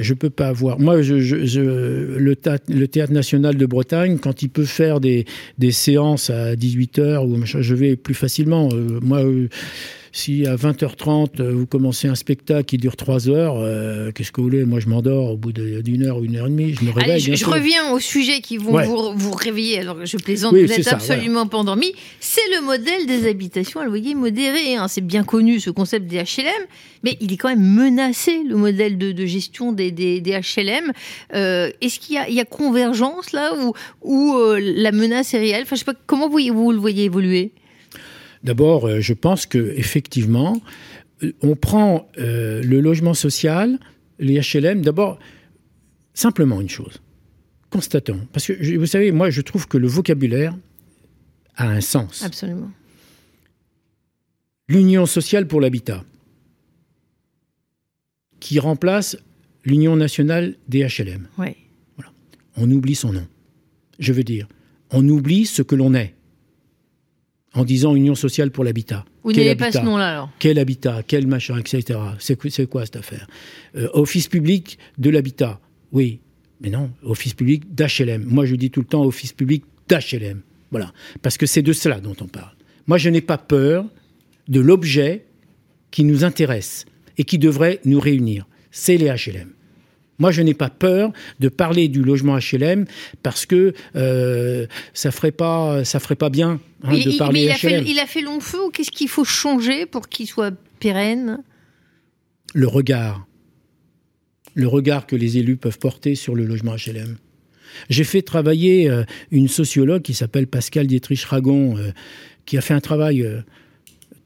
je 0.00 0.14
peux 0.14 0.30
pas 0.30 0.48
avoir. 0.48 0.78
Moi, 0.78 1.02
je, 1.02 1.20
je, 1.20 1.60
le, 1.60 2.36
théâtre, 2.36 2.64
le 2.68 2.88
théâtre 2.88 3.12
national 3.12 3.56
de 3.56 3.66
Bretagne, 3.66 4.18
quand 4.18 4.42
il 4.42 4.48
peut 4.48 4.64
faire 4.64 5.00
des, 5.00 5.24
des 5.58 5.72
séances 5.72 6.15
à 6.30 6.54
18h 6.54 7.24
ou 7.26 7.44
je 7.44 7.74
vais 7.74 7.96
plus 7.96 8.14
facilement. 8.14 8.68
Euh, 8.72 8.98
moi, 9.02 9.24
euh, 9.24 9.48
si 10.16 10.46
à 10.46 10.56
20h30, 10.56 11.40
euh, 11.40 11.52
vous 11.52 11.66
commencez 11.66 12.08
un 12.08 12.14
spectacle 12.14 12.64
qui 12.64 12.78
dure 12.78 12.96
3 12.96 13.28
heures, 13.28 13.56
euh, 13.58 14.12
qu'est-ce 14.12 14.32
que 14.32 14.40
vous 14.40 14.46
voulez? 14.46 14.64
Moi, 14.64 14.80
je 14.80 14.88
m'endors 14.88 15.32
au 15.32 15.36
bout 15.36 15.52
d'une 15.52 16.06
heure 16.06 16.24
une 16.24 16.36
heure 16.36 16.46
et 16.46 16.50
demie. 16.50 16.72
Je 16.72 16.84
me 16.86 16.90
réveille. 16.90 17.20
je, 17.20 17.44
reviens 17.44 17.92
au 17.92 18.00
sujet 18.00 18.40
qui 18.40 18.56
vont 18.56 18.82
vous, 18.82 19.12
vous, 19.14 19.32
réveiller. 19.32 19.80
Alors, 19.80 20.06
je 20.06 20.16
plaisante, 20.16 20.54
vous 20.54 20.66
n'êtes 20.66 20.88
absolument 20.88 21.46
pas 21.46 21.58
endormi. 21.58 21.92
C'est 22.18 22.40
le 22.54 22.64
modèle 22.64 23.04
des 23.06 23.28
habitations 23.28 23.80
à 23.80 23.84
loyer 23.84 24.14
modéré. 24.14 24.76
Hein. 24.76 24.88
C'est 24.88 25.02
bien 25.02 25.22
connu, 25.22 25.60
ce 25.60 25.68
concept 25.68 26.06
des 26.06 26.16
HLM, 26.16 26.64
mais 27.04 27.18
il 27.20 27.34
est 27.34 27.36
quand 27.36 27.50
même 27.50 27.60
menacé, 27.60 28.42
le 28.48 28.56
modèle 28.56 28.96
de, 28.96 29.26
gestion 29.26 29.72
des, 29.72 29.90
des, 29.90 30.22
HLM. 30.22 30.92
Euh, 31.34 31.70
est-ce 31.82 32.00
qu'il 32.00 32.18
y, 32.26 32.32
y, 32.32 32.40
a 32.40 32.44
convergence 32.46 33.32
là 33.32 33.52
ou, 33.54 33.74
ou 34.00 34.34
la 34.58 34.92
menace 34.92 35.34
est 35.34 35.38
réelle? 35.38 35.64
Enfin, 35.64 35.76
je 35.76 35.80
sais 35.80 35.84
pas, 35.84 35.94
Comment 36.06 36.30
vous, 36.30 36.38
vous 36.54 36.72
le 36.72 36.78
voyez 36.78 37.04
évoluer? 37.04 37.52
D'abord, 38.46 38.86
euh, 38.86 39.00
je 39.00 39.12
pense 39.12 39.44
que 39.44 39.58
effectivement, 39.76 40.62
euh, 41.24 41.32
on 41.42 41.56
prend 41.56 42.08
euh, 42.16 42.62
le 42.62 42.80
logement 42.80 43.12
social, 43.12 43.80
les 44.20 44.40
HLM. 44.40 44.82
D'abord, 44.82 45.18
simplement 46.14 46.60
une 46.60 46.68
chose. 46.68 47.02
Constatons. 47.70 48.20
Parce 48.32 48.46
que 48.46 48.76
vous 48.76 48.86
savez, 48.86 49.10
moi, 49.10 49.30
je 49.30 49.40
trouve 49.40 49.66
que 49.66 49.76
le 49.76 49.88
vocabulaire 49.88 50.56
a 51.56 51.68
un 51.68 51.80
sens. 51.80 52.22
Absolument. 52.22 52.70
L'union 54.68 55.06
sociale 55.06 55.48
pour 55.48 55.60
l'habitat, 55.60 56.04
qui 58.38 58.60
remplace 58.60 59.16
l'Union 59.64 59.96
nationale 59.96 60.54
des 60.68 60.86
HLM. 60.86 61.26
Oui. 61.38 61.48
Voilà. 61.96 62.12
On 62.56 62.70
oublie 62.70 62.94
son 62.94 63.12
nom. 63.12 63.26
Je 63.98 64.12
veux 64.12 64.22
dire, 64.22 64.46
on 64.90 65.08
oublie 65.08 65.46
ce 65.46 65.62
que 65.62 65.74
l'on 65.74 65.94
est 65.94 66.15
en 67.56 67.64
disant 67.64 67.94
Union 67.96 68.14
sociale 68.14 68.50
pour 68.50 68.64
l'habitat. 68.64 69.04
Vous 69.24 69.32
n'avez 69.32 69.56
pas 69.56 69.72
ce 69.72 69.78
nom-là 69.78 70.10
alors 70.10 70.30
Quel 70.38 70.58
habitat 70.58 71.02
Quel 71.06 71.26
machin, 71.26 71.58
etc. 71.58 71.98
C'est 72.18 72.66
quoi 72.68 72.84
cette 72.84 72.96
affaire? 72.96 73.26
Euh, 73.76 73.88
Office 73.94 74.28
public 74.28 74.78
de 74.98 75.10
l'habitat. 75.10 75.58
Oui, 75.92 76.20
mais 76.60 76.70
non, 76.70 76.90
office 77.02 77.34
public 77.34 77.74
d'HLM. 77.74 78.24
Moi, 78.24 78.44
je 78.44 78.54
dis 78.54 78.70
tout 78.70 78.80
le 78.80 78.86
temps 78.86 79.04
office 79.04 79.32
public 79.32 79.64
d'HLM. 79.88 80.42
Voilà, 80.70 80.92
parce 81.22 81.38
que 81.38 81.46
c'est 81.46 81.62
de 81.62 81.72
cela 81.72 82.00
dont 82.00 82.16
on 82.20 82.26
parle. 82.26 82.52
Moi, 82.86 82.98
je 82.98 83.08
n'ai 83.08 83.20
pas 83.20 83.38
peur 83.38 83.86
de 84.48 84.60
l'objet 84.60 85.24
qui 85.90 86.04
nous 86.04 86.24
intéresse 86.24 86.84
et 87.18 87.24
qui 87.24 87.38
devrait 87.38 87.80
nous 87.84 88.00
réunir. 88.00 88.46
C'est 88.70 88.96
les 88.96 89.06
HLM. 89.06 89.50
Moi, 90.18 90.30
je 90.30 90.42
n'ai 90.42 90.54
pas 90.54 90.70
peur 90.70 91.12
de 91.40 91.48
parler 91.48 91.88
du 91.88 92.02
logement 92.02 92.38
HLM 92.38 92.86
parce 93.22 93.46
que 93.46 93.74
euh, 93.94 94.66
ça 94.94 95.10
ferait 95.10 95.32
pas, 95.32 95.84
ça 95.84 96.00
ferait 96.00 96.16
pas 96.16 96.30
bien 96.30 96.60
hein, 96.82 96.92
de 96.92 97.18
parler 97.18 97.42
il 97.42 97.48
HLM. 97.48 97.52
A 97.52 97.58
fait, 97.58 97.82
il 97.86 97.98
a 97.98 98.06
fait 98.06 98.22
long 98.22 98.40
feu 98.40 98.64
ou 98.66 98.70
qu'est-ce 98.70 98.90
qu'il 98.90 99.08
faut 99.08 99.24
changer 99.24 99.86
pour 99.86 100.08
qu'il 100.08 100.26
soit 100.26 100.54
pérenne? 100.80 101.42
Le 102.54 102.66
regard, 102.66 103.26
le 104.54 104.68
regard 104.68 105.06
que 105.06 105.16
les 105.16 105.36
élus 105.38 105.56
peuvent 105.56 105.78
porter 105.78 106.14
sur 106.14 106.34
le 106.34 106.44
logement 106.44 106.74
HLM. 106.74 107.16
J'ai 107.90 108.04
fait 108.04 108.22
travailler 108.22 108.88
euh, 108.88 109.04
une 109.30 109.48
sociologue 109.48 110.02
qui 110.02 110.14
s'appelle 110.14 110.46
Pascal 110.46 110.86
Dietrich 110.86 111.22
Ragon, 111.24 111.76
euh, 111.76 111.90
qui 112.46 112.56
a 112.56 112.62
fait 112.62 112.72
un 112.72 112.80
travail 112.80 113.26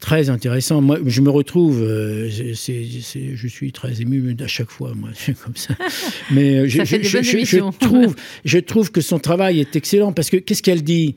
très 0.00 0.30
intéressant. 0.30 0.80
Moi, 0.80 0.98
je 1.06 1.20
me 1.20 1.30
retrouve, 1.30 1.82
euh, 1.82 2.28
je 2.30 3.48
suis 3.48 3.72
très 3.72 4.00
ému 4.00 4.34
à 4.40 4.46
chaque 4.46 4.70
fois, 4.70 4.92
moi, 4.96 5.10
comme 5.44 5.56
ça. 5.56 5.74
Mais 6.30 6.56
euh, 6.56 6.66
je, 6.66 6.82
je, 6.84 7.70
trouve, 7.78 8.16
je 8.44 8.58
trouve 8.58 8.90
que 8.90 9.00
son 9.00 9.18
travail 9.18 9.60
est 9.60 9.76
excellent 9.76 10.12
parce 10.12 10.30
que 10.30 10.38
qu'est-ce 10.38 10.62
qu'elle 10.62 10.82
dit? 10.82 11.16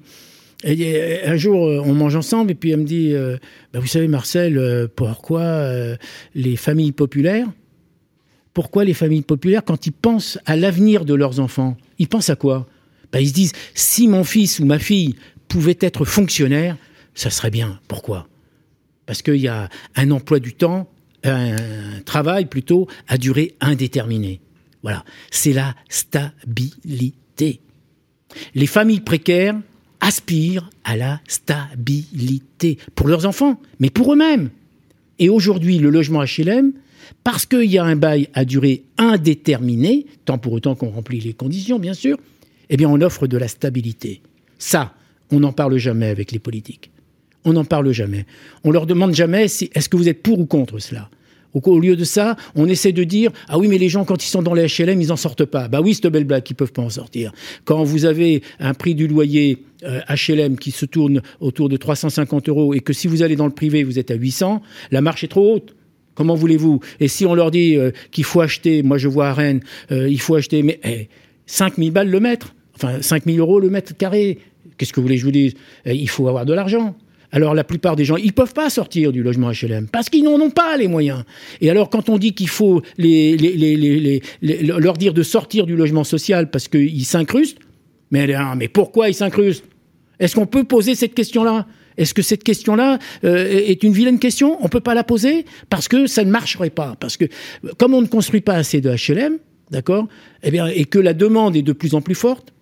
Un 0.65 1.35
jour, 1.35 1.65
euh, 1.65 1.81
on 1.83 1.93
mange 1.93 2.15
ensemble 2.15 2.51
et 2.51 2.55
puis 2.55 2.71
elle 2.71 2.81
me 2.81 2.85
dit, 2.85 3.13
bah, 3.73 3.79
vous 3.79 3.87
savez 3.87 4.07
Marcel, 4.07 4.87
pourquoi 4.95 5.97
les 6.35 6.55
familles 6.55 6.91
populaires, 6.91 7.47
pourquoi 8.53 8.85
les 8.85 8.93
familles 8.93 9.23
populaires, 9.23 9.63
quand 9.65 9.87
ils 9.87 9.91
pensent 9.91 10.37
à 10.45 10.55
l'avenir 10.55 11.05
de 11.05 11.15
leurs 11.15 11.39
enfants, 11.39 11.75
ils 11.99 12.07
pensent 12.07 12.29
à 12.29 12.35
quoi? 12.35 12.67
Bah, 13.11 13.19
Ils 13.19 13.29
se 13.29 13.33
disent, 13.33 13.53
si 13.73 14.07
mon 14.07 14.23
fils 14.23 14.59
ou 14.59 14.65
ma 14.65 14.79
fille 14.79 15.15
pouvait 15.47 15.77
être 15.81 16.05
fonctionnaire, 16.05 16.77
ça 17.13 17.29
serait 17.29 17.51
bien. 17.51 17.79
Pourquoi? 17.87 18.27
Parce 19.05 19.21
qu'il 19.21 19.35
y 19.35 19.47
a 19.47 19.69
un 19.95 20.11
emploi 20.11 20.39
du 20.39 20.53
temps, 20.53 20.89
un 21.23 21.55
travail 22.05 22.45
plutôt 22.45 22.87
à 23.07 23.17
durée 23.17 23.55
indéterminée. 23.61 24.41
Voilà, 24.81 25.05
c'est 25.31 25.53
la 25.53 25.75
stabilité. 25.89 27.61
Les 28.55 28.67
familles 28.67 29.01
précaires 29.01 29.55
aspirent 30.01 30.69
à 30.83 30.97
la 30.97 31.21
stabilité 31.27 32.77
pour 32.95 33.07
leurs 33.07 33.25
enfants, 33.25 33.59
mais 33.79 33.89
pour 33.89 34.13
eux-mêmes. 34.13 34.49
Et 35.19 35.29
aujourd'hui, 35.29 35.77
le 35.77 35.89
logement 35.89 36.23
HLM, 36.23 36.73
parce 37.23 37.45
qu'il 37.45 37.71
y 37.71 37.77
a 37.77 37.83
un 37.85 37.95
bail 37.95 38.27
à 38.33 38.43
durée 38.43 38.83
indéterminée, 38.97 40.05
tant 40.25 40.37
pour 40.37 40.53
autant 40.53 40.75
qu'on 40.75 40.89
remplit 40.89 41.21
les 41.21 41.33
conditions, 41.33 41.79
bien 41.79 41.93
sûr, 41.93 42.17
eh 42.69 42.77
bien 42.77 42.89
on 42.89 42.99
offre 43.01 43.27
de 43.27 43.37
la 43.37 43.47
stabilité. 43.47 44.21
Ça, 44.57 44.93
on 45.31 45.39
n'en 45.39 45.53
parle 45.53 45.77
jamais 45.77 46.07
avec 46.07 46.31
les 46.31 46.39
politiques. 46.39 46.91
On 47.45 47.53
n'en 47.53 47.65
parle 47.65 47.91
jamais. 47.91 48.25
On 48.63 48.71
leur 48.71 48.85
demande 48.85 49.13
jamais 49.13 49.47
si, 49.47 49.69
est-ce 49.73 49.89
que 49.89 49.97
vous 49.97 50.09
êtes 50.09 50.21
pour 50.21 50.39
ou 50.39 50.45
contre 50.45 50.79
cela? 50.79 51.09
Au, 51.53 51.79
lieu 51.79 51.95
de 51.95 52.03
ça, 52.03 52.35
on 52.55 52.67
essaie 52.67 52.93
de 52.93 53.03
dire 53.03 53.31
ah 53.47 53.59
oui 53.59 53.67
mais 53.67 53.77
les 53.77 53.89
gens 53.89 54.05
quand 54.05 54.23
ils 54.23 54.27
sont 54.27 54.41
dans 54.41 54.55
les 54.55 54.65
HLM 54.65 54.99
ils 54.99 55.11
en 55.11 55.15
sortent 55.15 55.45
pas. 55.45 55.67
Bah 55.67 55.81
oui 55.81 55.93
cette 55.93 56.07
belle 56.07 56.23
blague 56.23 56.43
ils 56.49 56.55
peuvent 56.55 56.71
pas 56.71 56.81
en 56.81 56.89
sortir. 56.89 57.31
Quand 57.63 57.83
vous 57.83 58.05
avez 58.05 58.41
un 58.59 58.73
prix 58.73 58.95
du 58.95 59.07
loyer 59.07 59.63
HLM 59.83 60.53
euh, 60.53 60.55
qui 60.55 60.71
se 60.71 60.85
tourne 60.85 61.21
autour 61.39 61.69
de 61.69 61.77
350 61.77 62.49
euros 62.49 62.73
et 62.73 62.79
que 62.79 62.91
si 62.91 63.07
vous 63.07 63.21
allez 63.21 63.35
dans 63.35 63.45
le 63.45 63.53
privé 63.53 63.83
vous 63.83 63.99
êtes 63.99 64.09
à 64.09 64.15
800, 64.15 64.63
la 64.91 65.01
marche 65.01 65.23
est 65.23 65.27
trop 65.27 65.53
haute. 65.53 65.75
Comment 66.15 66.35
voulez-vous? 66.35 66.79
Et 66.99 67.07
si 67.07 67.25
on 67.25 67.35
leur 67.35 67.51
dit 67.51 67.75
euh, 67.75 67.91
qu'il 68.11 68.23
faut 68.23 68.41
acheter, 68.41 68.81
moi 68.81 68.97
je 68.97 69.07
vois 69.07 69.27
à 69.27 69.33
Rennes, 69.33 69.61
euh, 69.91 70.09
il 70.09 70.19
faut 70.19 70.35
acheter 70.35 70.63
mais 70.63 70.79
5000 71.45 71.91
balles 71.91 72.09
le 72.09 72.19
mètre, 72.19 72.55
enfin 72.75 73.01
5000 73.01 73.39
euros 73.39 73.59
le 73.59 73.69
mètre 73.69 73.95
carré. 73.95 74.39
Qu'est-ce 74.77 74.91
que 74.91 74.99
vous 74.99 75.03
voulez 75.03 75.15
que 75.15 75.21
je 75.21 75.25
vous 75.25 75.31
dise? 75.31 75.53
Il 75.85 76.09
faut 76.09 76.27
avoir 76.27 76.45
de 76.45 76.53
l'argent. 76.53 76.95
Alors 77.33 77.55
la 77.55 77.63
plupart 77.63 77.95
des 77.95 78.05
gens, 78.05 78.15
ils 78.15 78.31
peuvent 78.31 78.53
pas 78.53 78.69
sortir 78.69 79.11
du 79.11 79.23
logement 79.23 79.51
HLM 79.51 79.87
parce 79.87 80.09
qu'ils 80.09 80.23
n'en 80.23 80.39
ont 80.39 80.51
pas 80.51 80.77
les 80.77 80.87
moyens. 80.87 81.23
Et 81.61 81.69
alors 81.71 81.89
quand 81.89 82.07
on 82.07 82.19
dit 82.19 82.33
qu'il 82.33 82.47
faut 82.47 82.83
leur 82.99 84.93
dire 84.97 85.13
de 85.13 85.23
sortir 85.23 85.65
du 85.65 85.75
logement 85.75 86.03
social 86.03 86.51
parce 86.51 86.67
qu'ils 86.67 87.05
s'incrustent, 87.05 87.57
mais, 88.11 88.27
mais 88.55 88.67
pourquoi 88.67 89.09
ils 89.09 89.15
s'incrustent? 89.15 89.65
Est-ce 90.19 90.35
qu'on 90.35 90.45
peut 90.45 90.63
poser 90.63 90.93
cette 90.93 91.15
question-là? 91.15 91.65
Est-ce 91.97 92.13
que 92.13 92.21
cette 92.21 92.43
question-là 92.43 92.99
euh, 93.23 93.45
est 93.47 93.83
une 93.83 93.93
vilaine 93.93 94.19
question? 94.19 94.57
On 94.61 94.65
ne 94.65 94.69
peut 94.69 94.79
pas 94.79 94.93
la 94.93 95.03
poser 95.03 95.45
parce 95.69 95.87
que 95.87 96.05
ça 96.05 96.23
ne 96.23 96.29
marcherait 96.29 96.69
pas. 96.69 96.95
Parce 96.99 97.17
que 97.17 97.25
comme 97.77 97.95
on 97.95 98.01
ne 98.01 98.07
construit 98.07 98.41
pas 98.41 98.53
assez 98.53 98.79
de 98.79 98.89
HLM, 98.89 99.37
d'accord 99.71 100.07
eh 100.43 100.51
bien, 100.51 100.67
Et 100.67 100.85
que 100.85 100.99
la 100.99 101.13
demande 101.13 101.55
est 101.55 101.63
de 101.63 101.73
plus 101.73 101.95
en 101.95 102.01
plus 102.01 102.15
forte, 102.15 102.53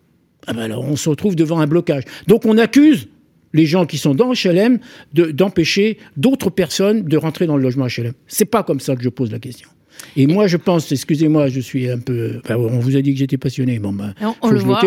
ah 0.47 0.53
ben 0.53 0.61
alors 0.61 0.85
on 0.85 0.95
se 0.95 1.09
retrouve 1.09 1.35
devant 1.35 1.59
un 1.59 1.67
blocage. 1.67 2.03
Donc 2.27 2.45
on 2.45 2.57
accuse 2.57 3.09
les 3.53 3.65
gens 3.65 3.85
qui 3.85 3.97
sont 3.97 4.15
dans 4.15 4.31
HLM 4.33 4.79
d'empêcher 5.13 5.97
d'autres 6.17 6.49
personnes 6.49 7.03
de 7.03 7.17
rentrer 7.17 7.47
dans 7.47 7.57
le 7.57 7.63
logement 7.63 7.85
HLM. 7.85 8.13
C'est 8.27 8.45
pas 8.45 8.63
comme 8.63 8.79
ça 8.79 8.95
que 8.95 9.03
je 9.03 9.09
pose 9.09 9.31
la 9.31 9.39
question. 9.39 9.69
Et 10.15 10.27
moi, 10.27 10.47
je 10.47 10.57
pense, 10.57 10.91
excusez-moi, 10.91 11.47
je 11.49 11.59
suis 11.59 11.89
un 11.89 11.99
peu. 11.99 12.41
on 12.49 12.79
vous 12.79 12.95
a 12.95 13.01
dit 13.01 13.13
que 13.13 13.19
j'étais 13.19 13.37
passionné. 13.37 13.79
Bon, 13.79 13.93
ben, 13.93 14.13
on, 14.41 14.49
le 14.49 14.59
voit, 14.59 14.81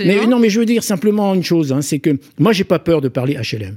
mais 0.00 0.26
non, 0.26 0.38
mais 0.38 0.50
je 0.50 0.60
veux 0.60 0.66
dire 0.66 0.82
simplement 0.82 1.34
une 1.34 1.42
chose, 1.42 1.72
hein, 1.72 1.80
c'est 1.80 1.98
que 1.98 2.18
moi, 2.38 2.52
j'ai 2.52 2.64
pas 2.64 2.78
peur 2.78 3.00
de 3.00 3.08
parler 3.08 3.34
HLM. 3.34 3.76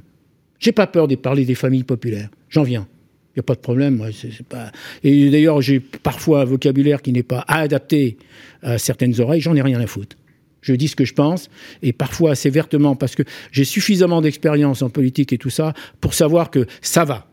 J'ai 0.59 0.71
pas 0.71 0.87
peur 0.87 1.07
de 1.07 1.15
parler 1.15 1.45
des 1.45 1.55
familles 1.55 1.83
populaires. 1.83 2.29
J'en 2.49 2.63
viens. 2.63 2.87
Il 3.35 3.39
n'y 3.39 3.41
a 3.41 3.43
pas 3.43 3.55
de 3.55 3.59
problème. 3.59 3.95
Moi, 3.95 4.09
c'est 4.13 4.45
pas... 4.45 4.71
Et 5.03 5.29
d'ailleurs, 5.29 5.61
j'ai 5.61 5.79
parfois 5.79 6.41
un 6.41 6.45
vocabulaire 6.45 7.01
qui 7.01 7.11
n'est 7.11 7.23
pas 7.23 7.43
adapté 7.47 8.17
à 8.61 8.77
certaines 8.77 9.19
oreilles. 9.19 9.41
J'en 9.41 9.55
ai 9.55 9.61
rien 9.61 9.79
à 9.79 9.87
foutre 9.87 10.15
je 10.63 10.73
dis 10.73 10.87
ce 10.87 10.95
que 10.95 11.05
je 11.05 11.13
pense, 11.13 11.49
et 11.83 11.93
parfois 11.93 12.31
assez 12.31 12.49
vertement, 12.49 12.95
parce 12.95 13.15
que 13.15 13.23
j'ai 13.51 13.65
suffisamment 13.65 14.21
d'expérience 14.21 14.81
en 14.81 14.89
politique 14.89 15.33
et 15.33 15.37
tout 15.37 15.51
ça, 15.51 15.73
pour 16.01 16.13
savoir 16.13 16.49
que 16.49 16.65
ça 16.81 17.05
va. 17.05 17.27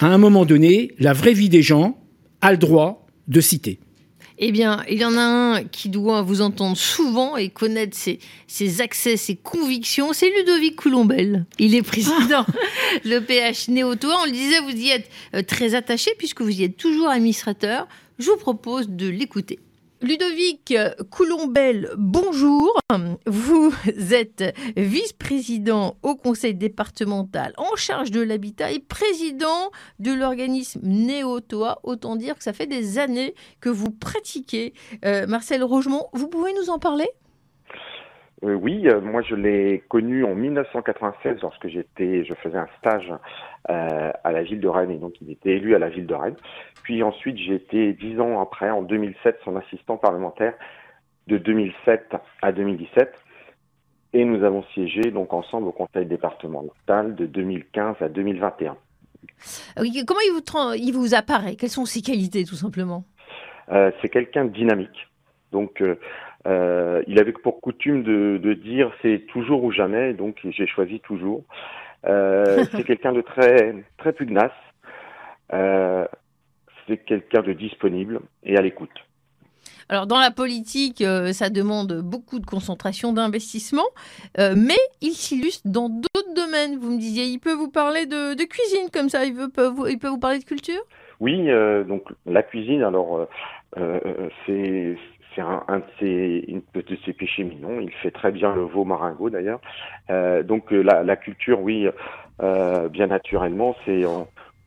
À 0.00 0.06
un 0.06 0.18
moment 0.18 0.44
donné, 0.44 0.92
la 0.98 1.12
vraie 1.12 1.32
vie 1.32 1.48
des 1.48 1.62
gens 1.62 1.98
a 2.40 2.50
le 2.52 2.58
droit 2.58 3.06
de 3.28 3.40
citer. 3.40 3.78
Eh 4.44 4.50
bien, 4.50 4.82
il 4.90 4.98
y 4.98 5.04
en 5.04 5.16
a 5.16 5.20
un 5.20 5.64
qui 5.64 5.88
doit 5.88 6.22
vous 6.22 6.40
entendre 6.40 6.76
souvent 6.76 7.36
et 7.36 7.48
connaître 7.48 7.96
ses, 7.96 8.80
accès, 8.80 9.16
ses 9.16 9.36
convictions. 9.36 10.12
C'est 10.12 10.30
Ludovic 10.36 10.74
Coulombel. 10.74 11.46
Il 11.60 11.76
est 11.76 11.82
président 11.82 12.44
le 13.04 13.20
PH 13.20 13.68
Néotoa. 13.68 14.16
On 14.22 14.24
le 14.24 14.32
disait, 14.32 14.58
vous 14.60 14.76
y 14.76 14.90
êtes 14.90 15.08
euh, 15.36 15.42
très 15.42 15.76
attaché 15.76 16.10
puisque 16.18 16.40
vous 16.40 16.50
y 16.50 16.64
êtes 16.64 16.76
toujours 16.76 17.08
administrateur. 17.08 17.86
Je 18.18 18.30
vous 18.30 18.36
propose 18.36 18.88
de 18.88 19.08
l'écouter. 19.08 19.60
Ludovic 20.02 20.74
Coulombel, 21.12 21.90
bonjour. 21.96 22.76
Vous 23.24 23.72
êtes 24.12 24.52
vice-président 24.76 25.94
au 26.02 26.16
conseil 26.16 26.54
départemental 26.54 27.52
en 27.56 27.76
charge 27.76 28.10
de 28.10 28.20
l'habitat 28.20 28.72
et 28.72 28.80
président 28.80 29.70
de 30.00 30.12
l'organisme 30.12 30.80
Néotoa. 30.82 31.78
Autant 31.84 32.16
dire 32.16 32.36
que 32.36 32.42
ça 32.42 32.52
fait 32.52 32.66
des 32.66 32.98
années 32.98 33.34
que 33.60 33.68
vous 33.68 33.92
pratiquez. 33.92 34.72
Euh, 35.04 35.28
Marcel 35.28 35.62
Rogemont, 35.62 36.06
vous 36.14 36.28
pouvez 36.28 36.52
nous 36.54 36.68
en 36.68 36.80
parler? 36.80 37.08
Euh, 38.44 38.54
oui, 38.54 38.88
euh, 38.88 39.00
moi 39.00 39.22
je 39.22 39.36
l'ai 39.36 39.84
connu 39.88 40.24
en 40.24 40.34
1996 40.34 41.36
lorsque 41.42 41.68
j'étais, 41.68 42.24
je 42.24 42.34
faisais 42.42 42.58
un 42.58 42.68
stage 42.80 43.12
à 43.68 44.32
la 44.32 44.42
ville 44.42 44.60
de 44.60 44.68
Rennes 44.68 44.90
et 44.90 44.98
donc 44.98 45.14
il 45.20 45.30
était 45.30 45.52
élu 45.52 45.74
à 45.74 45.78
la 45.78 45.88
ville 45.88 46.06
de 46.06 46.14
Rennes. 46.14 46.36
Puis 46.82 47.02
ensuite, 47.02 47.38
j'ai 47.38 47.54
été 47.54 47.92
dix 47.92 48.18
ans 48.20 48.40
après, 48.40 48.70
en 48.70 48.82
2007, 48.82 49.38
son 49.44 49.56
assistant 49.56 49.96
parlementaire 49.96 50.54
de 51.28 51.38
2007 51.38 52.16
à 52.42 52.52
2017. 52.52 53.12
Et 54.14 54.24
nous 54.24 54.44
avons 54.44 54.62
siégé 54.74 55.10
donc 55.10 55.32
ensemble 55.32 55.68
au 55.68 55.72
conseil 55.72 56.06
départemental 56.06 57.14
de 57.14 57.26
2015 57.26 57.96
à 58.00 58.08
2021. 58.08 58.76
Comment 59.76 60.20
il 60.26 60.32
vous, 60.32 60.74
il 60.76 60.92
vous 60.92 61.14
apparaît? 61.14 61.56
Quelles 61.56 61.70
sont 61.70 61.86
ses 61.86 62.02
qualités, 62.02 62.44
tout 62.44 62.56
simplement? 62.56 63.04
Euh, 63.70 63.90
C'est 64.00 64.08
quelqu'un 64.08 64.44
de 64.44 64.50
dynamique. 64.50 65.08
Donc, 65.50 65.80
euh, 65.80 65.94
euh, 66.46 67.02
il 67.06 67.18
avait 67.20 67.32
pour 67.32 67.60
coutume 67.60 68.02
de, 68.02 68.38
de 68.42 68.52
dire 68.54 68.92
c'est 69.00 69.24
toujours 69.28 69.64
ou 69.64 69.70
jamais. 69.72 70.12
Donc, 70.12 70.40
j'ai 70.44 70.66
choisi 70.66 71.00
toujours. 71.00 71.44
c'est 72.72 72.84
quelqu'un 72.84 73.12
de 73.12 73.20
très 73.20 73.74
très 73.98 74.12
pugnace 74.12 74.52
c'est 76.86 76.98
quelqu'un 76.98 77.42
de 77.42 77.52
disponible 77.52 78.20
et 78.42 78.56
à 78.56 78.62
l'écoute. 78.62 78.90
Alors 79.88 80.06
dans 80.06 80.18
la 80.18 80.30
politique, 80.30 81.02
euh, 81.02 81.32
ça 81.32 81.50
demande 81.50 82.00
beaucoup 82.02 82.38
de 82.38 82.46
concentration, 82.46 83.12
d'investissement, 83.12 83.86
euh, 84.38 84.54
mais 84.56 84.78
il 85.00 85.12
s'illustre 85.12 85.68
dans 85.68 85.88
d'autres 85.88 86.34
domaines. 86.34 86.78
Vous 86.78 86.92
me 86.92 86.98
disiez, 86.98 87.24
il 87.24 87.38
peut 87.38 87.52
vous 87.52 87.70
parler 87.70 88.06
de, 88.06 88.34
cuisine 88.44 88.88
comme 88.92 89.08
ça, 89.08 89.24
il, 89.24 89.34
peut 89.34 89.66
vous, 89.66 89.86
il 89.86 89.98
peut 89.98 90.08
vous 90.08 90.18
parler 90.18 90.38
de 90.38 90.44
culture? 90.44 90.80
Oui, 91.20 91.50
euh, 91.50 91.84
donc 91.84 92.04
la 92.26 92.42
cuisine, 92.42 92.82
alors 92.82 93.28
c'est 94.46 94.96
un, 95.40 95.64
un, 95.68 95.78
de 95.78 95.84
ses, 95.98 96.62
de 96.74 96.96
ses 97.04 97.12
péchés 97.12 97.44
mignons. 97.44 97.80
Il 97.80 97.92
fait 97.92 98.10
très 98.10 98.32
bien 98.32 98.54
le 98.54 98.62
veau 98.62 98.84
maringot 98.84 99.30
d'ailleurs. 99.30 99.60
donc 100.44 100.70
la, 100.70 101.02
la, 101.02 101.16
culture, 101.16 101.60
oui, 101.60 101.88
bien 102.38 103.06
naturellement, 103.06 103.74
c'est 103.84 104.04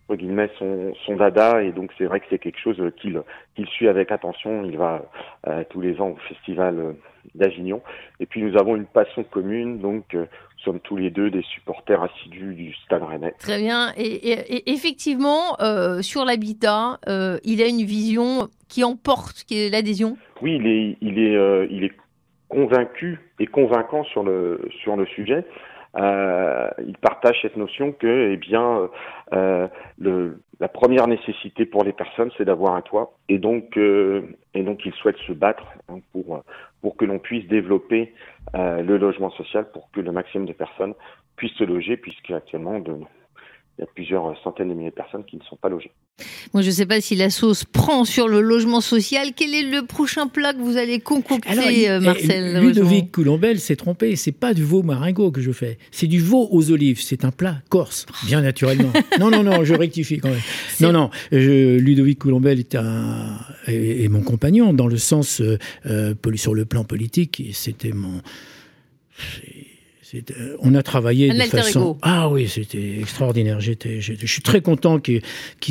entre 0.08 0.18
guillemets 0.18 0.50
son, 0.60 1.16
dada 1.16 1.64
et 1.64 1.72
donc 1.72 1.92
c'est 1.98 2.06
vrai 2.06 2.20
que 2.20 2.28
c'est 2.30 2.38
quelque 2.38 2.60
chose 2.60 2.82
qu'il 2.98 3.68
suit 3.68 3.88
avec 3.88 4.12
attention. 4.12 4.64
Il 4.64 4.78
va 4.78 5.02
euh, 5.48 5.64
tous 5.70 5.82
les 5.82 6.00
ans 6.00 6.10
au 6.10 6.16
festival 6.28 6.80
euh, 6.80 6.92
d'Avignon 7.34 7.82
et 8.20 8.26
puis 8.28 8.44
nous 8.44 8.56
avons 8.58 8.76
une 8.76 8.86
passion 8.86 9.24
commune 9.24 9.80
donc 9.80 10.14
euh, 10.14 10.26
sommes 10.66 10.80
tous 10.82 10.98
les 10.98 11.10
deux 11.10 11.30
des 11.30 11.44
supporters 11.44 12.02
assidus 12.02 12.54
du 12.56 12.74
Stade 12.86 13.04
Rennais. 13.04 13.34
Très 13.40 13.60
bien 13.60 13.94
et, 13.96 14.32
et, 14.32 14.72
effectivement 14.72 15.58
sur 16.02 16.26
l'habitat 16.26 17.00
il 17.44 17.62
a 17.62 17.68
une 17.68 17.86
vision 17.86 18.50
qui 18.68 18.84
emporte 18.84 19.46
qui 19.48 19.70
l'adhésion? 19.70 20.18
Oui 20.42 20.58
il 20.58 20.68
est 20.68 20.98
il 21.02 21.20
est 21.20 21.68
il 21.72 21.84
est 21.84 21.94
convaincu 22.50 23.20
et 23.40 23.48
convaincant 23.48 24.04
sur 24.04 24.24
le 24.24 24.62
sur 24.82 24.96
le 24.96 25.06
sujet. 25.06 25.46
Euh, 25.98 26.70
il 26.86 26.98
partage 26.98 27.42
cette 27.42 27.56
notion 27.56 27.92
que, 27.94 28.32
eh 28.34 28.38
bien, 28.38 28.90
euh, 29.34 29.68
le, 29.98 30.42
la 30.60 30.68
première 30.68 31.08
nécessité 31.08 31.66
pour 31.66 31.84
les 31.84 31.94
personnes, 31.94 32.32
c'est 32.38 32.46
d'avoir 32.46 32.76
un 32.76 32.82
toit, 32.82 33.14
et 33.30 33.38
donc, 33.38 33.78
euh, 33.78 34.24
et 34.54 34.64
donc, 34.64 34.86
il 34.86 34.94
souhaite 34.94 35.18
se 35.20 35.32
battre 35.34 35.66
hein, 35.90 36.00
pour 36.12 36.44
pour 36.82 36.98
que 36.98 37.06
l'on 37.06 37.18
puisse 37.18 37.48
développer 37.48 38.14
euh, 38.56 38.84
le 38.84 38.98
logement 38.98 39.32
social, 39.32 39.72
pour 39.72 39.90
que 39.92 40.02
le 40.02 40.12
maximum 40.12 40.46
de 40.46 40.54
personnes 40.54 40.94
puissent 41.36 41.56
se 41.56 41.64
loger, 41.64 41.98
puisque 41.98 42.30
actuellement, 42.30 42.80
de, 42.80 42.94
il 43.78 43.82
y 43.82 43.84
a 43.84 43.88
plusieurs 43.88 44.42
centaines 44.42 44.70
de 44.70 44.74
milliers 44.74 44.90
de 44.90 44.96
personnes 44.96 45.26
qui 45.26 45.36
ne 45.36 45.44
sont 45.44 45.58
pas 45.58 45.68
logées. 45.68 45.92
Moi, 46.54 46.62
je 46.62 46.68
ne 46.68 46.74
sais 46.74 46.86
pas 46.86 47.02
si 47.02 47.18
la 47.18 47.30
sauce 47.30 47.66
prend 47.66 48.06
sur 48.06 48.30
le 48.30 48.40
logement 48.40 48.80
social. 48.80 49.32
Quel 49.36 49.54
est 49.54 49.70
le 49.70 49.86
prochain 49.86 50.28
plat 50.28 50.54
que 50.54 50.60
vous 50.60 50.78
allez 50.78 51.00
concocter, 51.00 51.90
euh, 51.90 52.00
Marcel 52.00 52.62
Ludovic 52.62 53.12
Coulombel 53.12 53.60
s'est 53.60 53.76
trompé. 53.76 54.16
C'est 54.16 54.32
pas 54.32 54.54
du 54.54 54.64
veau 54.64 54.82
maringot 54.82 55.32
que 55.32 55.42
je 55.42 55.52
fais. 55.52 55.78
C'est 55.92 56.08
du 56.08 56.20
veau 56.20 56.48
aux 56.52 56.72
olives. 56.72 57.02
C'est 57.02 57.26
un 57.26 57.32
plat 57.32 57.58
corse, 57.68 58.06
bien 58.26 58.42
naturellement. 58.42 58.94
non, 59.20 59.30
non, 59.30 59.44
non, 59.44 59.66
je 59.66 59.74
rectifie 59.74 60.20
quand 60.20 60.30
même. 60.30 60.40
Non, 60.80 60.94
non. 60.94 61.10
Ludovic 61.32 62.20
Coulombel 62.20 62.60
est, 62.60 62.76
un, 62.76 63.38
est, 63.68 64.08
mon 64.08 64.22
compagnon 64.22 64.72
dans 64.72 64.88
le 64.88 64.98
sens 64.98 65.42
euh, 65.42 65.58
euh 65.86 66.14
sur 66.36 66.54
le 66.54 66.66
plan 66.66 66.86
politique. 66.86 67.44
C'était 67.54 67.92
mon 67.92 68.22
on 70.60 70.76
a 70.76 70.84
travaillé 70.84 71.32
de 71.32 71.42
façon. 71.44 71.98
Ah 72.02 72.30
oui, 72.30 72.48
c'était 72.48 73.00
extraordinaire. 73.00 73.60
J'étais, 73.60 74.02
je 74.02 74.26
suis 74.26 74.42
très 74.42 74.62
content 74.62 75.00
qu'il 75.00 75.22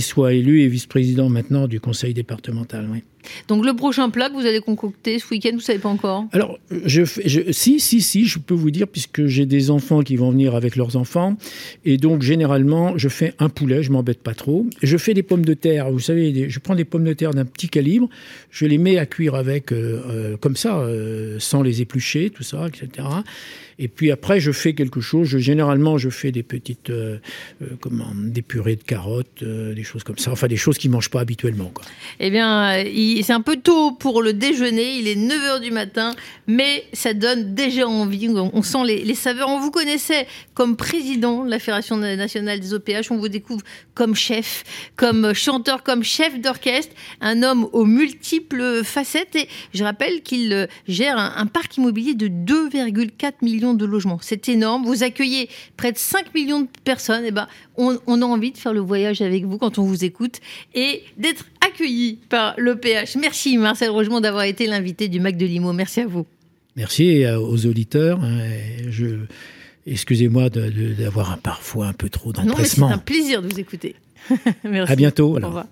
soit 0.02 0.32
élu 0.34 0.62
et 0.62 0.68
vice-président 0.68 1.28
maintenant 1.28 1.66
du 1.68 1.80
conseil 1.80 2.14
départemental. 2.14 2.88
Oui. 2.90 3.02
Donc 3.48 3.64
le 3.64 3.74
prochain 3.74 4.10
plat 4.10 4.28
que 4.28 4.34
vous 4.34 4.46
allez 4.46 4.60
concocter 4.60 5.18
ce 5.18 5.28
week-end, 5.30 5.50
vous 5.54 5.60
savez 5.60 5.78
pas 5.78 5.88
encore 5.88 6.26
Alors, 6.32 6.58
je, 6.84 7.04
si, 7.52 7.80
si, 7.80 8.00
si, 8.00 8.26
je 8.26 8.38
peux 8.38 8.54
vous 8.54 8.70
dire, 8.70 8.88
puisque 8.88 9.26
j'ai 9.26 9.46
des 9.46 9.70
enfants 9.70 10.00
qui 10.00 10.16
vont 10.16 10.30
venir 10.30 10.54
avec 10.54 10.76
leurs 10.76 10.96
enfants, 10.96 11.36
et 11.84 11.96
donc 11.96 12.22
généralement, 12.22 12.96
je 12.96 13.08
fais 13.08 13.34
un 13.38 13.48
poulet, 13.48 13.82
je 13.82 13.90
m'embête 13.90 14.22
pas 14.22 14.34
trop. 14.34 14.66
Je 14.82 14.96
fais 14.96 15.14
des 15.14 15.22
pommes 15.22 15.44
de 15.44 15.54
terre, 15.54 15.90
vous 15.90 16.00
savez, 16.00 16.48
je 16.48 16.58
prends 16.58 16.74
des 16.74 16.84
pommes 16.84 17.04
de 17.04 17.12
terre 17.12 17.32
d'un 17.32 17.44
petit 17.44 17.68
calibre, 17.68 18.08
je 18.50 18.66
les 18.66 18.78
mets 18.78 18.98
à 18.98 19.06
cuire 19.06 19.34
avec, 19.34 19.72
euh, 19.72 20.02
euh, 20.08 20.36
comme 20.36 20.56
ça, 20.56 20.78
euh, 20.78 21.38
sans 21.38 21.62
les 21.62 21.82
éplucher, 21.82 22.30
tout 22.30 22.42
ça, 22.42 22.66
etc. 22.66 23.06
Et 23.78 23.88
puis 23.88 24.10
après, 24.10 24.40
je 24.40 24.52
fais 24.52 24.74
quelque 24.74 25.00
chose. 25.00 25.28
Je, 25.28 25.38
généralement, 25.38 25.98
je 25.98 26.10
fais 26.10 26.32
des 26.32 26.42
petites, 26.42 26.90
euh, 26.90 27.18
euh, 27.62 27.66
comment, 27.80 28.12
des 28.14 28.42
purées 28.42 28.76
de 28.76 28.82
carottes, 28.82 29.42
euh, 29.42 29.74
des 29.74 29.82
choses 29.82 30.04
comme 30.04 30.18
ça. 30.18 30.32
Enfin, 30.32 30.46
des 30.46 30.56
choses 30.56 30.78
qu'ils 30.78 30.90
mangent 30.90 31.10
pas 31.10 31.20
habituellement. 31.20 31.70
Quoi. 31.74 31.84
Eh 32.20 32.30
bien, 32.30 32.84
c'est 33.22 33.32
un 33.32 33.40
peu 33.40 33.56
tôt 33.56 33.92
pour 33.92 34.22
le 34.22 34.32
déjeuner. 34.32 34.98
Il 34.98 35.08
est 35.08 35.16
9 35.16 35.38
h 35.38 35.60
du 35.60 35.70
matin, 35.70 36.14
mais 36.46 36.84
ça 36.92 37.14
donne 37.14 37.54
déjà 37.54 37.86
envie. 37.86 38.28
On 38.28 38.62
sent 38.62 38.84
les, 38.84 39.14
saveurs. 39.14 39.48
On 39.48 39.60
vous 39.60 39.70
connaissait 39.70 40.26
comme 40.54 40.76
président 40.76 41.44
de 41.44 41.50
la 41.50 41.58
Fédération 41.58 41.96
nationale 41.96 42.60
des 42.60 42.74
OPH. 42.74 43.10
On 43.10 43.16
vous 43.16 43.28
découvre 43.28 43.62
comme 43.94 44.14
chef, 44.14 44.64
comme 44.96 45.34
chanteur, 45.34 45.82
comme 45.82 46.02
chef 46.02 46.40
d'orchestre. 46.40 46.94
Un 47.20 47.42
homme 47.42 47.68
aux 47.72 47.84
multiples 47.84 48.82
facettes. 48.84 49.36
Et 49.36 49.48
je 49.72 49.84
rappelle 49.84 50.22
qu'il 50.22 50.68
gère 50.88 51.18
un, 51.18 51.34
un 51.36 51.46
parc 51.46 51.76
immobilier 51.76 52.14
de 52.14 52.28
2,4 52.28 53.32
millions 53.42 53.74
de 53.74 53.84
logements. 53.84 54.18
C'est 54.20 54.48
énorme. 54.48 54.84
Vous 54.84 55.02
accueillez 55.02 55.48
près 55.76 55.92
de 55.92 55.98
5 55.98 56.34
millions 56.34 56.62
de 56.62 56.68
personnes. 56.84 57.24
Et 57.24 57.28
eh 57.28 57.30
ben, 57.30 57.48
on, 57.76 58.22
a 58.22 58.24
envie 58.24 58.52
de 58.52 58.58
faire 58.58 58.72
le 58.72 58.80
voyage 58.80 59.20
avec 59.20 59.44
vous 59.44 59.58
quand 59.58 59.78
on 59.78 59.84
vous 59.84 60.04
écoute 60.04 60.40
et 60.74 61.02
d'être 61.16 61.44
accueilli 61.74 62.18
par 62.28 62.54
l'EPH. 62.58 63.16
Merci 63.20 63.58
Marcel 63.58 63.90
Rogemont 63.90 64.20
d'avoir 64.20 64.44
été 64.44 64.66
l'invité 64.66 65.08
du 65.08 65.20
Mac 65.20 65.36
de 65.36 65.46
Limo. 65.46 65.72
Merci 65.72 66.00
à 66.00 66.06
vous. 66.06 66.26
Merci 66.76 67.24
aux 67.26 67.66
auditeurs. 67.66 68.20
Hein, 68.22 68.40
je... 68.88 69.26
Excusez-moi 69.86 70.48
d'avoir 70.48 71.36
parfois 71.38 71.88
un 71.88 71.92
peu 71.92 72.08
trop 72.08 72.32
d'empressement. 72.32 72.86
Non, 72.86 72.92
mais 72.92 72.96
c'est 72.96 73.00
un 73.00 73.04
plaisir 73.04 73.42
de 73.42 73.48
vous 73.48 73.60
écouter. 73.60 73.96
Merci. 74.64 74.92
À 74.92 74.96
bientôt. 74.96 75.36
Alors. 75.36 75.48
Au 75.48 75.50
revoir. 75.50 75.66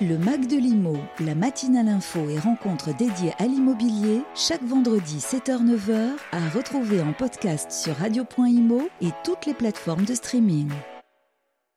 Le 0.00 0.18
Mac 0.18 0.48
de 0.48 0.56
l'Imo, 0.56 0.96
la 1.24 1.36
matinale 1.36 1.86
info 1.86 2.28
et 2.28 2.38
rencontre 2.38 2.96
dédiée 2.96 3.34
à 3.38 3.44
l'immobilier, 3.44 4.22
chaque 4.34 4.64
vendredi 4.64 5.18
7h-9h, 5.18 6.16
à 6.32 6.48
retrouver 6.48 7.00
en 7.02 7.12
podcast 7.12 7.70
sur 7.70 7.94
radio.imo 7.96 8.88
et 9.00 9.10
toutes 9.22 9.46
les 9.46 9.54
plateformes 9.54 10.04
de 10.04 10.14
streaming. 10.14 10.70